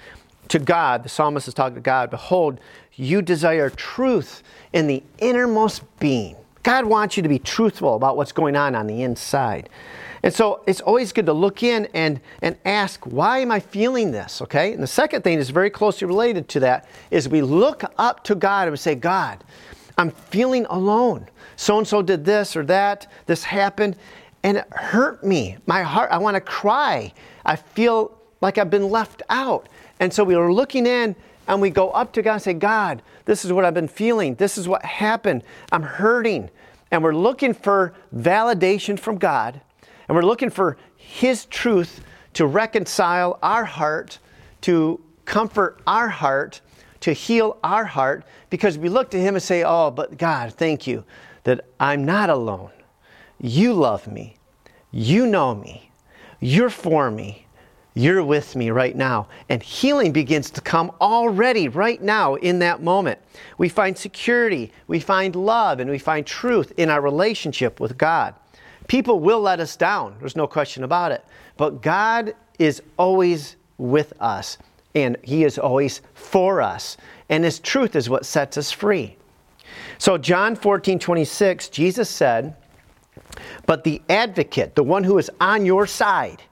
to 0.49 0.59
God, 0.59 1.03
the 1.03 1.09
psalmist 1.09 1.49
is 1.49 1.55
talking 1.55 1.77
to 1.77 1.81
God, 1.81 2.11
behold, 2.11 2.61
you 2.95 3.23
desire 3.23 3.71
truth 3.71 4.43
in 4.73 4.87
the 4.87 5.03
innermost 5.19 5.83
being. 5.99 6.37
God 6.63 6.87
wants 6.87 7.17
you 7.17 7.23
to 7.23 7.29
be 7.29 7.39
truthful 7.39 7.95
about 7.95 8.17
what's 8.17 8.33
going 8.33 8.57
on 8.57 8.75
on 8.75 8.87
the 8.87 9.03
inside. 9.03 9.69
And 10.23 10.33
so 10.33 10.63
it's 10.67 10.81
always 10.81 11.13
good 11.13 11.27
to 11.27 11.35
look 11.35 11.63
in 11.63 11.87
and, 11.93 12.19
and 12.41 12.57
ask, 12.65 13.05
why 13.05 13.41
am 13.41 13.51
I 13.51 13.61
feeling 13.61 14.11
this? 14.11 14.41
Okay? 14.41 14.73
And 14.73 14.83
the 14.83 14.87
second 14.87 15.23
thing 15.23 15.39
is 15.39 15.51
very 15.51 15.69
closely 15.69 16.07
related 16.07 16.49
to 16.51 16.61
that 16.61 16.89
is 17.11 17.29
we 17.29 17.43
look 17.43 17.85
up 17.99 18.25
to 18.25 18.35
God 18.35 18.63
and 18.63 18.71
we 18.71 18.79
say, 18.79 18.95
God, 18.95 19.45
I'm 19.97 20.11
feeling 20.11 20.67
alone. 20.67 21.29
So 21.57 21.79
and 21.79 21.87
so 21.87 22.03
did 22.03 22.25
this 22.25 22.57
or 22.57 22.65
that, 22.67 23.11
this 23.27 23.45
happened, 23.45 23.97
and 24.43 24.59
it 24.59 24.67
hurt 24.73 25.25
me. 25.25 25.57
My 25.67 25.83
heart, 25.83 26.11
I 26.11 26.19
want 26.19 26.35
to 26.35 26.41
cry. 26.41 27.13
I 27.45 27.57
feel 27.57 28.17
like 28.41 28.59
I've 28.59 28.71
been 28.71 28.91
left 28.91 29.23
out. 29.31 29.69
And 30.01 30.13
so 30.13 30.25
we 30.25 30.35
are 30.35 30.53
looking 30.53 30.87
in 30.87 31.17
and 31.47 31.61
we 31.61 31.71
go 31.71 31.91
up 31.91 32.13
to 32.15 32.23
God 32.23 32.35
and 32.35 32.43
say, 32.43 32.55
God, 32.55 33.03
this 33.25 33.45
is 33.45 33.53
what 33.53 33.65
I've 33.65 33.75
been 33.75 33.89
feeling. 33.89 34.35
This 34.35 34.59
is 34.59 34.69
what 34.69 34.85
happened. 34.85 35.45
I'm 35.73 35.83
hurting. 35.83 36.51
And 36.91 37.03
we're 37.03 37.15
looking 37.15 37.55
for 37.55 37.95
validation 38.15 38.99
from 38.99 39.17
God. 39.17 39.61
And 40.09 40.17
we're 40.17 40.23
looking 40.23 40.51
for 40.51 40.77
His 40.97 41.47
truth 41.47 42.05
to 42.35 42.47
reconcile 42.47 43.39
our 43.43 43.65
heart, 43.65 44.19
to 44.63 45.01
comfort 45.25 45.81
our 45.87 46.09
heart, 46.09 46.61
to 47.05 47.13
heal 47.13 47.59
our 47.63 47.85
heart 47.85 48.25
because 48.49 48.79
we 48.79 48.89
look 48.89 49.11
to 49.11 49.21
Him 49.21 49.35
and 49.35 49.43
say, 49.43 49.63
Oh, 49.63 49.91
but 49.91 50.17
God, 50.17 50.55
thank 50.55 50.87
you 50.87 51.05
that 51.43 51.67
I'm 51.79 52.07
not 52.07 52.31
alone. 52.31 52.71
You 53.39 53.75
love 53.75 54.07
me. 54.07 54.37
You 54.91 55.27
know 55.27 55.55
me. 55.55 55.91
You're 56.41 56.71
for 56.71 57.11
me. 57.11 57.47
You're 57.93 58.25
with 58.25 58.57
me 58.57 58.71
right 58.71 58.97
now. 58.97 59.29
And 59.51 59.63
healing 59.63 60.13
begins 60.13 60.51
to 60.53 60.63
come 60.63 60.93
already, 60.99 61.69
right 61.69 62.01
now, 62.01 62.37
in 62.37 62.59
that 62.61 62.83
moment. 62.83 63.19
We 63.59 63.69
find 63.69 63.99
security, 63.99 64.73
we 64.87 64.99
find 64.99 65.37
love, 65.37 65.81
and 65.81 65.91
we 65.91 65.99
find 65.99 66.27
truth 66.27 66.73
in 66.79 66.89
our 66.89 67.03
relationship 67.03 67.81
with 67.81 67.99
God. 67.99 68.35
People 68.89 69.21
will 69.21 69.41
let 69.41 69.61
us 69.61 69.77
down, 69.77 70.17
there's 70.21 70.37
no 70.37 70.47
question 70.47 70.85
about 70.85 71.13
it. 71.13 71.23
But 71.59 71.83
God 71.83 72.35
is 72.59 72.81
always 72.97 73.57
with 73.77 74.15
us 74.21 74.57
and 74.95 75.17
He 75.23 75.45
is 75.45 75.59
always 75.59 76.03
for 76.15 76.63
us. 76.63 76.97
And 77.29 77.45
His 77.45 77.59
truth 77.59 77.97
is 77.97 78.11
what 78.11 78.27
sets 78.27 78.57
us 78.57 78.71
free. 78.71 79.17
So, 79.99 80.19
John 80.19 80.57
14, 80.57 80.99
26, 80.99 81.69
Jesus 81.69 82.09
said, 82.09 82.57
But 83.67 83.85
the 83.85 84.03
advocate, 84.09 84.75
the 84.75 84.83
one 84.83 85.05
who 85.05 85.19
is 85.19 85.31
on 85.41 85.67
your 85.67 85.87
side, 85.87 86.43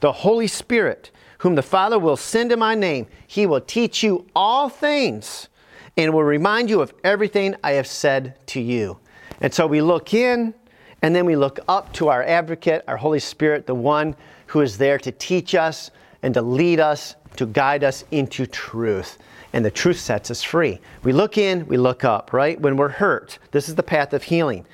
the 0.00 0.12
Holy 0.12 0.46
Spirit, 0.46 1.10
whom 1.38 1.54
the 1.54 1.62
Father 1.62 1.98
will 1.98 2.16
send 2.16 2.52
in 2.52 2.58
my 2.58 2.74
name, 2.74 3.06
he 3.26 3.46
will 3.46 3.60
teach 3.60 4.02
you 4.02 4.26
all 4.34 4.68
things 4.68 5.48
and 5.96 6.12
will 6.12 6.24
remind 6.24 6.70
you 6.70 6.80
of 6.80 6.92
everything 7.04 7.54
I 7.62 7.72
have 7.72 7.86
said 7.86 8.34
to 8.48 8.60
you. 8.60 8.98
And 9.40 9.52
so 9.52 9.66
we 9.66 9.80
look 9.80 10.14
in 10.14 10.54
and 11.02 11.14
then 11.14 11.26
we 11.26 11.36
look 11.36 11.60
up 11.68 11.92
to 11.94 12.08
our 12.08 12.22
advocate, 12.22 12.84
our 12.88 12.96
Holy 12.96 13.20
Spirit, 13.20 13.66
the 13.66 13.74
one 13.74 14.16
who 14.46 14.60
is 14.60 14.78
there 14.78 14.98
to 14.98 15.12
teach 15.12 15.54
us 15.54 15.90
and 16.22 16.32
to 16.34 16.42
lead 16.42 16.80
us 16.80 17.14
to 17.36 17.46
guide 17.46 17.84
us 17.84 18.04
into 18.10 18.46
truth. 18.46 19.18
And 19.52 19.64
the 19.64 19.70
truth 19.70 19.98
sets 19.98 20.30
us 20.30 20.42
free. 20.42 20.80
We 21.02 21.12
look 21.12 21.38
in, 21.38 21.66
we 21.66 21.76
look 21.76 22.04
up, 22.04 22.32
right? 22.32 22.60
When 22.60 22.76
we're 22.76 22.88
hurt, 22.88 23.38
this 23.52 23.68
is 23.68 23.74
the 23.74 23.82
path 23.82 24.12
of 24.12 24.22
healing. 24.22 24.66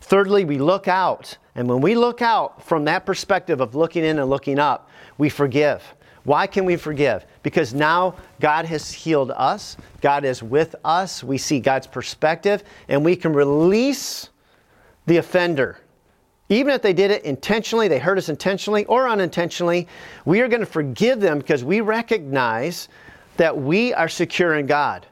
Thirdly, 0.00 0.44
we 0.44 0.58
look 0.58 0.88
out. 0.88 1.36
And 1.54 1.68
when 1.68 1.80
we 1.80 1.94
look 1.94 2.22
out 2.22 2.62
from 2.62 2.84
that 2.86 3.04
perspective 3.04 3.60
of 3.60 3.74
looking 3.74 4.04
in 4.04 4.18
and 4.18 4.30
looking 4.30 4.58
up, 4.58 4.88
we 5.18 5.28
forgive. 5.28 5.82
Why 6.24 6.46
can 6.46 6.64
we 6.64 6.76
forgive? 6.76 7.26
Because 7.42 7.72
now 7.74 8.14
God 8.40 8.66
has 8.66 8.92
healed 8.92 9.30
us, 9.30 9.76
God 10.00 10.24
is 10.24 10.42
with 10.42 10.74
us, 10.84 11.24
we 11.24 11.38
see 11.38 11.60
God's 11.60 11.86
perspective, 11.86 12.62
and 12.88 13.04
we 13.04 13.16
can 13.16 13.32
release 13.32 14.28
the 15.06 15.16
offender 15.16 15.78
even 16.50 16.74
if 16.74 16.82
they 16.82 16.92
did 16.92 17.10
it 17.10 17.24
intentionally, 17.24 17.88
they 17.88 17.98
hurt 17.98 18.18
us 18.18 18.28
intentionally 18.28 18.84
or 18.86 19.08
unintentionally, 19.08 19.88
we 20.24 20.40
are 20.40 20.48
going 20.48 20.60
to 20.60 20.66
forgive 20.66 21.20
them 21.20 21.38
because 21.38 21.64
we 21.64 21.80
recognize 21.80 22.88
that 23.36 23.56
we 23.56 23.94
are 23.94 24.08
secure 24.08 24.56
in 24.56 24.66
God. 24.66 25.06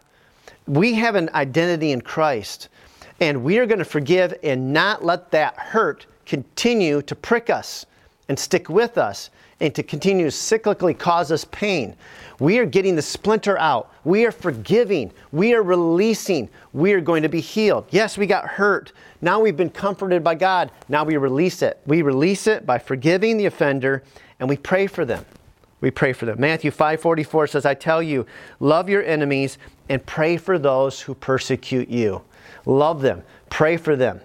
We 0.67 0.95
have 0.95 1.15
an 1.15 1.31
identity 1.33 1.93
in 1.93 2.01
Christ. 2.03 2.69
And 3.21 3.43
we 3.43 3.59
are 3.59 3.67
going 3.67 3.79
to 3.79 3.85
forgive 3.85 4.35
and 4.43 4.73
not 4.73 5.05
let 5.05 5.31
that 5.31 5.57
hurt 5.57 6.07
continue 6.27 7.03
to 7.03 7.15
prick 7.15 7.51
us 7.51 7.87
and 8.29 8.39
stick 8.39 8.69
with 8.69 8.99
us 8.99 9.31
and 9.61 9.75
to 9.75 9.83
continue 9.83 10.25
to 10.25 10.31
cyclically 10.31 10.97
cause 10.97 11.33
us 11.33 11.45
pain. 11.47 11.97
We 12.39 12.59
are 12.59 12.67
getting 12.67 12.95
the 12.95 13.03
splinter 13.03 13.59
out. 13.59 13.93
We 14.05 14.25
are 14.25 14.31
forgiving. 14.31 15.13
We 15.33 15.55
are 15.55 15.63
releasing. 15.63 16.49
We 16.73 16.93
are 16.93 17.01
going 17.01 17.23
to 17.25 17.29
be 17.29 17.41
healed. 17.41 17.87
Yes, 17.91 18.17
we 18.17 18.27
got 18.27 18.47
hurt. 18.47 18.93
Now 19.21 19.41
we've 19.41 19.57
been 19.57 19.71
comforted 19.71 20.23
by 20.23 20.37
God. 20.37 20.71
Now 20.89 21.05
we 21.05 21.17
release 21.17 21.63
it. 21.63 21.81
We 21.87 22.03
release 22.03 22.47
it 22.47 22.65
by 22.65 22.79
forgiving 22.79 23.37
the 23.37 23.47
offender 23.47 24.05
and 24.39 24.49
we 24.49 24.57
pray 24.57 24.87
for 24.87 25.05
them. 25.05 25.25
We 25.81 25.91
pray 25.91 26.13
for 26.13 26.27
them. 26.27 26.41
Matthew 26.41 26.71
5:44 26.71 27.49
says, 27.49 27.65
"I 27.65 27.75
tell 27.75 28.03
you, 28.03 28.27
love 28.61 28.89
your 28.89 29.03
enemies 29.03 29.59
and 29.89 30.05
pray 30.05 30.37
for 30.37 30.59
those 30.59 31.01
who 31.01 31.15
persecute 31.15 31.89
you. 31.89 32.23
Love 32.67 33.01
them. 33.01 33.23
Pray 33.49 33.77
for 33.77 33.97
them. 33.97 34.21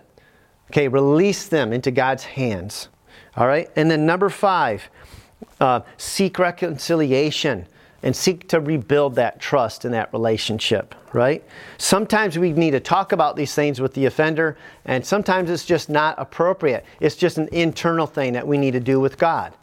Okay, 0.71 0.87
release 0.87 1.47
them 1.47 1.71
into 1.71 1.91
God's 1.91 2.23
hands. 2.23 2.89
All 3.37 3.47
right? 3.47 3.69
And 3.75 3.89
then 3.89 4.05
number 4.05 4.29
5, 4.29 4.89
uh, 5.59 5.81
seek 5.97 6.39
reconciliation 6.39 7.65
and 8.03 8.13
seek 8.13 8.49
to 8.49 8.59
rebuild 8.59 9.15
that 9.15 9.39
trust 9.39 9.85
in 9.85 9.91
that 9.93 10.11
relationship, 10.11 10.93
right? 11.13 11.41
Sometimes 11.77 12.37
we 12.37 12.51
need 12.51 12.71
to 12.71 12.81
talk 12.81 13.13
about 13.13 13.37
these 13.37 13.55
things 13.55 13.79
with 13.79 13.93
the 13.93 14.05
offender, 14.05 14.57
and 14.85 15.05
sometimes 15.05 15.49
it's 15.49 15.65
just 15.65 15.89
not 15.89 16.15
appropriate. 16.17 16.85
It's 16.99 17.15
just 17.15 17.37
an 17.37 17.47
internal 17.53 18.05
thing 18.05 18.33
that 18.33 18.45
we 18.45 18.57
need 18.57 18.71
to 18.71 18.81
do 18.81 18.99
with 18.99 19.17
God. 19.17 19.53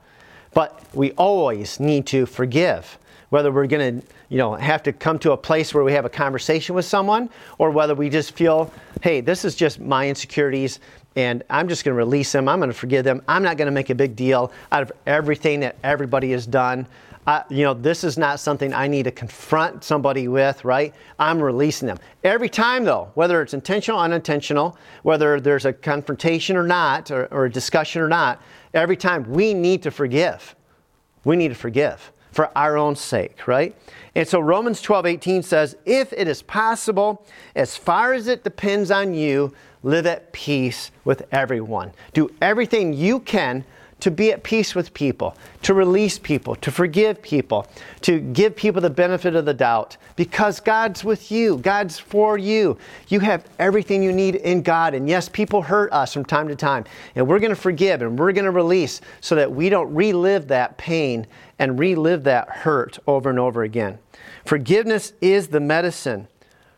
But 0.54 0.82
we 0.94 1.12
always 1.12 1.78
need 1.78 2.06
to 2.06 2.24
forgive, 2.24 2.98
whether 3.28 3.52
we're 3.52 3.66
going 3.66 4.00
to, 4.00 4.06
you 4.30 4.38
know, 4.38 4.54
have 4.54 4.82
to 4.84 4.92
come 4.92 5.18
to 5.18 5.32
a 5.32 5.36
place 5.36 5.74
where 5.74 5.84
we 5.84 5.92
have 5.92 6.06
a 6.06 6.10
conversation 6.10 6.74
with 6.74 6.86
someone, 6.86 7.28
or 7.58 7.70
whether 7.70 7.94
we 7.94 8.08
just 8.08 8.32
feel, 8.32 8.72
hey, 9.02 9.20
this 9.20 9.44
is 9.44 9.54
just 9.54 9.80
my 9.80 10.08
insecurities 10.08 10.80
and 11.16 11.42
I'm 11.50 11.68
just 11.68 11.84
going 11.84 11.94
to 11.94 11.98
release 11.98 12.30
them. 12.32 12.48
I'm 12.48 12.58
going 12.58 12.70
to 12.70 12.76
forgive 12.76 13.04
them. 13.04 13.22
I'm 13.26 13.42
not 13.42 13.56
going 13.56 13.66
to 13.66 13.72
make 13.72 13.90
a 13.90 13.94
big 13.94 14.14
deal 14.14 14.52
out 14.70 14.82
of 14.82 14.92
everything 15.06 15.60
that 15.60 15.76
everybody 15.82 16.30
has 16.32 16.46
done. 16.46 16.86
You 17.48 17.62
know, 17.62 17.74
this 17.74 18.02
is 18.02 18.18
not 18.18 18.40
something 18.40 18.74
I 18.74 18.88
need 18.88 19.04
to 19.04 19.12
confront 19.12 19.84
somebody 19.84 20.26
with, 20.26 20.64
right? 20.64 20.92
I'm 21.18 21.40
releasing 21.40 21.86
them. 21.86 21.98
Every 22.24 22.48
time, 22.48 22.84
though, 22.84 23.10
whether 23.14 23.40
it's 23.40 23.54
intentional 23.54 24.00
or 24.00 24.04
unintentional, 24.04 24.76
whether 25.04 25.40
there's 25.40 25.64
a 25.64 25.72
confrontation 25.72 26.56
or 26.56 26.64
not, 26.64 27.12
or, 27.12 27.26
or 27.26 27.44
a 27.44 27.50
discussion 27.50 28.02
or 28.02 28.08
not, 28.08 28.42
every 28.74 28.96
time 28.96 29.30
we 29.30 29.54
need 29.54 29.82
to 29.84 29.92
forgive. 29.92 30.56
We 31.24 31.36
need 31.36 31.48
to 31.48 31.54
forgive 31.54 32.12
for 32.32 32.56
our 32.56 32.76
own 32.76 32.96
sake, 32.96 33.46
right? 33.46 33.76
And 34.14 34.26
so 34.26 34.40
Romans 34.40 34.80
12, 34.82 35.06
18 35.06 35.42
says, 35.42 35.76
If 35.84 36.12
it 36.12 36.26
is 36.26 36.42
possible, 36.42 37.26
as 37.54 37.76
far 37.76 38.12
as 38.12 38.26
it 38.26 38.44
depends 38.44 38.90
on 38.90 39.14
you, 39.14 39.52
live 39.82 40.06
at 40.06 40.32
peace 40.32 40.90
with 41.04 41.26
everyone. 41.32 41.92
Do 42.12 42.30
everything 42.40 42.92
you 42.92 43.20
can 43.20 43.64
to 44.00 44.10
be 44.10 44.32
at 44.32 44.42
peace 44.42 44.74
with 44.74 44.92
people, 44.94 45.36
to 45.62 45.74
release 45.74 46.18
people, 46.18 46.54
to 46.56 46.70
forgive 46.70 47.20
people, 47.22 47.66
to 48.00 48.18
give 48.18 48.56
people 48.56 48.80
the 48.80 48.90
benefit 48.90 49.34
of 49.34 49.44
the 49.44 49.54
doubt 49.54 49.96
because 50.16 50.58
God's 50.60 51.04
with 51.04 51.30
you, 51.30 51.58
God's 51.58 51.98
for 51.98 52.38
you. 52.38 52.78
You 53.08 53.20
have 53.20 53.44
everything 53.58 54.02
you 54.02 54.12
need 54.12 54.36
in 54.36 54.62
God. 54.62 54.94
And 54.94 55.08
yes, 55.08 55.28
people 55.28 55.62
hurt 55.62 55.92
us 55.92 56.12
from 56.14 56.24
time 56.24 56.48
to 56.48 56.56
time, 56.56 56.84
and 57.14 57.26
we're 57.28 57.38
going 57.38 57.50
to 57.50 57.56
forgive 57.56 58.02
and 58.02 58.18
we're 58.18 58.32
going 58.32 58.44
to 58.44 58.50
release 58.50 59.00
so 59.20 59.34
that 59.34 59.52
we 59.52 59.68
don't 59.68 59.92
relive 59.94 60.48
that 60.48 60.78
pain 60.78 61.26
and 61.58 61.78
relive 61.78 62.24
that 62.24 62.48
hurt 62.48 62.98
over 63.06 63.28
and 63.28 63.38
over 63.38 63.62
again. 63.62 63.98
Forgiveness 64.44 65.12
is 65.20 65.48
the 65.48 65.60
medicine 65.60 66.26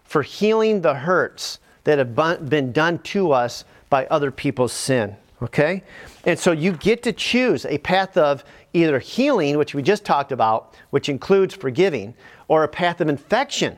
for 0.05 0.23
healing 0.23 0.81
the 0.81 0.95
hurts 0.95 1.59
that 1.85 1.99
have 1.99 2.49
been 2.49 2.73
done 2.73 2.99
to 3.01 3.33
us 3.33 3.65
by 3.91 4.07
other 4.07 4.31
people's 4.31 4.73
sin. 4.73 5.17
Okay? 5.43 5.83
And 6.25 6.39
so 6.39 6.53
you 6.53 6.73
get 6.73 7.03
to 7.03 7.13
choose 7.13 7.67
a 7.67 7.79
path 7.79 8.17
of 8.17 8.45
either 8.73 8.99
healing, 8.99 9.59
which 9.59 9.75
we 9.75 9.83
just 9.83 10.05
talked 10.05 10.33
about, 10.33 10.77
which 10.91 11.09
includes 11.09 11.55
forgiving, 11.55 12.15
or 12.49 12.63
a 12.65 12.69
path 12.69 13.01
of 13.01 13.09
infection, 13.09 13.77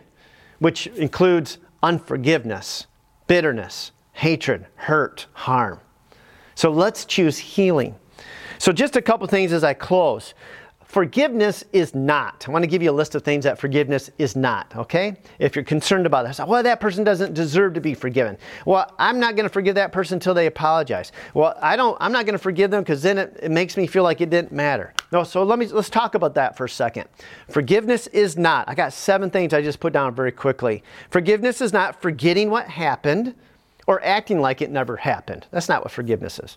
which 0.59 0.87
includes 0.89 1.59
unforgiveness, 1.83 2.87
bitterness, 3.27 3.93
hatred, 4.13 4.67
hurt, 4.77 5.27
harm. 5.33 5.81
So 6.55 6.71
let's 6.71 7.05
choose 7.05 7.39
healing. 7.39 7.97
So, 8.59 8.73
just 8.73 8.97
a 8.97 9.03
couple 9.03 9.27
things 9.27 9.53
as 9.53 9.65
I 9.65 9.75
close. 9.75 10.33
Forgiveness 10.95 11.65
is 11.73 11.93
not. 11.93 12.45
I 12.47 12.53
want 12.53 12.63
to 12.63 12.69
give 12.69 12.81
you 12.81 12.89
a 12.89 12.93
list 12.93 13.17
of 13.17 13.25
things 13.25 13.43
that 13.43 13.59
forgiveness 13.59 14.13
is 14.19 14.37
not, 14.37 14.77
okay? 14.77 15.17
If 15.41 15.57
you're 15.57 15.65
concerned 15.65 16.07
about 16.07 16.25
this, 16.25 16.39
well, 16.39 16.63
that 16.63 16.79
person 16.79 17.03
doesn't 17.03 17.35
deserve 17.35 17.75
to 17.75 17.81
be 17.81 17.95
forgiven. 17.95 18.39
Well, 18.65 18.95
I'm 18.97 19.19
not 19.19 19.35
going 19.35 19.43
to 19.43 19.53
forgive 19.53 19.75
that 19.75 19.91
person 19.91 20.19
until 20.19 20.35
they 20.35 20.47
apologize. 20.47 21.11
Well, 21.35 21.59
I 21.61 21.75
don't, 21.75 21.97
I'm 22.01 22.13
not 22.13 22.27
going 22.27 22.35
to 22.35 22.39
forgive 22.39 22.71
them 22.71 22.85
because 22.85 23.03
then 23.03 23.19
it, 23.19 23.37
it 23.43 23.51
makes 23.51 23.77
me 23.77 23.89
feel 23.89 24.05
like 24.05 24.21
it 24.21 24.31
didn't 24.31 24.53
matter. 24.53 24.95
No, 25.11 25.25
so 25.25 25.43
let 25.43 25.59
me, 25.59 25.67
let's 25.67 25.91
talk 25.91 26.15
about 26.15 26.37
that 26.37 26.57
for 26.57 26.67
a 26.67 26.69
second. 26.69 27.09
Forgiveness 27.49 28.07
is 28.07 28.39
not. 28.39 28.69
I 28.69 28.77
got 28.77 28.93
seven 28.93 29.31
things 29.31 29.53
I 29.53 29.63
just 29.63 29.81
put 29.81 29.93
down 29.93 30.15
very 30.15 30.31
quickly. 30.31 30.85
Forgiveness 31.11 31.61
is 31.61 31.73
not 31.73 32.01
forgetting 32.01 32.51
what 32.51 32.69
happened 32.69 33.35
or 33.89 34.01
acting 34.05 34.41
like 34.41 34.63
it 34.63 34.71
never 34.71 34.97
happened. 34.97 35.49
That's 35.51 35.69
not 35.69 35.83
what 35.83 35.91
forgiveness 35.91 36.39
is. 36.39 36.57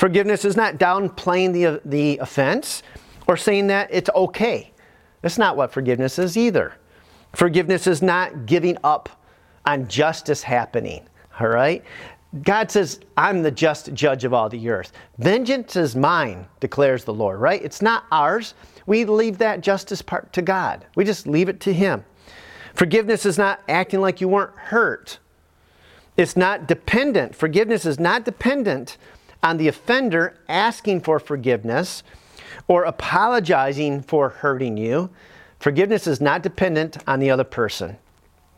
Forgiveness 0.00 0.44
is 0.44 0.56
not 0.56 0.74
downplaying 0.74 1.52
the, 1.52 1.80
the 1.84 2.18
offense 2.18 2.82
or 3.26 3.36
saying 3.36 3.66
that 3.68 3.88
it's 3.90 4.10
okay. 4.14 4.72
That's 5.22 5.38
not 5.38 5.56
what 5.56 5.72
forgiveness 5.72 6.18
is 6.18 6.36
either. 6.36 6.74
Forgiveness 7.32 7.86
is 7.86 8.02
not 8.02 8.46
giving 8.46 8.78
up 8.84 9.08
on 9.64 9.88
justice 9.88 10.42
happening, 10.42 11.06
all 11.40 11.48
right? 11.48 11.84
God 12.42 12.70
says, 12.70 13.00
I'm 13.16 13.42
the 13.42 13.50
just 13.50 13.92
judge 13.94 14.24
of 14.24 14.34
all 14.34 14.48
the 14.48 14.68
earth. 14.68 14.92
Vengeance 15.18 15.76
is 15.76 15.96
mine, 15.96 16.46
declares 16.60 17.04
the 17.04 17.14
Lord, 17.14 17.40
right? 17.40 17.62
It's 17.62 17.82
not 17.82 18.04
ours. 18.12 18.54
We 18.86 19.04
leave 19.04 19.38
that 19.38 19.60
justice 19.60 20.02
part 20.02 20.32
to 20.34 20.42
God. 20.42 20.86
We 20.94 21.04
just 21.04 21.26
leave 21.26 21.48
it 21.48 21.60
to 21.60 21.72
Him. 21.72 22.04
Forgiveness 22.74 23.24
is 23.24 23.38
not 23.38 23.60
acting 23.68 24.00
like 24.00 24.20
you 24.20 24.28
weren't 24.28 24.56
hurt. 24.56 25.18
It's 26.16 26.36
not 26.36 26.66
dependent. 26.68 27.34
Forgiveness 27.34 27.86
is 27.86 27.98
not 27.98 28.24
dependent 28.24 28.96
on 29.42 29.56
the 29.56 29.68
offender 29.68 30.38
asking 30.48 31.00
for 31.00 31.18
forgiveness 31.18 32.02
or 32.68 32.84
apologizing 32.84 34.02
for 34.02 34.28
hurting 34.28 34.76
you. 34.76 35.10
Forgiveness 35.60 36.06
is 36.06 36.20
not 36.20 36.42
dependent 36.42 36.98
on 37.06 37.20
the 37.20 37.30
other 37.30 37.44
person. 37.44 37.96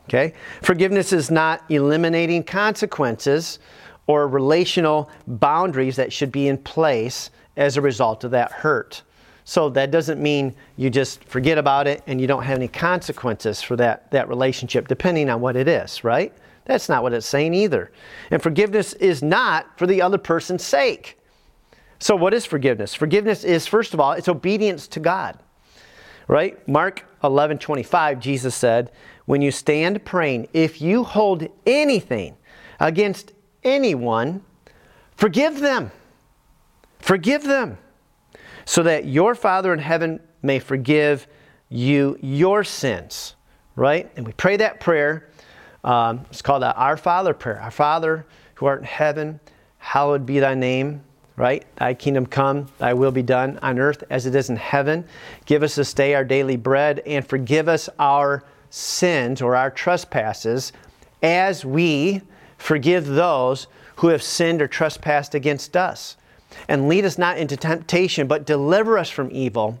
Okay? 0.07 0.33
Forgiveness 0.63 1.13
is 1.13 1.29
not 1.29 1.63
eliminating 1.69 2.43
consequences 2.43 3.59
or 4.07 4.27
relational 4.27 5.09
boundaries 5.27 5.95
that 5.97 6.11
should 6.11 6.31
be 6.31 6.47
in 6.47 6.57
place 6.57 7.29
as 7.57 7.77
a 7.77 7.81
result 7.81 8.23
of 8.23 8.31
that 8.31 8.51
hurt. 8.51 9.03
So 9.43 9.69
that 9.69 9.91
doesn't 9.91 10.19
mean 10.19 10.55
you 10.77 10.89
just 10.89 11.23
forget 11.25 11.57
about 11.57 11.87
it 11.87 12.01
and 12.07 12.19
you 12.19 12.25
don't 12.25 12.43
have 12.43 12.57
any 12.57 12.67
consequences 12.67 13.61
for 13.61 13.75
that, 13.75 14.09
that 14.11 14.27
relationship, 14.27 14.87
depending 14.87 15.29
on 15.29 15.41
what 15.41 15.55
it 15.55 15.67
is, 15.67 16.03
right? 16.03 16.33
That's 16.65 16.89
not 16.89 17.03
what 17.03 17.13
it's 17.13 17.25
saying 17.25 17.53
either. 17.53 17.91
And 18.31 18.41
forgiveness 18.41 18.93
is 18.93 19.21
not 19.21 19.77
for 19.77 19.85
the 19.85 20.01
other 20.01 20.17
person's 20.17 20.63
sake. 20.63 21.18
So, 21.99 22.15
what 22.15 22.33
is 22.33 22.45
forgiveness? 22.45 22.95
Forgiveness 22.95 23.43
is, 23.43 23.67
first 23.67 23.93
of 23.93 23.99
all, 23.99 24.13
it's 24.13 24.29
obedience 24.29 24.87
to 24.89 24.99
God. 24.99 25.37
Right? 26.27 26.65
Mark 26.67 27.05
11 27.23 27.57
25, 27.57 28.19
Jesus 28.19 28.55
said, 28.55 28.91
When 29.25 29.41
you 29.41 29.51
stand 29.51 30.03
praying, 30.05 30.47
if 30.53 30.81
you 30.81 31.03
hold 31.03 31.47
anything 31.65 32.37
against 32.79 33.33
anyone, 33.63 34.43
forgive 35.15 35.59
them. 35.59 35.91
Forgive 36.99 37.43
them. 37.43 37.77
So 38.65 38.83
that 38.83 39.05
your 39.05 39.35
Father 39.35 39.73
in 39.73 39.79
heaven 39.79 40.21
may 40.41 40.59
forgive 40.59 41.27
you 41.67 42.17
your 42.21 42.63
sins. 42.63 43.35
Right? 43.75 44.09
And 44.15 44.25
we 44.25 44.33
pray 44.33 44.57
that 44.57 44.79
prayer. 44.79 45.29
Um, 45.83 46.25
it's 46.29 46.41
called 46.41 46.63
Our 46.63 46.95
Father 46.95 47.33
prayer. 47.33 47.59
Our 47.59 47.71
Father 47.71 48.25
who 48.55 48.67
art 48.67 48.79
in 48.79 48.85
heaven, 48.85 49.39
hallowed 49.79 50.25
be 50.25 50.39
thy 50.39 50.53
name 50.53 51.03
right? 51.39 51.65
Thy 51.77 51.93
kingdom 51.93 52.25
come, 52.25 52.67
thy 52.79 52.93
will 52.93 53.11
be 53.11 53.23
done 53.23 53.57
on 53.61 53.79
earth 53.79 54.03
as 54.09 54.25
it 54.25 54.35
is 54.35 54.49
in 54.49 54.57
heaven. 54.57 55.05
Give 55.45 55.63
us 55.63 55.73
this 55.73 55.93
day 55.93 56.13
our 56.13 56.25
daily 56.25 56.57
bread 56.57 57.01
and 57.05 57.25
forgive 57.25 57.69
us 57.69 57.89
our 57.97 58.43
sins 58.69 59.41
or 59.41 59.55
our 59.55 59.71
trespasses 59.71 60.73
as 61.23 61.63
we 61.63 62.21
forgive 62.57 63.05
those 63.07 63.67
who 63.95 64.09
have 64.09 64.21
sinned 64.21 64.61
or 64.61 64.67
trespassed 64.67 65.33
against 65.33 65.77
us. 65.77 66.17
And 66.67 66.89
lead 66.89 67.05
us 67.05 67.17
not 67.17 67.37
into 67.37 67.55
temptation, 67.55 68.27
but 68.27 68.45
deliver 68.45 68.97
us 68.97 69.09
from 69.09 69.29
evil. 69.31 69.79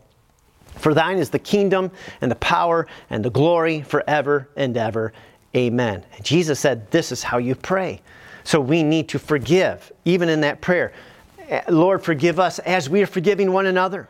For 0.75 0.93
thine 0.93 1.17
is 1.17 1.29
the 1.29 1.39
kingdom 1.39 1.91
and 2.21 2.31
the 2.31 2.37
power 2.37 2.87
and 3.09 3.23
the 3.23 3.29
glory 3.29 3.81
forever 3.81 4.47
and 4.55 4.77
ever. 4.77 5.11
Amen. 5.57 6.05
And 6.15 6.23
Jesus 6.23 6.57
said, 6.57 6.89
This 6.91 7.11
is 7.11 7.21
how 7.21 7.37
you 7.37 7.55
pray. 7.55 8.01
So 8.45 8.61
we 8.61 8.81
need 8.81 9.09
to 9.09 9.19
forgive, 9.19 9.91
even 10.05 10.29
in 10.29 10.39
that 10.41 10.61
prayer. 10.61 10.93
Lord, 11.67 12.03
forgive 12.03 12.39
us 12.39 12.59
as 12.59 12.89
we 12.89 13.01
are 13.01 13.07
forgiving 13.07 13.51
one 13.51 13.65
another, 13.65 14.07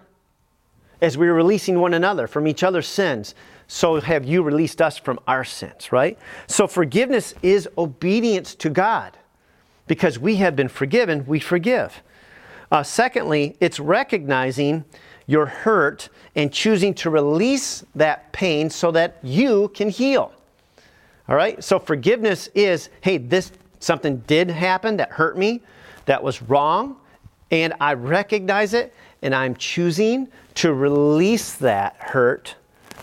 as 1.01 1.17
we 1.17 1.27
are 1.27 1.33
releasing 1.33 1.79
one 1.79 1.93
another 1.93 2.27
from 2.27 2.47
each 2.47 2.63
other's 2.63 2.87
sins. 2.87 3.35
So 3.67 4.01
have 4.01 4.25
you 4.25 4.41
released 4.41 4.81
us 4.81 4.97
from 4.97 5.19
our 5.27 5.43
sins, 5.43 5.91
right? 5.91 6.17
So 6.47 6.67
forgiveness 6.67 7.33
is 7.41 7.69
obedience 7.77 8.55
to 8.55 8.69
God. 8.69 9.15
Because 9.87 10.19
we 10.19 10.35
have 10.35 10.55
been 10.55 10.67
forgiven, 10.67 11.25
we 11.25 11.39
forgive. 11.39 12.03
Uh, 12.71 12.83
secondly, 12.83 13.55
it's 13.59 13.79
recognizing 13.79 14.85
your 15.25 15.45
hurt 15.45 16.09
and 16.35 16.51
choosing 16.51 16.93
to 16.95 17.09
release 17.09 17.83
that 17.95 18.31
pain 18.31 18.69
so 18.69 18.91
that 18.91 19.17
you 19.23 19.69
can 19.69 19.89
heal. 19.89 20.31
All 21.27 21.35
right? 21.35 21.63
So 21.63 21.79
forgiveness 21.79 22.49
is 22.53 22.89
hey, 23.01 23.17
this 23.17 23.51
something 23.79 24.17
did 24.27 24.49
happen 24.49 24.97
that 24.97 25.11
hurt 25.11 25.37
me, 25.37 25.61
that 26.05 26.21
was 26.21 26.41
wrong, 26.41 26.97
and 27.51 27.73
I 27.79 27.93
recognize 27.93 28.73
it, 28.73 28.93
and 29.21 29.33
I'm 29.33 29.55
choosing 29.55 30.27
to 30.55 30.73
release 30.73 31.53
that 31.53 31.95
hurt. 31.97 32.55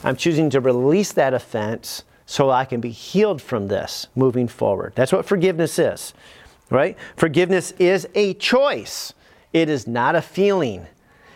I'm 0.05 0.17
choosing 0.17 0.51
to 0.51 0.61
release 0.61 1.13
that 1.13 1.35
offense 1.35 2.05
so 2.27 2.51
I 2.51 2.65
can 2.65 2.81
be 2.81 2.91
healed 2.91 3.41
from 3.41 3.69
this 3.69 4.09
moving 4.15 4.49
forward. 4.49 4.93
That's 4.95 5.13
what 5.13 5.27
forgiveness 5.27 5.79
is, 5.79 6.13
right? 6.71 6.97
Forgiveness 7.17 7.73
is 7.79 8.09
a 8.15 8.35
choice, 8.35 9.15
it 9.53 9.69
is 9.69 9.87
not 9.87 10.17
a 10.17 10.23
feeling. 10.23 10.87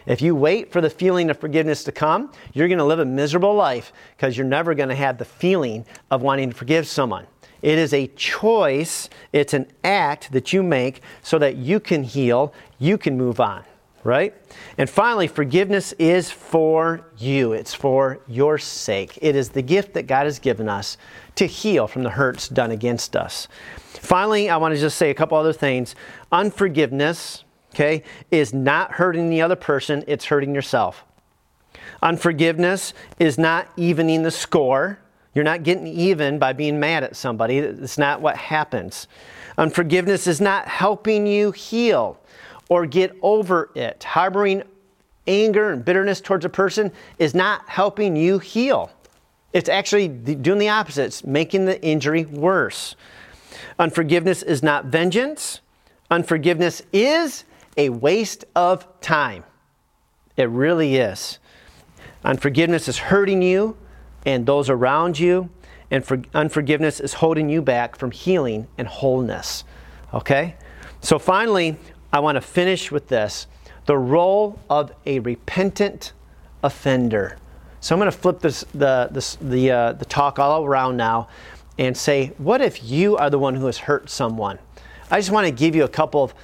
If 0.06 0.22
you 0.22 0.34
wait 0.34 0.72
for 0.72 0.80
the 0.80 0.90
feeling 0.90 1.30
of 1.30 1.38
forgiveness 1.38 1.84
to 1.84 1.92
come, 1.92 2.32
you're 2.52 2.68
going 2.68 2.78
to 2.78 2.84
live 2.84 2.98
a 2.98 3.04
miserable 3.04 3.54
life 3.54 3.92
because 4.16 4.36
you're 4.36 4.46
never 4.46 4.74
going 4.74 4.88
to 4.88 4.94
have 4.94 5.18
the 5.18 5.24
feeling 5.24 5.84
of 6.10 6.22
wanting 6.22 6.50
to 6.50 6.56
forgive 6.56 6.88
someone. 6.88 7.26
It 7.62 7.78
is 7.78 7.92
a 7.92 8.06
choice, 8.08 9.08
it's 9.32 9.54
an 9.54 9.66
act 9.84 10.32
that 10.32 10.52
you 10.52 10.62
make 10.62 11.02
so 11.22 11.38
that 11.38 11.56
you 11.56 11.80
can 11.80 12.02
heal, 12.02 12.54
you 12.78 12.96
can 12.96 13.16
move 13.16 13.40
on, 13.40 13.64
right? 14.04 14.34
And 14.78 14.88
finally, 14.88 15.26
forgiveness 15.26 15.92
is 15.98 16.30
for 16.30 17.06
you, 17.18 17.52
it's 17.52 17.74
for 17.74 18.20
your 18.26 18.58
sake. 18.58 19.18
It 19.20 19.36
is 19.36 19.50
the 19.50 19.62
gift 19.62 19.94
that 19.94 20.06
God 20.06 20.24
has 20.24 20.38
given 20.38 20.68
us 20.68 20.96
to 21.36 21.46
heal 21.46 21.86
from 21.86 22.02
the 22.02 22.10
hurts 22.10 22.48
done 22.48 22.70
against 22.70 23.16
us. 23.16 23.48
Finally, 23.78 24.48
I 24.48 24.56
want 24.56 24.74
to 24.74 24.80
just 24.80 24.96
say 24.96 25.10
a 25.10 25.14
couple 25.14 25.36
other 25.36 25.52
things. 25.52 25.94
Unforgiveness 26.32 27.44
okay, 27.74 28.02
is 28.30 28.52
not 28.52 28.92
hurting 28.92 29.30
the 29.30 29.42
other 29.42 29.56
person, 29.56 30.04
it's 30.06 30.26
hurting 30.26 30.54
yourself. 30.54 31.04
Unforgiveness 32.02 32.94
is 33.18 33.38
not 33.38 33.68
evening 33.76 34.22
the 34.22 34.30
score. 34.30 34.98
You're 35.34 35.44
not 35.44 35.62
getting 35.62 35.86
even 35.86 36.38
by 36.38 36.52
being 36.52 36.80
mad 36.80 37.04
at 37.04 37.16
somebody. 37.16 37.58
It's 37.58 37.98
not 37.98 38.20
what 38.20 38.36
happens. 38.36 39.06
Unforgiveness 39.58 40.26
is 40.26 40.40
not 40.40 40.66
helping 40.66 41.26
you 41.26 41.52
heal 41.52 42.18
or 42.68 42.86
get 42.86 43.16
over 43.22 43.70
it. 43.74 44.02
Harboring 44.02 44.62
anger 45.26 45.70
and 45.70 45.84
bitterness 45.84 46.20
towards 46.20 46.44
a 46.44 46.48
person 46.48 46.90
is 47.18 47.34
not 47.34 47.68
helping 47.68 48.16
you 48.16 48.38
heal. 48.38 48.90
It's 49.52 49.68
actually 49.68 50.08
doing 50.08 50.58
the 50.58 50.68
opposite, 50.68 51.06
it's 51.06 51.24
making 51.24 51.64
the 51.64 51.80
injury 51.82 52.24
worse. 52.24 52.96
Unforgiveness 53.78 54.42
is 54.42 54.62
not 54.62 54.86
vengeance. 54.86 55.60
Unforgiveness 56.10 56.82
is 56.92 57.44
a 57.76 57.88
waste 57.88 58.44
of 58.54 58.86
time. 59.00 59.44
It 60.36 60.48
really 60.48 60.96
is. 60.96 61.38
Unforgiveness 62.24 62.88
is 62.88 62.98
hurting 62.98 63.42
you 63.42 63.76
and 64.24 64.46
those 64.46 64.68
around 64.70 65.18
you, 65.18 65.50
and 65.90 66.04
for, 66.04 66.22
unforgiveness 66.34 67.00
is 67.00 67.14
holding 67.14 67.48
you 67.48 67.62
back 67.62 67.96
from 67.96 68.10
healing 68.10 68.66
and 68.78 68.86
wholeness. 68.86 69.64
Okay? 70.14 70.56
So, 71.00 71.18
finally, 71.18 71.76
I 72.12 72.20
want 72.20 72.36
to 72.36 72.40
finish 72.40 72.90
with 72.90 73.08
this 73.08 73.46
the 73.86 73.96
role 73.96 74.58
of 74.68 74.92
a 75.06 75.18
repentant 75.20 76.12
offender. 76.62 77.38
So, 77.80 77.94
I'm 77.94 77.98
going 77.98 78.10
to 78.10 78.16
flip 78.16 78.40
this, 78.40 78.64
the, 78.74 79.08
this, 79.10 79.36
the, 79.40 79.70
uh, 79.70 79.92
the 79.94 80.04
talk 80.04 80.38
all 80.38 80.64
around 80.64 80.96
now 80.96 81.28
and 81.78 81.96
say, 81.96 82.32
what 82.36 82.60
if 82.60 82.84
you 82.84 83.16
are 83.16 83.30
the 83.30 83.38
one 83.38 83.54
who 83.54 83.66
has 83.66 83.78
hurt 83.78 84.10
someone? 84.10 84.58
I 85.10 85.18
just 85.18 85.30
want 85.30 85.46
to 85.46 85.52
give 85.52 85.74
you 85.74 85.84
a 85.84 85.88
couple 85.88 86.22
of 86.22 86.34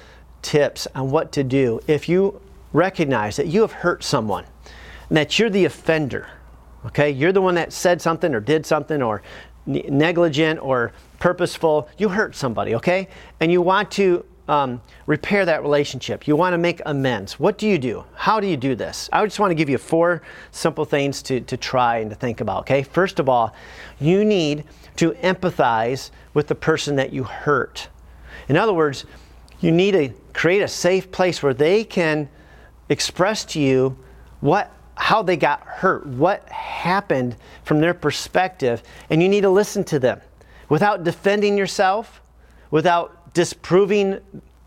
tips 0.41 0.87
on 0.95 1.11
what 1.11 1.31
to 1.33 1.43
do 1.43 1.79
if 1.87 2.09
you 2.09 2.41
recognize 2.73 3.35
that 3.37 3.47
you 3.47 3.61
have 3.61 3.71
hurt 3.71 4.03
someone 4.03 4.45
and 5.09 5.17
that 5.17 5.37
you're 5.37 5.49
the 5.49 5.65
offender. 5.65 6.27
Okay, 6.87 7.11
you're 7.11 7.33
the 7.33 7.41
one 7.41 7.55
that 7.55 7.73
said 7.73 8.01
something 8.01 8.33
or 8.33 8.39
did 8.39 8.65
something 8.65 9.01
or 9.01 9.21
negligent 9.65 10.59
or 10.61 10.93
purposeful. 11.19 11.89
You 11.97 12.07
hurt 12.07 12.33
somebody, 12.33 12.75
okay? 12.75 13.09
And 13.41 13.51
you 13.51 13.61
want 13.61 13.91
to 13.91 14.23
um, 14.47 14.81
repair 15.05 15.45
that 15.45 15.61
relationship. 15.61 16.27
You 16.27 16.37
want 16.37 16.53
to 16.53 16.57
make 16.57 16.81
amends. 16.85 17.37
What 17.37 17.57
do 17.57 17.67
you 17.67 17.77
do? 17.77 18.05
How 18.15 18.39
do 18.39 18.47
you 18.47 18.55
do 18.55 18.73
this? 18.73 19.09
I 19.11 19.25
just 19.25 19.37
want 19.37 19.51
to 19.51 19.55
give 19.55 19.69
you 19.69 19.77
four 19.77 20.21
simple 20.51 20.85
things 20.85 21.21
to, 21.23 21.41
to 21.41 21.57
try 21.57 21.97
and 21.97 22.09
to 22.09 22.15
think 22.15 22.39
about, 22.39 22.61
okay? 22.61 22.83
First 22.83 23.19
of 23.19 23.27
all, 23.27 23.53
you 23.99 24.23
need 24.23 24.63
to 24.95 25.11
empathize 25.11 26.11
with 26.33 26.47
the 26.47 26.55
person 26.55 26.95
that 26.95 27.11
you 27.11 27.23
hurt. 27.23 27.89
In 28.47 28.55
other 28.55 28.73
words, 28.73 29.03
you 29.59 29.71
need 29.71 29.91
to 29.91 30.09
create 30.33 30.61
a 30.61 30.67
safe 30.69 31.11
place 31.11 31.43
where 31.43 31.53
they 31.53 31.83
can 31.83 32.29
express 32.87 33.43
to 33.43 33.59
you 33.59 33.97
what 34.39 34.71
how 34.97 35.21
they 35.21 35.37
got 35.37 35.61
hurt, 35.61 36.05
what 36.07 36.47
happened 36.49 37.35
from 37.63 37.79
their 37.79 37.93
perspective, 37.93 38.83
and 39.09 39.21
you 39.21 39.29
need 39.29 39.41
to 39.41 39.49
listen 39.49 39.83
to 39.85 39.99
them 39.99 40.19
without 40.69 41.03
defending 41.03 41.57
yourself, 41.57 42.21
without 42.71 43.33
disproving 43.33 44.19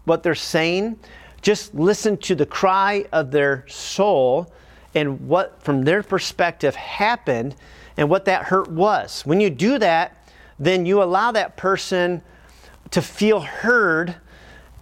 what 0.04 0.22
they're 0.22 0.34
saying. 0.34 0.98
Just 1.42 1.74
listen 1.74 2.16
to 2.18 2.34
the 2.34 2.46
cry 2.46 3.04
of 3.12 3.30
their 3.30 3.64
soul 3.68 4.52
and 4.94 5.28
what 5.28 5.62
from 5.62 5.82
their 5.82 6.02
perspective 6.02 6.74
happened 6.74 7.54
and 7.96 8.08
what 8.08 8.24
that 8.24 8.44
hurt 8.44 8.70
was. 8.70 9.22
When 9.26 9.40
you 9.40 9.50
do 9.50 9.78
that, 9.78 10.16
then 10.58 10.86
you 10.86 11.02
allow 11.02 11.32
that 11.32 11.56
person 11.56 12.22
to 12.90 13.02
feel 13.02 13.40
heard 13.40 14.16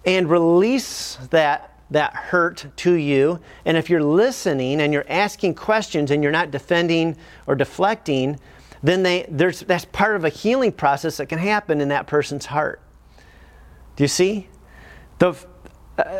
and 0.05 0.29
release 0.29 1.17
that 1.31 1.78
that 1.91 2.13
hurt 2.13 2.65
to 2.77 2.93
you. 2.93 3.39
And 3.65 3.77
if 3.77 3.89
you're 3.89 4.03
listening 4.03 4.81
and 4.81 4.93
you're 4.93 5.09
asking 5.09 5.55
questions 5.55 6.11
and 6.11 6.21
you're 6.21 6.31
not 6.31 6.51
defending 6.51 7.17
or 7.47 7.55
deflecting, 7.55 8.39
then 8.83 9.03
they, 9.03 9.25
there's, 9.29 9.61
that's 9.61 9.85
part 9.85 10.15
of 10.15 10.23
a 10.23 10.29
healing 10.29 10.71
process 10.71 11.17
that 11.17 11.27
can 11.27 11.39
happen 11.39 11.81
in 11.81 11.89
that 11.89 12.07
person's 12.07 12.45
heart. 12.45 12.81
Do 13.95 14.03
you 14.03 14.07
see? 14.07 14.47
The, 15.17 15.35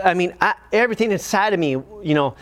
I 0.04 0.14
mean, 0.14 0.34
I, 0.42 0.56
everything 0.74 1.12
inside 1.12 1.54
of 1.54 1.60
me, 1.60 1.70
you 1.70 2.14
know, 2.14 2.36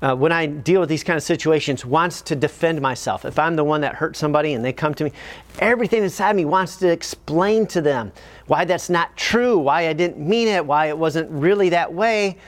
uh, 0.00 0.14
when 0.14 0.30
I 0.30 0.46
deal 0.46 0.80
with 0.80 0.88
these 0.88 1.02
kind 1.02 1.16
of 1.16 1.22
situations, 1.22 1.84
wants 1.84 2.22
to 2.22 2.36
defend 2.36 2.80
myself. 2.80 3.24
If 3.24 3.38
I'm 3.38 3.56
the 3.56 3.64
one 3.64 3.80
that 3.80 3.96
hurt 3.96 4.16
somebody 4.16 4.52
and 4.52 4.64
they 4.64 4.72
come 4.72 4.94
to 4.94 5.04
me, 5.04 5.12
everything 5.58 6.04
inside 6.04 6.36
me 6.36 6.44
wants 6.44 6.76
to 6.76 6.88
explain 6.88 7.66
to 7.66 7.80
them 7.80 8.12
why 8.46 8.64
that's 8.64 8.88
not 8.88 9.16
true, 9.16 9.58
why 9.58 9.88
I 9.88 9.92
didn't 9.92 10.18
mean 10.18 10.46
it, 10.48 10.64
why 10.64 10.86
it 10.86 10.96
wasn't 10.96 11.28
really 11.30 11.70
that 11.70 11.92
way. 11.92 12.38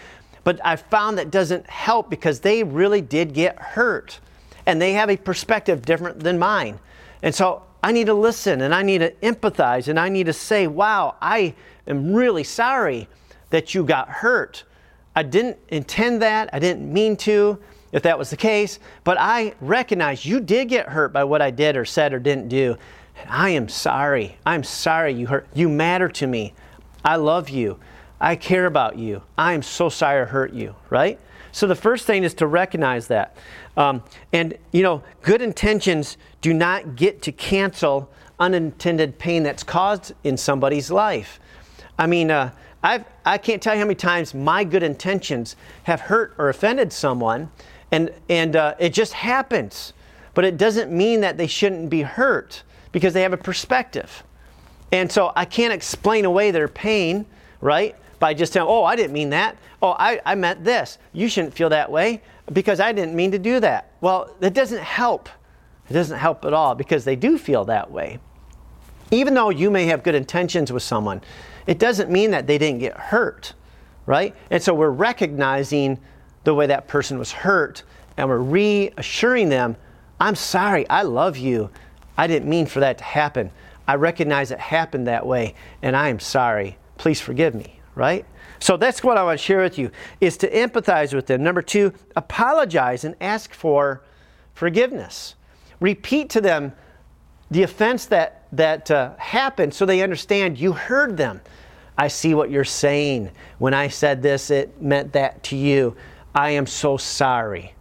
But 0.45 0.61
I 0.64 0.76
found 0.76 1.18
that 1.18 1.30
doesn't 1.30 1.68
help 1.68 2.11
because 2.11 2.41
they 2.41 2.62
really 2.62 3.01
did 3.01 3.34
get 3.34 3.59
hurt 3.59 4.20
and 4.66 4.80
they 4.80 4.93
have 4.93 5.11
a 5.11 5.16
perspective 5.16 5.82
different 5.82 6.20
than 6.20 6.38
mine. 6.38 6.78
And 7.22 7.34
so 7.34 7.62
I 7.82 7.93
need 7.93 8.07
to 8.07 8.14
listen 8.14 8.61
and 8.62 8.74
I 8.74 8.82
need 8.82 8.99
to 8.99 9.11
empathize 9.22 9.88
and 9.88 9.99
I 9.99 10.09
need 10.09 10.26
to 10.26 10.32
say, 10.32 10.66
wow, 10.66 11.16
I 11.20 11.55
am 11.86 12.12
really 12.12 12.45
sorry 12.45 13.09
that 13.51 13.74
you 13.74 13.84
got 13.84 14.09
hurt. 14.09 14.64
I 15.14 15.22
didn't 15.22 15.59
intend 15.68 16.22
that. 16.22 16.51
I 16.53 16.59
didn't 16.59 16.91
mean 16.91 17.16
to, 17.18 17.59
if 17.93 18.03
that 18.03 18.18
was 18.18 18.30
the 18.30 18.36
case. 18.36 18.78
But 19.03 19.18
I 19.18 19.55
recognize 19.61 20.24
you 20.24 20.41
did 20.41 20.68
get 20.68 20.88
hurt 20.88 21.12
by 21.12 21.24
what 21.24 21.43
I 21.43 21.51
did 21.51 21.76
or 21.76 21.84
said 21.84 22.12
or 22.12 22.18
didn't 22.18 22.49
do. 22.49 22.76
And 23.20 23.30
I 23.30 23.51
am 23.51 23.68
sorry. 23.68 24.38
I'm 24.47 24.62
sorry 24.62 25.12
you 25.12 25.26
hurt. 25.26 25.49
You 25.55 25.68
matter 25.68 26.09
to 26.09 26.26
me. 26.26 26.55
I 27.05 27.16
love 27.16 27.49
you. 27.49 27.78
I 28.20 28.36
care 28.36 28.66
about 28.66 28.98
you. 28.98 29.22
I 29.38 29.54
am 29.54 29.62
so 29.62 29.88
sorry 29.88 30.22
I 30.22 30.24
hurt 30.24 30.52
you, 30.52 30.74
right? 30.90 31.18
So 31.52 31.66
the 31.66 31.74
first 31.74 32.06
thing 32.06 32.22
is 32.22 32.34
to 32.34 32.46
recognize 32.46 33.08
that. 33.08 33.36
Um, 33.76 34.02
and, 34.32 34.56
you 34.72 34.82
know, 34.82 35.02
good 35.22 35.42
intentions 35.42 36.16
do 36.40 36.52
not 36.52 36.96
get 36.96 37.22
to 37.22 37.32
cancel 37.32 38.10
unintended 38.38 39.18
pain 39.18 39.42
that's 39.42 39.62
caused 39.62 40.12
in 40.22 40.36
somebody's 40.36 40.90
life. 40.90 41.40
I 41.98 42.06
mean, 42.06 42.30
uh, 42.30 42.52
I've, 42.82 43.04
I 43.24 43.38
can't 43.38 43.60
tell 43.60 43.74
you 43.74 43.80
how 43.80 43.86
many 43.86 43.96
times 43.96 44.32
my 44.34 44.64
good 44.64 44.82
intentions 44.82 45.56
have 45.84 46.00
hurt 46.00 46.34
or 46.38 46.48
offended 46.48 46.92
someone, 46.92 47.50
and, 47.92 48.10
and 48.28 48.56
uh, 48.56 48.74
it 48.78 48.94
just 48.94 49.12
happens. 49.12 49.92
But 50.32 50.44
it 50.44 50.56
doesn't 50.56 50.92
mean 50.92 51.20
that 51.20 51.36
they 51.36 51.46
shouldn't 51.46 51.90
be 51.90 52.02
hurt 52.02 52.62
because 52.92 53.12
they 53.12 53.22
have 53.22 53.32
a 53.32 53.38
perspective. 53.38 54.22
And 54.92 55.10
so 55.10 55.32
I 55.36 55.44
can't 55.44 55.72
explain 55.72 56.24
away 56.24 56.50
their 56.50 56.68
pain, 56.68 57.26
right? 57.60 57.96
By 58.20 58.34
just 58.34 58.52
telling, 58.52 58.70
oh, 58.70 58.84
I 58.84 58.94
didn't 58.94 59.12
mean 59.12 59.30
that. 59.30 59.56
Oh, 59.82 59.96
I, 59.98 60.20
I 60.24 60.36
meant 60.36 60.62
this. 60.62 60.98
You 61.12 61.28
shouldn't 61.28 61.54
feel 61.54 61.70
that 61.70 61.90
way 61.90 62.22
because 62.52 62.78
I 62.78 62.92
didn't 62.92 63.16
mean 63.16 63.32
to 63.32 63.38
do 63.38 63.58
that. 63.60 63.92
Well, 64.00 64.36
that 64.38 64.54
doesn't 64.54 64.82
help. 64.82 65.28
It 65.88 65.94
doesn't 65.94 66.18
help 66.18 66.44
at 66.44 66.52
all 66.52 66.76
because 66.76 67.04
they 67.04 67.16
do 67.16 67.36
feel 67.36 67.64
that 67.64 67.90
way. 67.90 68.20
Even 69.10 69.34
though 69.34 69.50
you 69.50 69.70
may 69.70 69.86
have 69.86 70.04
good 70.04 70.14
intentions 70.14 70.70
with 70.70 70.84
someone, 70.84 71.20
it 71.66 71.78
doesn't 71.78 72.10
mean 72.10 72.30
that 72.30 72.46
they 72.46 72.58
didn't 72.58 72.78
get 72.78 72.96
hurt, 72.96 73.54
right? 74.06 74.36
And 74.50 74.62
so 74.62 74.72
we're 74.72 74.90
recognizing 74.90 75.98
the 76.44 76.54
way 76.54 76.66
that 76.66 76.86
person 76.86 77.18
was 77.18 77.32
hurt 77.32 77.82
and 78.16 78.28
we're 78.28 78.38
reassuring 78.38 79.48
them, 79.48 79.76
I'm 80.20 80.34
sorry, 80.34 80.88
I 80.88 81.02
love 81.02 81.36
you. 81.36 81.70
I 82.16 82.26
didn't 82.26 82.48
mean 82.48 82.66
for 82.66 82.80
that 82.80 82.98
to 82.98 83.04
happen. 83.04 83.50
I 83.88 83.94
recognize 83.96 84.50
it 84.50 84.60
happened 84.60 85.06
that 85.06 85.26
way 85.26 85.54
and 85.82 85.96
I 85.96 86.08
am 86.08 86.20
sorry. 86.20 86.76
Please 86.98 87.20
forgive 87.20 87.54
me, 87.54 87.80
right? 88.01 88.24
So 88.61 88.78
that's 88.78 89.05
what 89.05 89.18
I 89.18 89.22
want 89.22 89.38
to 89.38 89.44
share 89.44 89.61
with 89.61 89.76
you 89.76 89.90
is 90.22 90.38
to 90.38 90.51
empathize 90.51 91.12
with 91.12 91.26
them. 91.26 91.42
Number 91.42 91.61
two, 91.61 91.92
apologize 92.16 93.05
and 93.05 93.14
ask 93.20 93.53
for 93.53 94.03
forgiveness. 94.55 95.34
Repeat 95.80 96.30
to 96.30 96.40
them 96.40 96.72
the 97.51 97.62
offense 97.62 98.07
that, 98.07 98.46
that 98.53 98.90
uh, 98.90 99.14
happened 99.18 99.74
so 99.74 99.84
they 99.84 100.03
understand 100.03 100.59
you 100.59 100.72
heard 100.72 101.18
them. 101.18 101.42
I 101.98 102.09
see 102.09 102.32
what 102.32 102.51
you're 102.51 102.64
saying. 102.64 103.30
When 103.59 103.74
I 103.74 103.88
said 103.88 104.22
this, 104.22 104.51
it 104.51 104.80
meant 104.80 105.12
that 105.12 105.42
to 105.44 105.57
you. 105.57 105.94
I 106.34 106.53
am 106.53 106.66
so 106.66 106.96
sorry. 106.96 107.74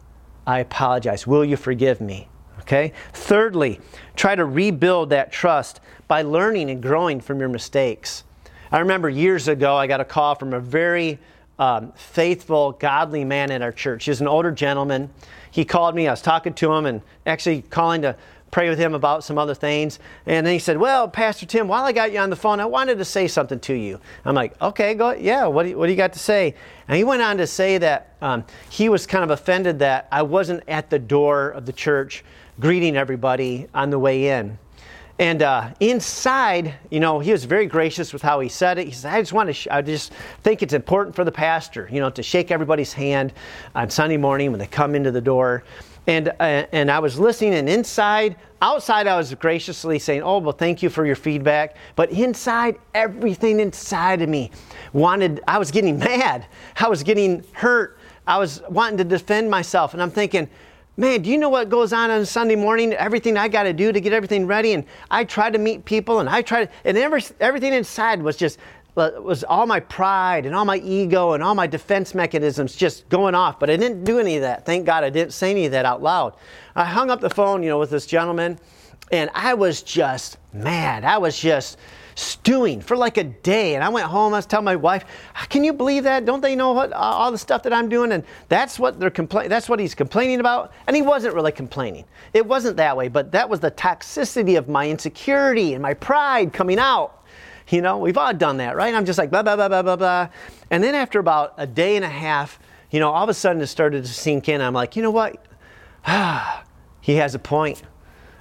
I 0.45 0.59
apologize. 0.59 1.26
Will 1.26 1.45
you 1.45 1.55
forgive 1.55 2.01
me? 2.01 2.28
Okay? 2.59 2.91
Thirdly, 3.13 3.80
try 4.17 4.36
to 4.36 4.43
rebuild 4.43 5.11
that 5.11 5.32
trust 5.32 5.80
by 6.09 6.24
learning 6.24 6.70
and 6.70 6.82
growing 6.84 7.22
from 7.22 7.39
your 7.39 7.47
mistakes. 7.47 8.26
I 8.72 8.80
remember 8.80 9.09
years 9.09 9.47
ago, 9.47 9.76
I 9.76 9.88
got 9.88 9.99
a 9.99 10.05
call 10.05 10.36
from 10.36 10.53
a 10.53 10.59
very 10.59 11.17
um, 11.57 11.91
faithful, 11.93 12.74
godly 12.74 13.26
man 13.26 13.51
in 13.51 13.61
our 13.61 13.72
church. 13.72 14.05
He's 14.05 14.22
an 14.22 14.28
older 14.28 14.51
gentleman. 14.51 15.09
He 15.51 15.65
called 15.65 15.95
me, 15.95 16.07
I 16.07 16.11
was 16.11 16.22
talking 16.22 16.53
to 16.53 16.74
him 16.74 16.86
and 16.86 17.01
actually 17.26 17.63
calling 17.63 18.03
to 18.03 18.15
pray 18.51 18.70
with 18.70 18.80
him 18.80 18.93
about 18.93 19.24
some 19.24 19.38
other 19.38 19.53
things. 19.53 19.99
And 20.26 20.45
then 20.45 20.53
he 20.53 20.59
said, 20.59 20.78
Well, 20.78 21.07
Pastor 21.07 21.45
Tim, 21.45 21.67
while 21.67 21.84
I 21.84 21.91
got 21.91 22.11
you 22.11 22.20
on 22.20 22.30
the 22.30 22.36
phone, 22.36 22.59
I 22.59 22.65
wanted 22.65 22.97
to 22.97 23.05
say 23.05 23.28
something 23.28 23.59
to 23.61 23.74
you. 23.74 23.99
I'm 24.26 24.36
like, 24.36 24.59
Okay, 24.61 24.93
go, 24.93 25.11
yeah, 25.11 25.47
what 25.47 25.63
do 25.63 25.70
you, 25.70 25.78
what 25.78 25.88
do 25.88 25.91
you 25.91 25.97
got 25.97 26.13
to 26.13 26.20
say? 26.20 26.55
And 26.88 26.97
he 26.97 27.03
went 27.03 27.22
on 27.22 27.38
to 27.38 27.47
say 27.47 27.78
that 27.80 28.15
um, 28.22 28.43
he 28.70 28.89
was 28.89 29.05
kind 29.05 29.24
of 29.24 29.30
offended 29.32 29.80
that 29.80 30.07
I 30.11 30.22
wasn't 30.22 30.63
at 30.67 30.89
the 30.89 30.99
door 30.99 31.49
of 31.49 31.65
the 31.65 31.74
church 31.74 32.24
greeting 32.59 32.95
everybody 32.95 33.67
on 33.74 33.89
the 33.89 33.99
way 33.99 34.30
in. 34.30 34.57
And 35.20 35.43
uh, 35.43 35.72
inside, 35.82 36.76
you 36.89 37.01
know, 37.01 37.20
he 37.20 37.34
was 37.34 37.43
very 37.43 37.65
gracious 37.65 38.13
with 38.13 38.22
how 38.22 38.39
he 38.39 38.47
said 38.47 38.78
it. 38.80 38.86
He 38.86 38.93
said, 38.93 39.13
"I 39.13 39.20
just 39.20 39.34
want 39.34 39.47
to, 39.47 39.53
sh- 39.53 39.67
I 39.70 39.82
just 39.82 40.13
think 40.43 40.63
it's 40.63 40.74
important 40.74 41.15
for 41.15 41.26
the 41.26 41.32
pastor, 41.32 41.89
you 41.91 41.99
know, 41.99 42.09
to 42.09 42.24
shake 42.24 42.51
everybody's 42.51 42.93
hand 42.93 43.34
on 43.76 43.89
Sunday 43.89 44.15
morning 44.17 44.49
when 44.51 44.59
they 44.59 44.67
come 44.67 44.95
into 44.95 45.11
the 45.11 45.22
door." 45.22 45.63
And, 46.07 46.30
uh, 46.30 46.65
and 46.72 46.89
I 46.89 46.97
was 46.97 47.20
listening, 47.20 47.53
and 47.53 47.70
inside, 47.70 48.36
outside, 48.63 49.05
I 49.05 49.15
was 49.15 49.32
graciously 49.36 49.99
saying, 49.99 50.24
Oh, 50.24 50.39
well, 50.39 50.53
thank 50.53 50.82
you 50.82 50.89
for 50.89 51.05
your 51.05 51.15
feedback. 51.15 51.76
But 51.95 52.09
inside, 52.09 52.80
everything 52.95 53.59
inside 53.59 54.24
of 54.24 54.30
me 54.30 54.49
wanted, 54.91 55.41
I 55.47 55.59
was 55.59 55.70
getting 55.70 55.99
mad. 55.99 56.47
I 56.78 56.88
was 56.88 57.03
getting 57.03 57.43
hurt. 57.51 57.99
I 58.26 58.39
was 58.39 58.63
wanting 58.70 58.97
to 58.97 59.03
defend 59.03 59.51
myself. 59.51 59.93
And 59.93 60.01
I'm 60.01 60.09
thinking, 60.09 60.49
Man, 61.00 61.22
do 61.22 61.30
you 61.30 61.38
know 61.38 61.47
what 61.47 61.70
goes 61.70 61.93
on 61.93 62.12
on 62.12 62.26
Sunday 62.26 62.58
morning? 62.58 62.91
Everything 62.91 63.38
I 63.38 63.47
got 63.47 63.64
to 63.64 63.72
do 63.72 63.93
to 63.93 64.02
get 64.02 64.12
everything 64.12 64.45
ready. 64.45 64.74
And 64.74 64.84
I 65.10 65.24
try 65.24 65.50
to 65.50 65.58
meet 65.58 65.86
people, 65.86 66.20
and 66.20 66.28
I 66.28 66.41
try 66.41 66.66
to, 66.66 66.72
and 66.84 66.97
every, 66.97 67.24
everything 67.39 67.72
inside 67.72 68.22
was 68.22 68.36
just 68.36 68.60
was 68.95 69.45
all 69.45 69.66
my 69.66 69.80
pride 69.80 70.45
and 70.45 70.54
all 70.54 70.66
my 70.66 70.76
ego 70.80 71.32
and 71.32 71.41
all 71.41 71.56
my 71.56 71.68
defense 71.68 72.14
mechanisms 72.14 72.76
just 72.76 73.08
going 73.08 73.34
off. 73.34 73.62
But 73.62 73.70
I 73.70 73.78
didn't 73.78 74.04
do 74.04 74.20
any 74.20 74.36
of 74.36 74.41
that. 74.41 74.66
Thank 74.66 74.86
God 74.86 75.06
I 75.06 75.10
didn't 75.10 75.32
say 75.32 75.52
any 75.52 75.66
of 75.68 75.72
that 75.72 75.86
out 75.86 76.04
loud. 76.04 76.34
I 76.76 76.84
hung 76.84 77.10
up 77.10 77.22
the 77.22 77.30
phone, 77.30 77.64
you 77.64 77.70
know, 77.70 77.80
with 77.80 77.91
this 77.91 78.06
gentleman, 78.06 78.60
and 79.10 79.30
I 79.34 79.54
was 79.54 79.82
just 79.82 80.38
mad. 80.52 81.06
I 81.06 81.18
was 81.18 81.39
just 81.39 81.78
stewing 82.20 82.82
for 82.82 82.97
like 82.97 83.17
a 83.17 83.24
day. 83.24 83.76
And 83.76 83.84
I 83.84 83.89
went 83.89 84.05
home. 84.07 84.34
I 84.34 84.38
was 84.38 84.45
telling 84.45 84.65
my 84.65 84.76
wife, 84.76 85.05
"Can 85.49 85.63
you 85.63 85.74
believe 85.74 86.03
that? 86.03 86.26
Don't 86.26 86.41
they 86.41 86.55
know 86.55 86.74
what 86.74 86.91
all 86.93 87.32
the 87.32 87.38
stuff 87.38 87.63
that 87.63 87.74
I'm 87.74 87.89
doing?" 87.89 88.11
And 88.11 88.24
that's 88.49 88.78
what 88.78 88.99
they're 88.99 89.09
complaining. 89.09 89.49
That's 89.49 89.70
what 89.70 89.80
he's 89.80 89.95
complaining 89.95 90.39
about. 90.39 90.72
And 90.88 90.95
he 90.95 91.01
wasn't 91.01 91.34
really 91.36 91.51
complaining. 91.51 92.05
It 92.34 92.45
wasn't 92.45 92.78
that 92.78 92.95
way. 92.95 93.07
But 93.07 93.32
that 93.32 93.49
was 93.49 93.59
the 93.59 93.72
toxicity 93.72 94.57
of 94.57 94.67
my 94.67 94.89
insecurity 94.89 95.74
and 95.74 95.82
my 95.82 95.93
pride 95.93 96.53
coming 96.53 96.80
out. 96.80 97.15
You 97.70 97.82
know, 97.82 97.99
we've 97.99 98.17
all 98.17 98.34
done 98.34 98.57
that, 98.57 98.76
right? 98.76 98.93
I'm 98.93 99.05
just 99.05 99.20
like, 99.20 99.30
blah, 99.30 99.43
blah, 99.43 99.55
blah, 99.55 99.67
blah, 99.67 99.84
blah, 99.84 99.95
blah. 99.95 100.30
And 100.72 100.84
then 100.84 100.95
after 100.95 101.20
about 101.20 101.53
a 101.57 101.67
day 101.67 101.95
and 101.95 102.03
a 102.03 102.09
half, 102.09 102.59
you 102.89 102.99
know, 102.99 103.11
all 103.11 103.24
of 103.24 103.30
a 103.30 103.34
sudden 103.34 103.61
it 103.61 103.67
started 103.67 104.03
to 104.03 104.11
sink 104.11 104.49
in. 104.49 104.59
I'm 104.59 104.74
like, 104.74 104.95
you 104.95 105.03
know 105.03 105.11
what? 105.11 105.45
Ah, 106.05 106.63
he 107.01 107.15
has 107.15 107.36
a 107.36 107.39
point. 107.39 107.84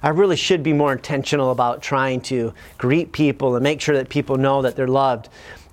I 0.01 0.09
really 0.09 0.35
should 0.35 0.63
be 0.63 0.73
more 0.73 0.91
intentional 0.91 1.51
about 1.51 1.81
trying 1.81 2.21
to 2.21 2.53
greet 2.77 3.11
people 3.11 3.55
and 3.55 3.63
make 3.63 3.81
sure 3.81 3.95
that 3.95 4.09
people 4.09 4.37
know 4.37 4.61
that 4.61 4.75
they're 4.75 4.87
loved. 4.87 5.29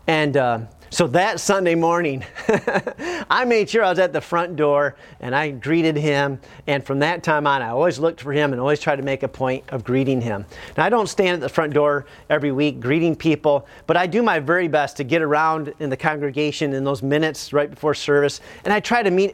And 0.07 0.37
uh, 0.37 0.61
so 0.91 1.07
that 1.09 1.41
Sunday 1.41 1.75
morning, 1.75 2.25
I 3.29 3.45
made 3.45 3.69
sure 3.69 3.85
I 3.85 3.91
was 3.91 3.99
at 3.99 4.13
the 4.13 4.21
front 4.21 4.57
door 4.57 4.97
and 5.21 5.35
I 5.35 5.51
greeted 5.51 5.97
him. 5.97 6.41
And 6.67 6.85
from 6.85 7.01
that 7.01 7.23
time 7.23 7.47
on, 7.47 7.61
I 7.61 7.69
always 7.69 7.99
looked 7.99 8.21
for 8.21 8.33
him 8.33 8.53
and 8.53 8.61
always 8.61 8.81
tried 8.81 8.97
to 8.97 9.03
make 9.03 9.23
a 9.23 9.29
point 9.29 9.65
of 9.69 9.85
greeting 9.85 10.21
him. 10.21 10.47
Now, 10.77 10.85
I 10.85 10.89
don't 10.89 11.09
stand 11.09 11.35
at 11.35 11.41
the 11.41 11.49
front 11.49 11.75
door 11.75 12.07
every 12.31 12.53
week 12.53 12.81
greeting 12.81 13.17
people, 13.17 13.67
but 13.87 13.97
I 13.97 14.07
do 14.07 14.23
my 14.23 14.39
very 14.39 14.69
best 14.69 14.97
to 14.99 15.05
get 15.05 15.23
around 15.23 15.75
in 15.81 15.91
the 15.91 15.97
congregation 15.97 16.73
in 16.73 16.85
those 16.85 17.03
minutes 17.03 17.53
right 17.53 17.69
before 17.69 17.95
service. 17.95 18.41
And 18.65 18.73
I 18.73 18.81
try 18.81 19.03
to 19.03 19.11
meet 19.11 19.33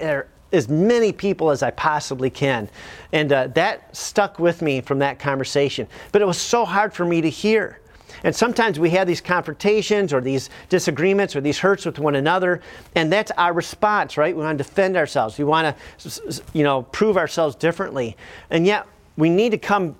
as 0.52 0.68
many 0.68 1.12
people 1.12 1.50
as 1.50 1.62
I 1.62 1.70
possibly 1.70 2.30
can. 2.30 2.68
And 3.12 3.32
uh, 3.32 3.46
that 3.48 3.94
stuck 3.96 4.38
with 4.38 4.62
me 4.62 4.80
from 4.80 4.98
that 5.00 5.18
conversation. 5.18 5.86
But 6.12 6.22
it 6.22 6.26
was 6.26 6.38
so 6.38 6.64
hard 6.64 6.92
for 6.92 7.04
me 7.04 7.20
to 7.20 7.30
hear. 7.30 7.80
And 8.24 8.34
sometimes 8.34 8.78
we 8.78 8.90
have 8.90 9.06
these 9.06 9.20
confrontations 9.20 10.12
or 10.12 10.20
these 10.20 10.50
disagreements 10.68 11.34
or 11.34 11.40
these 11.40 11.58
hurts 11.58 11.84
with 11.84 11.98
one 11.98 12.14
another, 12.14 12.60
and 12.94 13.12
that's 13.12 13.32
our 13.32 13.52
response, 13.52 14.16
right? 14.16 14.36
We 14.36 14.42
want 14.42 14.58
to 14.58 14.64
defend 14.64 14.96
ourselves. 14.96 15.38
We 15.38 15.44
want 15.44 15.76
to, 15.98 16.42
you 16.52 16.62
know, 16.62 16.82
prove 16.82 17.16
ourselves 17.16 17.56
differently. 17.56 18.16
And 18.50 18.66
yet, 18.66 18.86
we 19.16 19.28
need 19.28 19.50
to 19.50 19.58
come 19.58 19.96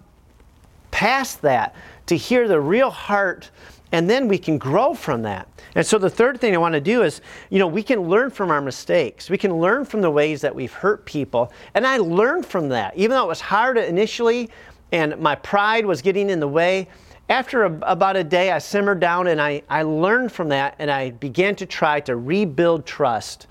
past 0.91 1.43
that 1.43 1.75
to 2.07 2.17
hear 2.17 2.47
the 2.47 2.61
real 2.61 2.91
heart 2.91 3.51
and 3.93 4.09
then 4.09 4.27
we 4.27 4.39
can 4.39 4.57
grow 4.57 4.95
from 4.95 5.23
that. 5.23 5.47
And 5.75 5.87
so 5.87 5.99
the 5.99 6.11
third 6.11 6.41
thing 6.41 6.55
I 6.55 6.59
want 6.59 6.73
to 6.73 6.81
do 6.81 7.03
is, 7.03 7.21
you 7.51 7.59
know, 7.59 7.67
we 7.67 7.83
can 7.83 8.01
learn 8.09 8.31
from 8.31 8.51
our 8.51 8.63
mistakes. 8.63 9.29
We 9.29 9.37
can 9.37 9.59
learn 9.59 9.85
from 9.85 10.01
the 10.01 10.11
ways 10.11 10.41
that 10.41 10.55
we've 10.55 10.73
hurt 10.73 11.05
people. 11.05 11.53
And 11.75 11.87
I 11.87 11.99
learned 11.99 12.47
from 12.47 12.71
that. 12.71 12.97
Even 12.97 13.11
though 13.11 13.25
it 13.25 13.29
was 13.29 13.43
hard 13.43 13.77
initially 13.77 14.49
and 14.93 15.19
my 15.19 15.35
pride 15.35 15.85
was 15.85 16.01
getting 16.01 16.31
in 16.31 16.41
the 16.41 16.49
way, 16.49 16.89
after 17.29 17.65
a, 17.65 17.79
about 17.83 18.17
a 18.17 18.25
day, 18.25 18.51
I 18.51 18.59
simmered 18.59 18.99
down 18.99 19.27
and 19.27 19.41
I, 19.41 19.63
I 19.69 19.83
learned 19.83 20.33
from 20.33 20.49
that 20.49 20.75
and 20.79 20.91
I 20.91 21.11
began 21.11 21.55
to 21.57 21.67
try 21.67 22.01
to 22.01 22.17
rebuild 22.17 22.87
trust. 22.87 23.47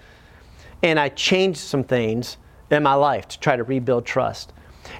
And 0.81 0.99
I 0.99 1.09
changed 1.09 1.59
some 1.59 1.83
things 1.83 2.37
in 2.71 2.81
my 2.81 2.95
life 2.95 3.27
to 3.27 3.39
try 3.39 3.55
to 3.55 3.63
rebuild 3.63 4.05
trust. 4.05 4.53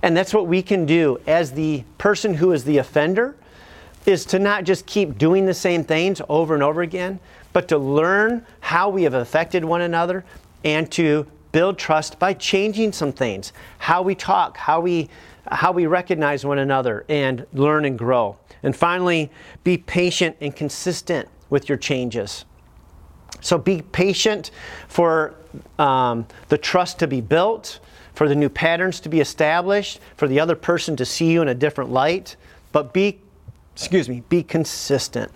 And 0.04 0.16
that's 0.16 0.34
what 0.36 0.46
we 0.46 0.62
can 0.62 0.86
do 0.86 1.20
as 1.26 1.52
the 1.52 1.84
person 1.98 2.36
who 2.36 2.52
is 2.52 2.64
the 2.64 2.78
offender 2.78 3.36
is 4.06 4.26
to 4.26 4.40
not 4.40 4.64
just 4.64 4.86
keep 4.86 5.18
doing 5.18 5.46
the 5.46 5.54
same 5.54 5.84
things 5.84 6.22
over 6.30 6.54
and 6.54 6.64
over 6.64 6.82
again, 6.82 7.20
but 7.54 7.68
to 7.68 7.78
learn 7.78 8.46
how 8.60 8.90
we 8.90 9.04
have 9.04 9.14
affected 9.14 9.64
one 9.64 9.82
another 9.82 10.24
and 10.64 10.92
to 10.92 11.28
build 11.52 11.78
trust 11.78 12.18
by 12.18 12.34
changing 12.34 12.94
some 12.94 13.12
things, 13.12 13.52
how 13.78 14.02
we 14.02 14.16
talk, 14.16 14.58
how 14.58 14.80
we 14.80 15.10
how 15.52 15.72
we 15.72 15.88
recognize 15.88 16.46
one 16.46 16.60
another 16.60 17.04
and 17.10 17.46
learn 17.54 17.84
and 17.86 17.98
grow. 17.98 18.38
And 18.64 18.76
finally, 18.76 19.32
be 19.64 19.78
patient 19.78 20.38
and 20.40 20.56
consistent 20.56 21.28
with 21.50 21.68
your 21.68 21.78
changes. 21.78 22.46
So 23.42 23.58
be 23.58 23.82
patient 23.82 24.52
for 24.88 25.34
um, 25.80 26.28
the 26.50 26.58
trust 26.58 27.00
to 27.00 27.08
be 27.08 27.22
built, 27.22 27.80
for 28.14 28.30
the 28.30 28.36
new 28.36 28.50
patterns 28.50 29.00
to 29.02 29.10
be 29.10 29.20
established, 29.20 30.00
for 30.16 30.28
the 30.28 30.40
other 30.40 30.56
person 30.56 30.96
to 30.98 31.06
see 31.06 31.32
you 31.32 31.42
in 31.42 31.48
a 31.48 31.56
different 31.56 31.92
light, 31.92 32.36
but 32.72 32.94
be, 32.94 33.20
excuse 33.74 34.10
me, 34.10 34.24
be 34.30 34.44
consistent. 34.44 35.32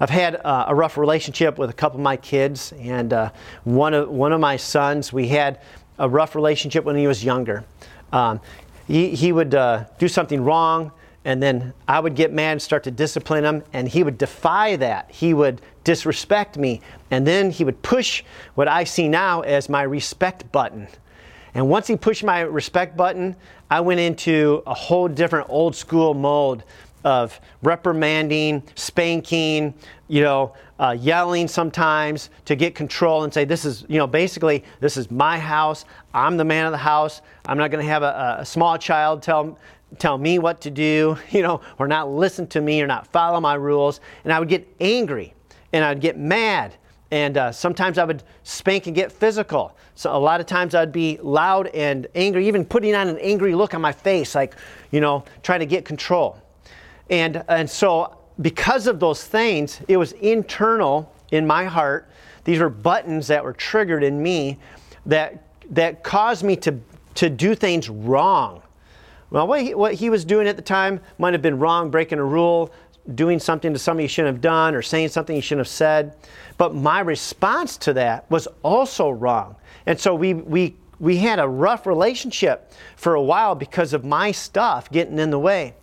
I've 0.00 0.10
had 0.10 0.36
uh, 0.36 0.66
a 0.68 0.74
rough 0.74 0.98
relationship 0.98 1.58
with 1.58 1.70
a 1.70 1.72
couple 1.72 1.98
of 1.98 2.02
my 2.02 2.16
kids, 2.16 2.72
and 2.78 3.12
uh, 3.12 3.30
one 3.64 3.94
of 3.94 4.08
one 4.08 4.32
of 4.32 4.40
my 4.40 4.56
sons. 4.56 5.12
We 5.12 5.28
had 5.28 5.60
a 5.98 6.08
rough 6.08 6.34
relationship 6.34 6.84
when 6.84 6.96
he 6.96 7.06
was 7.06 7.24
younger. 7.24 7.64
Um, 8.12 8.40
he, 8.88 9.10
he 9.10 9.32
would 9.32 9.54
uh, 9.54 9.84
do 9.98 10.08
something 10.08 10.42
wrong 10.42 10.90
and 11.24 11.42
then 11.42 11.72
I 11.86 12.00
would 12.00 12.16
get 12.16 12.32
mad 12.32 12.52
and 12.52 12.62
start 12.62 12.84
to 12.84 12.90
discipline 12.90 13.44
him, 13.44 13.62
and 13.72 13.88
he 13.88 14.02
would 14.02 14.18
defy 14.18 14.76
that. 14.76 15.10
He 15.10 15.34
would 15.34 15.60
disrespect 15.84 16.58
me, 16.58 16.80
and 17.10 17.26
then 17.26 17.50
he 17.50 17.64
would 17.64 17.80
push 17.82 18.24
what 18.54 18.66
I 18.68 18.84
see 18.84 19.08
now 19.08 19.42
as 19.42 19.68
my 19.68 19.82
respect 19.82 20.50
button. 20.50 20.88
And 21.54 21.68
once 21.68 21.86
he 21.86 21.96
pushed 21.96 22.24
my 22.24 22.40
respect 22.40 22.96
button, 22.96 23.36
I 23.70 23.80
went 23.80 24.00
into 24.00 24.62
a 24.66 24.74
whole 24.74 25.06
different 25.06 25.48
old 25.48 25.76
school 25.76 26.14
mode 26.14 26.64
of 27.04 27.40
reprimanding, 27.62 28.62
spanking, 28.74 29.74
you 30.08 30.22
know, 30.22 30.54
uh, 30.78 30.96
yelling 30.98 31.48
sometimes 31.48 32.30
to 32.44 32.56
get 32.56 32.74
control 32.74 33.24
and 33.24 33.32
say, 33.32 33.44
this 33.44 33.64
is, 33.64 33.84
you 33.88 33.98
know, 33.98 34.06
basically, 34.06 34.64
this 34.80 34.96
is 34.96 35.10
my 35.10 35.38
house. 35.38 35.84
I'm 36.12 36.36
the 36.36 36.44
man 36.44 36.66
of 36.66 36.72
the 36.72 36.78
house. 36.78 37.22
I'm 37.46 37.58
not 37.58 37.70
going 37.70 37.84
to 37.84 37.90
have 37.90 38.02
a, 38.02 38.36
a 38.40 38.44
small 38.44 38.76
child 38.78 39.22
tell 39.22 39.58
tell 39.98 40.16
me 40.16 40.38
what 40.38 40.60
to 40.62 40.70
do, 40.70 41.18
you 41.30 41.42
know, 41.42 41.60
or 41.78 41.86
not 41.86 42.10
listen 42.10 42.46
to 42.48 42.60
me 42.60 42.80
or 42.82 42.86
not 42.86 43.06
follow 43.08 43.40
my 43.40 43.54
rules. 43.54 44.00
And 44.24 44.32
I 44.32 44.38
would 44.38 44.48
get 44.48 44.66
angry 44.80 45.34
and 45.72 45.84
I'd 45.84 46.00
get 46.00 46.18
mad. 46.18 46.74
And 47.10 47.36
uh, 47.36 47.52
sometimes 47.52 47.98
I 47.98 48.04
would 48.04 48.22
spank 48.42 48.86
and 48.86 48.96
get 48.96 49.12
physical. 49.12 49.76
So 49.94 50.16
a 50.16 50.18
lot 50.18 50.40
of 50.40 50.46
times 50.46 50.74
I'd 50.74 50.92
be 50.92 51.18
loud 51.22 51.66
and 51.68 52.06
angry, 52.14 52.48
even 52.48 52.64
putting 52.64 52.94
on 52.94 53.06
an 53.08 53.18
angry 53.18 53.54
look 53.54 53.74
on 53.74 53.82
my 53.82 53.92
face, 53.92 54.34
like, 54.34 54.54
you 54.90 55.00
know, 55.02 55.24
trying 55.42 55.60
to 55.60 55.66
get 55.66 55.84
control. 55.84 56.41
And, 57.12 57.44
and 57.48 57.70
so 57.70 58.18
because 58.40 58.88
of 58.88 58.98
those 58.98 59.24
things, 59.24 59.80
it 59.86 59.96
was 59.96 60.12
internal 60.12 61.14
in 61.30 61.46
my 61.46 61.64
heart 61.64 62.08
these 62.44 62.58
were 62.58 62.68
buttons 62.68 63.28
that 63.28 63.44
were 63.44 63.52
triggered 63.52 64.02
in 64.02 64.22
me 64.22 64.58
that, 65.06 65.44
that 65.70 66.02
caused 66.02 66.44
me 66.44 66.56
to, 66.56 66.78
to 67.14 67.30
do 67.30 67.54
things 67.54 67.88
wrong. 67.88 68.62
Well, 69.30 69.46
what 69.46 69.62
he, 69.62 69.74
what 69.74 69.94
he 69.94 70.10
was 70.10 70.24
doing 70.24 70.46
at 70.46 70.56
the 70.56 70.62
time 70.62 71.00
might 71.18 71.32
have 71.32 71.42
been 71.42 71.58
wrong, 71.58 71.90
breaking 71.90 72.18
a 72.18 72.24
rule, 72.24 72.72
doing 73.14 73.38
something 73.38 73.72
to 73.72 73.78
somebody 73.78 74.04
he 74.04 74.08
shouldn't 74.08 74.34
have 74.34 74.42
done, 74.42 74.74
or 74.74 74.82
saying 74.82 75.08
something 75.08 75.34
he 75.34 75.40
shouldn't 75.40 75.66
have 75.66 75.72
said. 75.72 76.14
But 76.58 76.74
my 76.74 77.00
response 77.00 77.76
to 77.78 77.92
that 77.94 78.30
was 78.30 78.46
also 78.62 79.10
wrong. 79.10 79.56
And 79.86 79.98
so 79.98 80.14
we, 80.14 80.34
we, 80.34 80.76
we 80.98 81.16
had 81.16 81.38
a 81.38 81.48
rough 81.48 81.86
relationship 81.86 82.72
for 82.96 83.14
a 83.14 83.22
while 83.22 83.54
because 83.54 83.92
of 83.92 84.04
my 84.04 84.32
stuff 84.32 84.90
getting 84.90 85.18
in 85.18 85.30
the 85.30 85.38
way. 85.38 85.74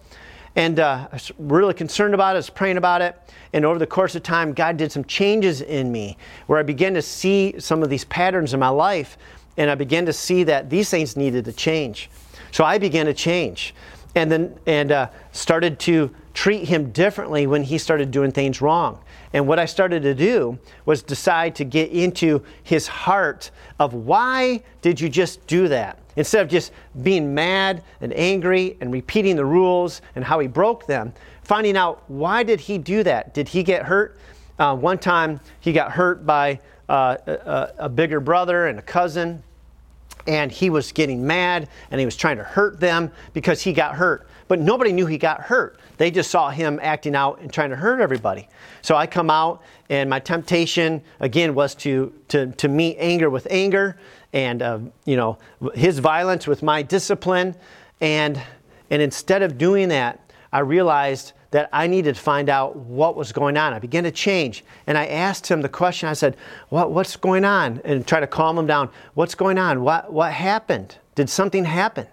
And 0.56 0.80
uh, 0.80 1.08
I 1.12 1.16
was 1.16 1.32
really 1.38 1.74
concerned 1.74 2.14
about 2.14 2.32
it, 2.32 2.34
I 2.34 2.40
was 2.40 2.50
praying 2.50 2.78
about 2.78 3.02
it. 3.02 3.16
And 3.54 3.66
over 3.66 3.80
the 3.80 3.88
course 3.88 4.16
of 4.16 4.24
time, 4.24 4.54
God 4.54 4.78
did 4.78 4.92
some 4.92 5.04
changes 5.06 5.62
in 5.62 5.92
me 5.92 6.18
where 6.48 6.60
I 6.60 6.64
began 6.64 6.94
to 6.96 7.02
see 7.02 7.56
some 7.60 7.84
of 7.84 7.90
these 7.90 8.06
patterns 8.06 8.54
in 8.54 8.60
my 8.60 8.70
life. 8.70 9.18
And 9.58 9.70
I 9.70 9.76
began 9.76 10.06
to 10.06 10.14
see 10.14 10.44
that 10.46 10.70
these 10.70 10.90
things 10.90 11.18
needed 11.18 11.46
to 11.46 11.54
change. 11.54 12.10
So 12.52 12.64
I 12.64 12.78
began 12.78 13.06
to 13.06 13.14
change 13.14 13.74
and 14.16 14.32
then 14.32 14.58
and 14.66 14.92
uh, 14.92 15.10
started 15.32 15.80
to 15.80 16.14
treat 16.34 16.68
him 16.68 16.92
differently 16.92 17.48
when 17.48 17.64
he 17.64 17.78
started 17.78 18.12
doing 18.12 18.32
things 18.32 18.62
wrong. 18.62 19.00
And 19.34 19.48
what 19.48 19.60
I 19.60 19.66
started 19.66 20.02
to 20.04 20.16
do 20.16 20.58
was 20.86 21.04
decide 21.04 21.56
to 21.56 21.64
get 21.64 21.92
into 21.92 22.44
his 22.64 22.88
heart 22.88 23.52
of 23.80 23.94
why 23.94 24.64
did 24.82 25.00
you 25.00 25.10
just 25.10 25.46
do 25.46 25.68
that? 25.68 26.00
Instead 26.16 26.42
of 26.42 26.50
just 26.50 26.72
being 27.04 27.34
mad 27.34 27.84
and 28.02 28.12
angry 28.14 28.76
and 28.82 28.92
repeating 28.92 29.36
the 29.36 29.46
rules 29.46 30.02
and 30.16 30.24
how 30.26 30.40
he 30.40 30.48
broke 30.48 30.88
them, 30.88 31.14
finding 31.44 31.78
out 31.78 32.04
why 32.08 32.44
did 32.44 32.60
he 32.60 32.78
do 32.78 33.04
that? 33.04 33.34
Did 33.34 33.48
he 33.48 33.64
get 33.64 33.84
hurt? 33.84 34.20
Uh, 34.58 34.76
one 34.76 34.98
time 34.98 35.40
he 35.60 35.72
got 35.72 35.92
hurt 35.92 36.26
by 36.26 36.60
uh, 36.90 37.18
a, 37.28 37.74
a 37.86 37.90
bigger 37.90 38.20
brother 38.20 38.68
and 38.68 38.80
a 38.80 38.82
cousin, 38.82 39.44
and 40.28 40.52
he 40.52 40.70
was 40.70 40.92
getting 40.92 41.26
mad 41.26 41.70
and 41.92 42.00
he 42.00 42.06
was 42.06 42.16
trying 42.16 42.38
to 42.38 42.44
hurt 42.44 42.80
them 42.80 43.12
because 43.34 43.62
he 43.62 43.74
got 43.74 43.96
hurt. 43.96 44.29
But 44.50 44.60
nobody 44.60 44.92
knew 44.92 45.06
he 45.06 45.20
got 45.20 45.42
hurt. 45.42 45.80
They 45.98 46.10
just 46.10 46.32
saw 46.32 46.50
him 46.50 46.80
acting 46.82 47.16
out 47.16 47.40
and 47.40 47.54
trying 47.54 47.70
to 47.70 47.76
hurt 47.76 48.02
everybody. 48.02 48.50
So 48.82 48.96
I 48.96 49.06
come 49.06 49.30
out, 49.30 49.62
and 49.90 50.10
my 50.10 50.20
temptation 50.20 51.02
again 51.22 51.56
was 51.56 51.76
to 51.76 52.12
to 52.30 52.48
to 52.48 52.68
meet 52.68 52.98
anger 53.00 53.30
with 53.30 53.48
anger, 53.50 53.98
and 54.34 54.62
uh, 54.62 54.80
you 55.06 55.16
know 55.16 55.38
his 55.76 56.00
violence 56.00 56.48
with 56.48 56.64
my 56.64 56.82
discipline, 56.82 57.56
and 58.02 58.42
and 58.90 59.02
instead 59.02 59.44
of 59.44 59.60
doing 59.60 59.88
that, 59.90 60.20
I 60.52 60.60
realized 60.60 61.34
that 61.52 61.70
I 61.72 61.86
needed 61.86 62.16
to 62.16 62.22
find 62.22 62.50
out 62.50 62.76
what 62.76 63.16
was 63.16 63.32
going 63.32 63.56
on. 63.56 63.74
I 63.74 63.80
began 63.80 64.04
to 64.04 64.12
change. 64.12 64.64
And 64.88 64.98
I 64.98 65.08
asked 65.08 65.48
him 65.48 65.62
the 65.62 65.70
question 65.70 66.08
I 66.08 66.14
said, 66.14 66.38
what, 66.70 66.92
What's 66.92 67.16
going 67.16 67.44
on? 67.44 67.82
And 67.84 68.06
try 68.06 68.20
to 68.20 68.28
calm 68.28 68.58
him 68.58 68.68
down. 68.68 68.90
What's 69.16 69.34
going 69.34 69.58
on? 69.58 69.82
What, 69.82 70.14
what 70.14 70.32
happened? 70.32 70.98
Did 71.16 71.28
something 71.28 71.66
happen? 71.66 72.06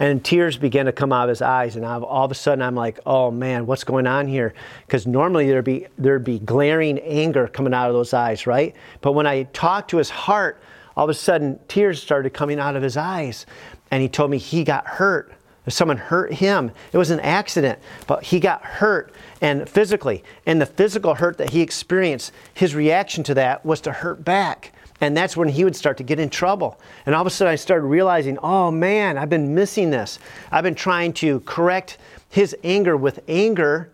And 0.00 0.24
tears 0.24 0.56
began 0.56 0.86
to 0.86 0.92
come 0.92 1.12
out 1.12 1.24
of 1.24 1.28
his 1.30 1.42
eyes. 1.42 1.74
And 1.76 1.84
all 1.84 2.24
of 2.24 2.30
a 2.30 2.34
sudden, 2.34 2.62
I'm 2.62 2.76
like, 2.76 3.00
oh 3.04 3.30
man, 3.30 3.66
what's 3.66 3.84
going 3.84 4.06
on 4.06 4.28
here? 4.28 4.54
Because 4.86 5.06
normally 5.06 5.48
there'd 5.48 5.64
be, 5.64 5.86
there'd 5.98 6.24
be 6.24 6.38
glaring 6.38 6.98
anger 7.00 7.48
coming 7.48 7.74
out 7.74 7.88
of 7.88 7.94
those 7.94 8.14
eyes, 8.14 8.46
right? 8.46 8.76
But 9.00 9.12
when 9.12 9.26
I 9.26 9.44
talked 9.44 9.90
to 9.90 9.96
his 9.96 10.10
heart, 10.10 10.60
all 10.96 11.04
of 11.04 11.10
a 11.10 11.14
sudden 11.14 11.58
tears 11.68 12.00
started 12.00 12.30
coming 12.32 12.58
out 12.60 12.76
of 12.76 12.82
his 12.82 12.96
eyes. 12.96 13.46
And 13.90 14.02
he 14.02 14.08
told 14.08 14.30
me 14.30 14.38
he 14.38 14.64
got 14.64 14.86
hurt. 14.86 15.32
Someone 15.68 15.98
hurt 15.98 16.32
him. 16.32 16.70
It 16.92 16.98
was 16.98 17.10
an 17.10 17.20
accident, 17.20 17.78
but 18.06 18.22
he 18.22 18.40
got 18.40 18.64
hurt 18.64 19.12
and 19.42 19.68
physically. 19.68 20.24
And 20.46 20.60
the 20.60 20.66
physical 20.66 21.14
hurt 21.14 21.36
that 21.38 21.50
he 21.50 21.60
experienced, 21.60 22.32
his 22.54 22.74
reaction 22.74 23.22
to 23.24 23.34
that 23.34 23.66
was 23.66 23.82
to 23.82 23.92
hurt 23.92 24.24
back. 24.24 24.72
And 25.00 25.16
that's 25.16 25.36
when 25.36 25.48
he 25.48 25.64
would 25.64 25.76
start 25.76 25.96
to 25.98 26.02
get 26.02 26.18
in 26.18 26.28
trouble. 26.28 26.80
And 27.06 27.14
all 27.14 27.20
of 27.20 27.26
a 27.26 27.30
sudden, 27.30 27.52
I 27.52 27.56
started 27.56 27.86
realizing, 27.86 28.38
oh 28.38 28.70
man, 28.70 29.16
I've 29.16 29.30
been 29.30 29.54
missing 29.54 29.90
this. 29.90 30.18
I've 30.50 30.64
been 30.64 30.74
trying 30.74 31.12
to 31.14 31.40
correct 31.40 31.98
his 32.30 32.56
anger 32.64 32.96
with 32.96 33.20
anger 33.28 33.90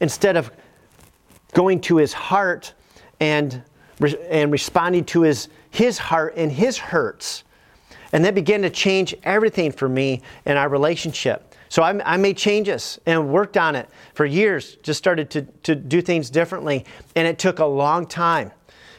instead 0.00 0.36
of 0.36 0.50
going 1.52 1.80
to 1.82 1.96
his 1.96 2.12
heart 2.12 2.74
and, 3.20 3.62
and 4.28 4.50
responding 4.52 5.04
to 5.06 5.22
his, 5.22 5.48
his 5.70 5.98
heart 5.98 6.34
and 6.36 6.50
his 6.50 6.76
hurts. 6.76 7.44
And 8.12 8.24
that 8.24 8.34
began 8.34 8.62
to 8.62 8.70
change 8.70 9.14
everything 9.22 9.70
for 9.72 9.88
me 9.88 10.22
in 10.44 10.56
our 10.56 10.68
relationship. 10.68 11.54
So 11.68 11.82
I, 11.82 12.14
I, 12.14 12.16
made 12.16 12.38
changes 12.38 12.98
and 13.04 13.30
worked 13.30 13.58
on 13.58 13.76
it 13.76 13.88
for 14.14 14.24
years, 14.24 14.76
just 14.76 14.98
started 14.98 15.28
to, 15.30 15.42
to 15.64 15.74
do 15.74 16.00
things 16.00 16.30
differently. 16.30 16.86
And 17.14 17.28
it 17.28 17.38
took 17.38 17.58
a 17.58 17.66
long 17.66 18.06
time. 18.06 18.52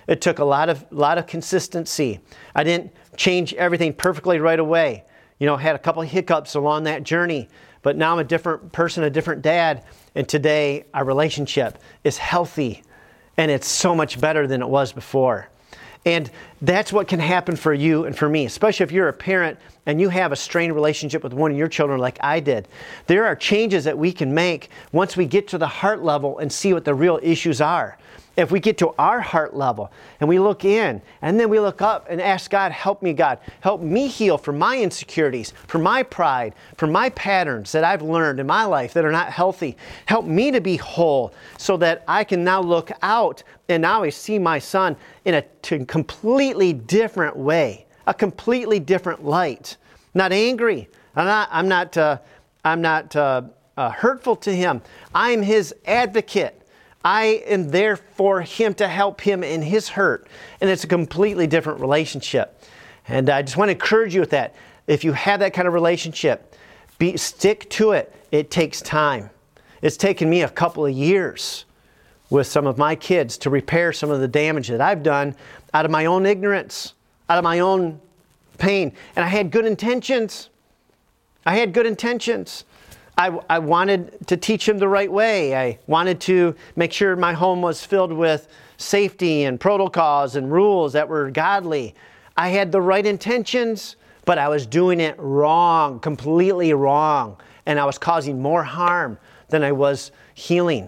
It 0.09 0.21
took 0.21 0.39
a 0.39 0.43
lot 0.43 0.69
of, 0.69 0.83
lot 0.91 1.19
of 1.19 1.27
consistency. 1.27 2.19
I 2.55 2.63
didn't 2.63 2.91
change 3.15 3.53
everything 3.53 3.93
perfectly 3.93 4.39
right 4.39 4.59
away. 4.59 5.03
You 5.37 5.45
know, 5.45 5.55
had 5.55 5.75
a 5.75 5.79
couple 5.79 6.01
hiccups 6.01 6.55
along 6.55 6.85
that 6.85 7.03
journey, 7.03 7.47
but 7.83 7.95
now 7.95 8.13
I'm 8.13 8.19
a 8.19 8.23
different 8.23 8.71
person, 8.71 9.03
a 9.03 9.11
different 9.11 9.43
dad, 9.43 9.85
and 10.15 10.27
today 10.27 10.85
our 10.95 11.05
relationship 11.05 11.77
is 12.03 12.17
healthy 12.17 12.81
and 13.37 13.51
it's 13.51 13.67
so 13.67 13.93
much 13.93 14.19
better 14.19 14.47
than 14.47 14.63
it 14.63 14.67
was 14.67 14.91
before. 14.91 15.47
And 16.07 16.31
that's 16.63 16.91
what 16.91 17.07
can 17.07 17.19
happen 17.19 17.55
for 17.55 17.73
you 17.73 18.05
and 18.05 18.17
for 18.17 18.27
me, 18.27 18.45
especially 18.45 18.85
if 18.85 18.91
you're 18.91 19.09
a 19.09 19.13
parent 19.13 19.59
and 19.85 20.01
you 20.01 20.09
have 20.09 20.31
a 20.31 20.35
strained 20.35 20.73
relationship 20.73 21.23
with 21.23 21.33
one 21.33 21.51
of 21.51 21.57
your 21.57 21.67
children 21.67 21.99
like 21.99 22.17
I 22.21 22.39
did. 22.39 22.67
There 23.05 23.27
are 23.27 23.35
changes 23.35 23.83
that 23.83 23.97
we 23.97 24.11
can 24.11 24.33
make 24.33 24.69
once 24.91 25.15
we 25.15 25.27
get 25.27 25.47
to 25.49 25.59
the 25.59 25.67
heart 25.67 26.03
level 26.03 26.39
and 26.39 26.51
see 26.51 26.73
what 26.73 26.83
the 26.83 26.95
real 26.95 27.19
issues 27.21 27.61
are 27.61 27.97
if 28.39 28.51
we 28.51 28.59
get 28.61 28.77
to 28.77 28.95
our 28.97 29.19
heart 29.19 29.53
level 29.53 29.91
and 30.21 30.29
we 30.29 30.39
look 30.39 30.63
in 30.63 31.01
and 31.21 31.37
then 31.37 31.49
we 31.49 31.59
look 31.59 31.81
up 31.81 32.07
and 32.09 32.21
ask 32.21 32.49
God, 32.49 32.71
help 32.71 33.03
me, 33.03 33.11
God, 33.11 33.37
help 33.59 33.81
me 33.81 34.07
heal 34.07 34.37
from 34.37 34.57
my 34.57 34.77
insecurities, 34.79 35.53
from 35.67 35.83
my 35.83 36.03
pride, 36.03 36.55
from 36.77 36.91
my 36.91 37.09
patterns 37.09 37.73
that 37.73 37.83
I've 37.83 38.01
learned 38.01 38.39
in 38.39 38.47
my 38.47 38.63
life 38.63 38.93
that 38.93 39.03
are 39.03 39.11
not 39.11 39.29
healthy. 39.29 39.75
Help 40.05 40.25
me 40.25 40.51
to 40.51 40.61
be 40.61 40.77
whole 40.77 41.33
so 41.57 41.75
that 41.77 42.05
I 42.07 42.23
can 42.23 42.45
now 42.45 42.61
look 42.61 42.91
out 43.01 43.43
and 43.67 43.81
now 43.81 44.03
I 44.03 44.09
see 44.09 44.39
my 44.39 44.57
son 44.57 44.95
in 45.25 45.33
a 45.35 45.41
completely 45.85 46.71
different 46.71 47.35
way, 47.35 47.87
a 48.07 48.13
completely 48.13 48.79
different 48.79 49.25
light. 49.25 49.75
Not 50.13 50.31
angry. 50.31 50.87
I'm 51.15 51.25
not, 51.25 51.49
I'm 51.51 51.67
not, 51.67 51.97
uh, 51.97 52.19
I'm 52.63 52.81
not 52.81 53.15
uh, 53.17 53.41
uh, 53.75 53.89
hurtful 53.89 54.37
to 54.37 54.55
him. 54.55 54.81
I'm 55.13 55.41
his 55.41 55.75
advocate. 55.85 56.58
I 57.03 57.43
am 57.47 57.69
there 57.69 57.95
for 57.95 58.41
him 58.41 58.73
to 58.75 58.87
help 58.87 59.21
him 59.21 59.43
in 59.43 59.61
his 59.61 59.89
hurt. 59.89 60.27
And 60.59 60.69
it's 60.69 60.83
a 60.83 60.87
completely 60.87 61.47
different 61.47 61.79
relationship. 61.79 62.61
And 63.07 63.29
I 63.29 63.41
just 63.41 63.57
want 63.57 63.69
to 63.69 63.73
encourage 63.73 64.13
you 64.13 64.19
with 64.19 64.31
that. 64.31 64.55
If 64.87 65.03
you 65.03 65.13
have 65.13 65.39
that 65.39 65.53
kind 65.53 65.67
of 65.67 65.73
relationship, 65.73 66.55
be, 66.97 67.15
stick 67.17 67.69
to 67.71 67.91
it. 67.91 68.13
It 68.31 68.51
takes 68.51 68.81
time. 68.81 69.29
It's 69.81 69.97
taken 69.97 70.29
me 70.29 70.41
a 70.41 70.49
couple 70.49 70.85
of 70.85 70.91
years 70.91 71.65
with 72.29 72.45
some 72.45 72.67
of 72.67 72.77
my 72.77 72.95
kids 72.95 73.37
to 73.39 73.49
repair 73.49 73.93
some 73.93 74.11
of 74.11 74.19
the 74.19 74.27
damage 74.27 74.67
that 74.67 74.81
I've 74.81 75.01
done 75.01 75.35
out 75.73 75.85
of 75.85 75.91
my 75.91 76.05
own 76.05 76.25
ignorance, 76.25 76.93
out 77.29 77.37
of 77.37 77.43
my 77.43 77.59
own 77.59 77.99
pain. 78.57 78.91
And 79.15 79.23
I 79.25 79.29
had 79.29 79.51
good 79.51 79.65
intentions. 79.65 80.49
I 81.45 81.55
had 81.55 81.73
good 81.73 81.85
intentions. 81.85 82.65
I, 83.19 83.37
I 83.49 83.59
wanted 83.59 84.25
to 84.27 84.37
teach 84.37 84.67
him 84.67 84.77
the 84.77 84.87
right 84.87 85.11
way. 85.11 85.53
I 85.53 85.77
wanted 85.87 86.21
to 86.21 86.55
make 86.77 86.93
sure 86.93 87.17
my 87.17 87.33
home 87.33 87.61
was 87.61 87.85
filled 87.85 88.13
with 88.13 88.47
safety 88.77 89.43
and 89.43 89.59
protocols 89.59 90.37
and 90.37 90.49
rules 90.49 90.93
that 90.93 91.09
were 91.09 91.29
godly. 91.29 91.95
I 92.37 92.47
had 92.47 92.71
the 92.71 92.79
right 92.79 93.05
intentions, 93.05 93.97
but 94.23 94.37
I 94.37 94.47
was 94.47 94.65
doing 94.65 95.01
it 95.01 95.15
wrong, 95.19 95.99
completely 95.99 96.73
wrong. 96.73 97.35
And 97.65 97.77
I 97.77 97.83
was 97.83 97.97
causing 97.97 98.41
more 98.41 98.63
harm 98.63 99.17
than 99.49 99.65
I 99.65 99.73
was 99.73 100.13
healing. 100.33 100.87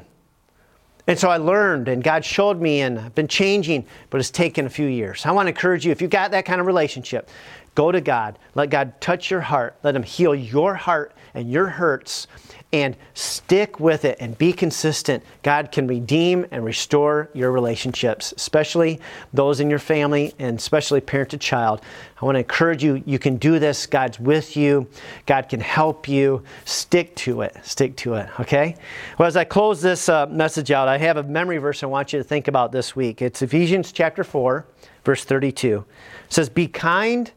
And 1.12 1.20
so 1.20 1.30
I 1.30 1.36
learned, 1.36 1.90
and 1.90 2.02
God 2.02 2.24
showed 2.24 2.62
me, 2.62 2.80
and 2.80 2.98
I've 2.98 3.14
been 3.14 3.28
changing, 3.28 3.86
but 4.10 4.22
it's 4.22 4.32
taken 4.32 4.66
a 4.66 4.70
few 4.70 4.86
years. 4.86 5.26
I 5.26 5.32
want 5.34 5.48
to 5.48 5.50
encourage 5.50 5.86
you 5.86 5.92
if 5.92 6.02
you've 6.02 6.10
got 6.10 6.32
that 6.32 6.46
kind 6.46 6.62
of 6.62 6.68
relationship, 6.68 7.30
go 7.76 7.92
to 7.92 8.00
God. 8.00 8.40
Let 8.56 8.70
God 8.70 8.94
touch 9.02 9.30
your 9.30 9.42
heart. 9.42 9.76
Let 9.84 9.94
Him 9.94 10.04
heal 10.04 10.34
your 10.34 10.74
heart 10.74 11.12
and 11.34 11.52
your 11.52 11.68
hurts 11.68 12.28
and 12.74 12.96
stick 13.14 13.80
with 13.80 14.06
it 14.06 14.18
and 14.20 14.38
be 14.38 14.54
consistent. 14.54 15.24
God 15.44 15.72
can 15.72 15.88
redeem 15.88 16.46
and 16.52 16.64
restore 16.64 17.30
your 17.34 17.52
relationships, 17.52 18.34
especially 18.38 19.00
those 19.34 19.60
in 19.60 19.70
your 19.70 19.80
family 19.80 20.34
and 20.40 20.58
especially 20.58 21.02
parent 21.02 21.32
to 21.32 21.38
child. 21.38 21.82
I 22.22 22.26
want 22.26 22.36
to 22.36 22.40
encourage 22.40 22.84
you, 22.84 23.04
you 23.06 23.20
can 23.20 23.38
do 23.38 23.60
this. 23.60 23.86
God's 23.86 24.20
with 24.20 24.56
you, 24.56 24.88
God 25.26 25.50
can 25.50 25.60
help 25.60 26.08
you. 26.08 26.44
Stick 26.66 27.16
to 27.18 27.42
it. 27.42 27.58
Stick 27.64 27.98
to 27.98 28.14
it, 28.14 28.30
okay? 28.40 28.76
Well, 29.18 29.28
as 29.28 29.36
I 29.36 29.44
close 29.44 29.82
this 29.82 30.08
uh, 30.08 30.28
message 30.28 30.72
out, 30.72 30.88
I 30.88 30.98
have 30.98 31.18
a 31.18 31.24
memory 31.24 31.58
verse 31.58 31.84
I 31.84 31.88
want 31.88 32.14
you 32.14 32.20
to 32.20 32.24
think 32.24 32.48
about 32.48 32.72
this 32.72 32.96
week. 32.96 33.22
It's 33.22 33.42
Ephesians 33.42 33.92
chapter 33.92 34.24
4, 34.24 34.66
verse 35.04 35.26
32. 35.26 35.84
It 36.26 36.34
says, 36.34 36.48
Be 36.48 36.68
kind 36.68 37.32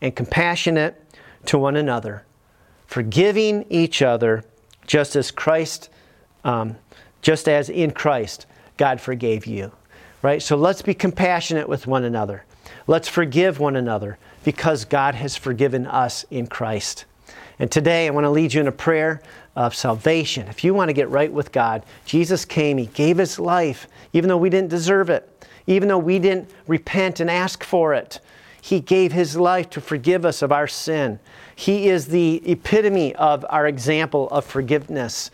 and 0.00 0.16
compassionate 0.16 0.98
to 1.46 1.58
one 1.58 1.76
another 1.76 2.24
forgiving 2.92 3.64
each 3.70 4.02
other 4.02 4.44
just 4.92 5.16
as 5.16 5.30
Christ, 5.30 5.88
um, 6.44 6.76
just 7.22 7.48
as 7.48 7.70
in 7.70 7.92
Christ, 7.92 8.44
God 8.76 9.00
forgave 9.00 9.46
you. 9.46 9.72
right? 10.20 10.42
So 10.42 10.54
let's 10.54 10.82
be 10.82 10.92
compassionate 10.92 11.66
with 11.66 11.86
one 11.86 12.04
another. 12.04 12.44
Let's 12.86 13.08
forgive 13.08 13.58
one 13.58 13.76
another 13.76 14.18
because 14.44 14.84
God 14.84 15.14
has 15.14 15.34
forgiven 15.34 15.86
us 15.86 16.26
in 16.30 16.46
Christ. 16.46 17.06
And 17.58 17.72
today 17.72 18.06
I 18.06 18.10
want 18.10 18.24
to 18.24 18.30
lead 18.30 18.52
you 18.52 18.60
in 18.60 18.68
a 18.68 18.72
prayer 18.72 19.22
of 19.56 19.74
salvation. 19.74 20.46
If 20.48 20.62
you 20.62 20.74
want 20.74 20.90
to 20.90 20.92
get 20.92 21.08
right 21.08 21.32
with 21.32 21.52
God, 21.52 21.84
Jesus 22.04 22.44
came, 22.44 22.76
He 22.76 22.84
gave 22.84 23.16
His 23.16 23.38
life, 23.38 23.86
even 24.12 24.28
though 24.28 24.36
we 24.36 24.50
didn't 24.50 24.68
deserve 24.68 25.08
it, 25.08 25.46
even 25.66 25.88
though 25.88 25.96
we 25.96 26.18
didn't 26.18 26.50
repent 26.66 27.18
and 27.18 27.30
ask 27.30 27.64
for 27.64 27.94
it. 27.94 28.20
He 28.60 28.78
gave 28.78 29.12
His 29.12 29.38
life 29.38 29.70
to 29.70 29.80
forgive 29.80 30.26
us 30.26 30.42
of 30.42 30.52
our 30.52 30.68
sin. 30.68 31.18
He 31.54 31.88
is 31.88 32.06
the 32.06 32.42
epitome 32.50 33.14
of 33.14 33.44
our 33.48 33.66
example 33.66 34.28
of 34.30 34.44
forgiveness. 34.44 35.30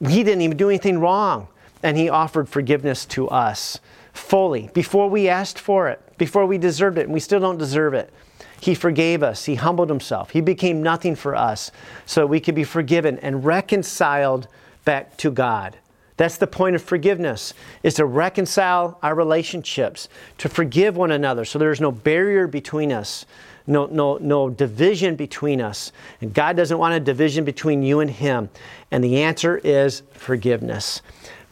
He 0.00 0.22
didn't 0.22 0.42
even 0.42 0.56
do 0.56 0.68
anything 0.68 0.98
wrong, 0.98 1.48
and 1.82 1.96
He 1.96 2.08
offered 2.08 2.48
forgiveness 2.48 3.04
to 3.06 3.28
us 3.28 3.80
fully 4.12 4.70
before 4.74 5.08
we 5.08 5.28
asked 5.28 5.58
for 5.58 5.88
it, 5.88 6.00
before 6.18 6.46
we 6.46 6.58
deserved 6.58 6.98
it, 6.98 7.04
and 7.04 7.12
we 7.12 7.20
still 7.20 7.40
don't 7.40 7.58
deserve 7.58 7.94
it. 7.94 8.12
He 8.60 8.74
forgave 8.76 9.24
us. 9.24 9.46
He 9.46 9.56
humbled 9.56 9.88
himself. 9.88 10.30
He 10.30 10.40
became 10.40 10.84
nothing 10.84 11.16
for 11.16 11.34
us 11.34 11.72
so 12.06 12.26
we 12.26 12.38
could 12.38 12.54
be 12.54 12.62
forgiven 12.62 13.18
and 13.18 13.44
reconciled 13.44 14.46
back 14.84 15.16
to 15.16 15.32
God. 15.32 15.78
That's 16.16 16.36
the 16.36 16.46
point 16.46 16.76
of 16.76 16.82
forgiveness, 16.82 17.54
is 17.82 17.94
to 17.94 18.04
reconcile 18.04 18.98
our 19.02 19.16
relationships, 19.16 20.08
to 20.38 20.48
forgive 20.48 20.96
one 20.96 21.10
another 21.10 21.44
so 21.44 21.58
there's 21.58 21.80
no 21.80 21.90
barrier 21.90 22.46
between 22.46 22.92
us, 22.92 23.26
no, 23.66 23.86
no, 23.86 24.18
no 24.18 24.50
division 24.50 25.16
between 25.16 25.60
us. 25.60 25.92
And 26.20 26.34
God 26.34 26.56
doesn't 26.56 26.78
want 26.78 26.94
a 26.94 27.00
division 27.00 27.44
between 27.44 27.82
you 27.82 28.00
and 28.00 28.10
Him. 28.10 28.50
And 28.90 29.02
the 29.02 29.22
answer 29.22 29.58
is 29.58 30.02
forgiveness. 30.12 31.02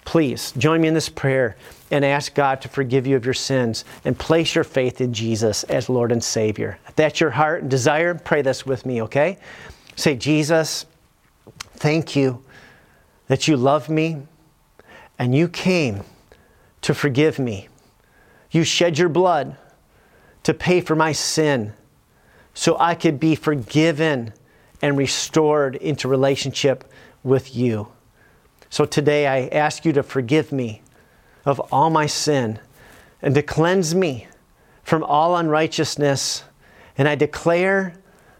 Please 0.04 0.52
join 0.52 0.80
me 0.80 0.88
in 0.88 0.94
this 0.94 1.08
prayer 1.08 1.56
and 1.90 2.04
ask 2.04 2.34
God 2.34 2.60
to 2.62 2.68
forgive 2.68 3.06
you 3.06 3.16
of 3.16 3.24
your 3.24 3.34
sins 3.34 3.84
and 4.04 4.18
place 4.18 4.54
your 4.54 4.64
faith 4.64 5.00
in 5.00 5.12
Jesus 5.12 5.64
as 5.64 5.88
Lord 5.88 6.12
and 6.12 6.22
Savior. 6.22 6.78
If 6.88 6.96
that's 6.96 7.20
your 7.20 7.30
heart 7.30 7.62
and 7.62 7.70
desire, 7.70 8.14
pray 8.14 8.42
this 8.42 8.64
with 8.64 8.86
me, 8.86 9.02
okay? 9.02 9.38
Say, 9.96 10.16
Jesus, 10.16 10.86
thank 11.74 12.16
you 12.16 12.42
that 13.26 13.46
you 13.46 13.56
love 13.56 13.88
me 13.88 14.22
and 15.18 15.34
you 15.34 15.48
came 15.48 16.02
to 16.82 16.94
forgive 16.94 17.38
me. 17.38 17.68
You 18.50 18.64
shed 18.64 18.98
your 18.98 19.08
blood 19.08 19.56
to 20.44 20.54
pay 20.54 20.80
for 20.80 20.96
my 20.96 21.12
sin 21.12 21.72
so 22.54 22.76
I 22.78 22.94
could 22.94 23.20
be 23.20 23.34
forgiven 23.34 24.32
and 24.82 24.96
restored 24.96 25.76
into 25.76 26.08
relationship 26.08 26.84
with 27.22 27.54
you. 27.54 27.88
So 28.70 28.84
today 28.84 29.26
I 29.26 29.48
ask 29.48 29.84
you 29.84 29.92
to 29.94 30.02
forgive 30.02 30.52
me 30.52 30.82
of 31.44 31.60
all 31.72 31.90
my 31.90 32.06
sin 32.06 32.58
and 33.22 33.34
to 33.34 33.42
cleanse 33.42 33.94
me 33.94 34.28
from 34.82 35.02
all 35.02 35.36
unrighteousness. 35.36 36.44
And 36.96 37.08
I 37.08 37.14
declare 37.14 37.94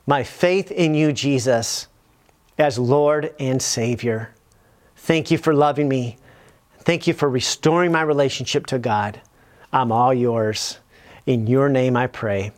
my 0.06 0.22
faith 0.22 0.70
in 0.70 0.94
you, 0.94 1.12
Jesus, 1.12 1.88
as 2.58 2.78
Lord 2.78 3.34
and 3.38 3.61
Savior. 3.61 4.34
Thank 4.96 5.30
you 5.30 5.38
for 5.38 5.54
loving 5.54 5.88
me. 5.88 6.18
Thank 6.80 7.06
you 7.06 7.14
for 7.14 7.28
restoring 7.28 7.92
my 7.92 8.02
relationship 8.02 8.66
to 8.66 8.78
God. 8.78 9.20
I'm 9.72 9.92
all 9.92 10.14
yours. 10.14 10.78
In 11.26 11.46
your 11.46 11.68
name 11.68 11.96
I 11.96 12.06
pray. 12.06 12.52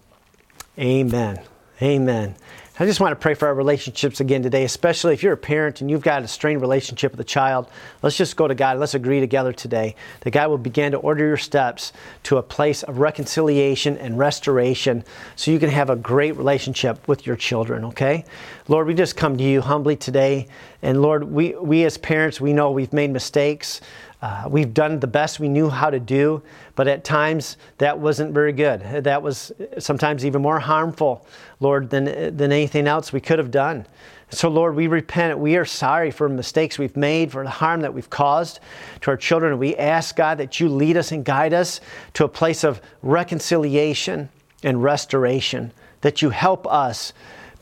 Amen. 0.78 1.38
Amen. 1.82 2.34
I 2.80 2.86
just 2.86 3.00
want 3.00 3.12
to 3.12 3.16
pray 3.16 3.34
for 3.34 3.46
our 3.48 3.54
relationships 3.54 4.20
again 4.20 4.42
today, 4.42 4.64
especially 4.64 5.12
if 5.12 5.22
you're 5.22 5.34
a 5.34 5.36
parent 5.36 5.82
and 5.82 5.90
you've 5.90 6.00
got 6.00 6.22
a 6.22 6.28
strained 6.28 6.62
relationship 6.62 7.12
with 7.12 7.20
a 7.20 7.24
child. 7.24 7.68
Let's 8.00 8.16
just 8.16 8.34
go 8.34 8.48
to 8.48 8.54
God. 8.54 8.78
Let's 8.78 8.94
agree 8.94 9.20
together 9.20 9.52
today 9.52 9.94
that 10.20 10.30
God 10.30 10.48
will 10.48 10.56
begin 10.56 10.92
to 10.92 10.98
order 10.98 11.26
your 11.26 11.36
steps 11.36 11.92
to 12.22 12.38
a 12.38 12.42
place 12.42 12.82
of 12.82 12.98
reconciliation 12.98 13.98
and 13.98 14.18
restoration 14.18 15.04
so 15.36 15.50
you 15.50 15.58
can 15.58 15.68
have 15.68 15.90
a 15.90 15.96
great 15.96 16.34
relationship 16.36 17.06
with 17.06 17.26
your 17.26 17.36
children, 17.36 17.84
okay? 17.84 18.24
Lord, 18.68 18.86
we 18.86 18.94
just 18.94 19.14
come 19.14 19.36
to 19.36 19.44
you 19.44 19.60
humbly 19.60 19.96
today. 19.96 20.48
And 20.80 21.02
Lord, 21.02 21.24
we, 21.24 21.54
we 21.56 21.84
as 21.84 21.98
parents, 21.98 22.40
we 22.40 22.54
know 22.54 22.70
we've 22.70 22.94
made 22.94 23.10
mistakes. 23.10 23.82
Uh, 24.22 24.44
we've 24.48 24.72
done 24.72 25.00
the 25.00 25.06
best 25.06 25.40
we 25.40 25.48
knew 25.48 25.68
how 25.68 25.90
to 25.90 25.98
do, 25.98 26.40
but 26.74 26.88
at 26.88 27.04
times 27.04 27.56
that 27.78 27.98
wasn't 27.98 28.32
very 28.32 28.52
good. 28.52 28.80
That 29.04 29.22
was 29.22 29.52
sometimes 29.78 30.24
even 30.24 30.42
more 30.42 30.60
harmful, 30.60 31.26
Lord, 31.60 31.90
than, 31.90 32.04
than 32.36 32.52
anything 32.52 32.86
else 32.86 33.12
we 33.12 33.20
could 33.20 33.38
have 33.38 33.50
done. 33.50 33.86
So, 34.30 34.48
Lord, 34.48 34.74
we 34.74 34.86
repent. 34.86 35.38
We 35.38 35.56
are 35.56 35.66
sorry 35.66 36.10
for 36.10 36.28
mistakes 36.28 36.78
we've 36.78 36.96
made, 36.96 37.32
for 37.32 37.44
the 37.44 37.50
harm 37.50 37.82
that 37.82 37.92
we've 37.92 38.08
caused 38.08 38.60
to 39.02 39.10
our 39.10 39.16
children. 39.16 39.58
We 39.58 39.76
ask, 39.76 40.16
God, 40.16 40.38
that 40.38 40.58
you 40.58 40.68
lead 40.68 40.96
us 40.96 41.12
and 41.12 41.24
guide 41.24 41.52
us 41.52 41.80
to 42.14 42.24
a 42.24 42.28
place 42.28 42.64
of 42.64 42.80
reconciliation 43.02 44.30
and 44.62 44.82
restoration, 44.82 45.72
that 46.00 46.22
you 46.22 46.30
help 46.30 46.66
us 46.66 47.12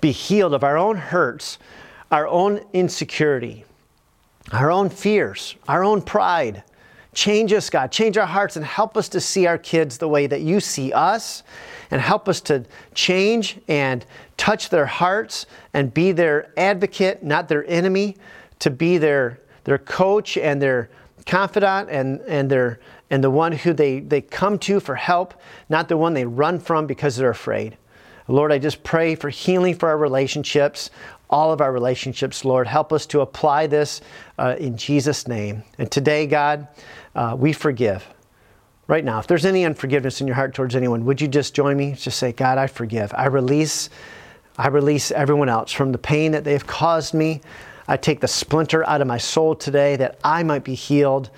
be 0.00 0.12
healed 0.12 0.54
of 0.54 0.62
our 0.62 0.78
own 0.78 0.96
hurts, 0.96 1.58
our 2.12 2.28
own 2.28 2.60
insecurity 2.72 3.64
our 4.52 4.70
own 4.70 4.90
fears, 4.90 5.54
our 5.68 5.84
own 5.84 6.02
pride. 6.02 6.62
Change 7.12 7.52
us, 7.52 7.70
God. 7.70 7.90
Change 7.90 8.16
our 8.16 8.26
hearts 8.26 8.56
and 8.56 8.64
help 8.64 8.96
us 8.96 9.08
to 9.10 9.20
see 9.20 9.46
our 9.46 9.58
kids 9.58 9.98
the 9.98 10.08
way 10.08 10.26
that 10.26 10.42
you 10.42 10.60
see 10.60 10.92
us 10.92 11.42
and 11.90 12.00
help 12.00 12.28
us 12.28 12.40
to 12.42 12.64
change 12.94 13.58
and 13.66 14.06
touch 14.36 14.70
their 14.70 14.86
hearts 14.86 15.46
and 15.74 15.92
be 15.92 16.12
their 16.12 16.52
advocate, 16.56 17.22
not 17.24 17.48
their 17.48 17.64
enemy, 17.66 18.16
to 18.60 18.70
be 18.70 18.96
their, 18.96 19.40
their 19.64 19.78
coach 19.78 20.36
and 20.36 20.62
their 20.62 20.88
confidant 21.26 21.90
and, 21.90 22.20
and, 22.22 22.48
their, 22.48 22.78
and 23.10 23.24
the 23.24 23.30
one 23.30 23.52
who 23.52 23.72
they, 23.72 24.00
they 24.00 24.20
come 24.20 24.58
to 24.60 24.78
for 24.78 24.94
help, 24.94 25.34
not 25.68 25.88
the 25.88 25.96
one 25.96 26.14
they 26.14 26.24
run 26.24 26.60
from 26.60 26.86
because 26.86 27.16
they're 27.16 27.30
afraid. 27.30 27.76
Lord, 28.28 28.52
I 28.52 28.58
just 28.58 28.84
pray 28.84 29.16
for 29.16 29.28
healing 29.28 29.74
for 29.74 29.88
our 29.88 29.98
relationships, 29.98 30.90
all 31.30 31.52
of 31.52 31.60
our 31.60 31.72
relationships, 31.72 32.44
Lord. 32.44 32.66
Help 32.66 32.92
us 32.92 33.06
to 33.06 33.20
apply 33.20 33.66
this 33.66 34.00
uh, 34.38 34.56
in 34.58 34.76
Jesus' 34.76 35.26
name. 35.26 35.62
And 35.78 35.90
today, 35.90 36.26
God, 36.26 36.68
uh, 37.14 37.36
we 37.38 37.52
forgive. 37.52 38.06
Right 38.86 39.04
now, 39.04 39.20
if 39.20 39.28
there's 39.28 39.46
any 39.46 39.64
unforgiveness 39.64 40.20
in 40.20 40.26
your 40.26 40.34
heart 40.34 40.52
towards 40.52 40.74
anyone, 40.74 41.04
would 41.04 41.20
you 41.20 41.28
just 41.28 41.54
join 41.54 41.76
me? 41.76 41.92
Just 41.92 42.18
say, 42.18 42.32
God, 42.32 42.58
I 42.58 42.66
forgive. 42.66 43.14
I 43.14 43.26
release, 43.26 43.88
I 44.58 44.68
release 44.68 45.12
everyone 45.12 45.48
else 45.48 45.70
from 45.70 45.92
the 45.92 45.98
pain 45.98 46.32
that 46.32 46.42
they've 46.42 46.66
caused 46.66 47.14
me. 47.14 47.40
I 47.86 47.96
take 47.96 48.20
the 48.20 48.28
splinter 48.28 48.84
out 48.88 49.00
of 49.00 49.06
my 49.06 49.18
soul 49.18 49.54
today 49.54 49.96
that 49.96 50.18
I 50.24 50.42
might 50.42 50.64
be 50.64 50.74
healed. 50.74 51.30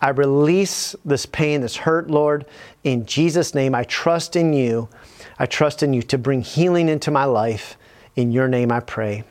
I 0.00 0.10
release 0.10 0.94
this 1.04 1.26
pain, 1.26 1.60
this 1.60 1.76
hurt, 1.76 2.10
Lord. 2.10 2.46
In 2.84 3.04
Jesus' 3.06 3.54
name, 3.54 3.74
I 3.74 3.84
trust 3.84 4.36
in 4.36 4.52
you. 4.52 4.88
I 5.38 5.46
trust 5.46 5.82
in 5.82 5.92
you 5.92 6.02
to 6.02 6.18
bring 6.18 6.42
healing 6.42 6.88
into 6.88 7.10
my 7.10 7.24
life. 7.24 7.76
In 8.16 8.32
your 8.32 8.48
name 8.48 8.72
I 8.72 8.80
pray. 8.80 9.24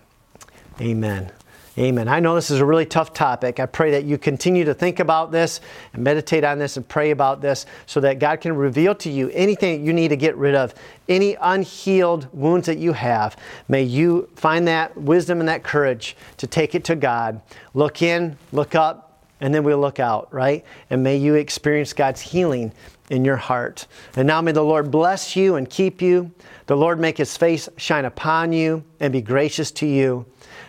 Amen. 0.80 1.32
Amen. 1.80 2.08
I 2.08 2.20
know 2.20 2.34
this 2.34 2.50
is 2.50 2.60
a 2.60 2.66
really 2.66 2.88
tough 2.88 3.14
topic. 3.14 3.60
I 3.60 3.68
pray 3.68 3.92
that 3.92 4.04
you 4.04 4.18
continue 4.18 4.66
to 4.66 4.74
think 4.74 5.00
about 5.00 5.32
this 5.32 5.62
and 5.94 6.04
meditate 6.04 6.44
on 6.44 6.58
this 6.58 6.76
and 6.76 6.88
pray 6.88 7.12
about 7.12 7.40
this 7.40 7.68
so 7.86 8.00
that 8.00 8.18
God 8.18 8.42
can 8.42 8.56
reveal 8.56 8.96
to 8.96 9.12
you 9.12 9.30
anything 9.30 9.80
that 9.80 9.86
you 9.86 9.94
need 9.94 10.08
to 10.08 10.16
get 10.16 10.36
rid 10.38 10.56
of, 10.56 10.74
any 11.08 11.36
unhealed 11.40 12.28
wounds 12.34 12.66
that 12.66 12.80
you 12.80 12.94
have. 12.94 13.38
May 13.68 13.84
you 13.84 14.28
find 14.36 14.68
that 14.68 14.98
wisdom 14.98 15.40
and 15.40 15.50
that 15.50 15.64
courage 15.64 16.18
to 16.38 16.48
take 16.48 16.74
it 16.74 16.84
to 16.86 16.96
God. 16.96 17.42
Look 17.76 18.02
in, 18.02 18.38
look 18.52 18.74
up, 18.74 19.22
and 19.40 19.54
then 19.54 19.64
we'll 19.64 19.80
look 19.80 20.00
out, 20.00 20.34
right? 20.34 20.66
And 20.90 21.04
may 21.04 21.18
you 21.18 21.36
experience 21.36 21.94
God's 21.94 22.22
healing 22.22 22.72
in 23.12 23.24
your 23.24 23.38
heart. 23.38 23.86
And 24.16 24.28
now 24.28 24.42
may 24.42 24.52
the 24.52 24.64
Lord 24.64 24.90
bless 24.90 25.36
you 25.36 25.56
and 25.56 25.70
keep 25.70 26.02
you. 26.02 26.32
The 26.66 26.76
Lord 26.76 27.00
make 27.00 27.18
his 27.18 27.38
face 27.38 27.70
shine 27.78 28.06
upon 28.06 28.52
you 28.52 28.84
and 29.00 29.14
be 29.14 29.22
gracious 29.22 29.70
to 29.74 29.86
you. 29.86 30.26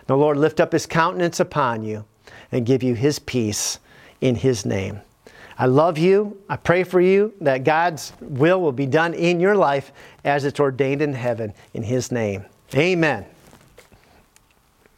The 0.09 0.16
Lord 0.16 0.38
lift 0.38 0.59
up 0.59 0.72
his 0.72 0.86
countenance 0.86 1.38
upon 1.38 1.82
you 1.84 2.04
and 2.50 2.66
give 2.66 2.82
you 2.82 2.94
his 2.94 3.18
peace 3.18 3.78
in 4.20 4.34
his 4.34 4.66
name. 4.66 5.02
I 5.59 5.66
love 5.66 5.98
you. 5.98 6.38
I 6.48 6.56
pray 6.56 6.82
for 6.82 7.00
you 7.00 7.34
that 7.42 7.64
God's 7.64 8.12
will 8.20 8.61
will 8.61 8.72
be 8.72 8.86
done 8.86 9.12
in 9.12 9.38
your 9.38 9.54
life 9.54 9.92
as 10.24 10.44
it's 10.44 10.61
ordained 10.61 11.02
in 11.02 11.12
heaven 11.12 11.52
in 11.74 11.82
his 11.82 12.11
name. 12.11 12.46
Amen. 12.74 13.26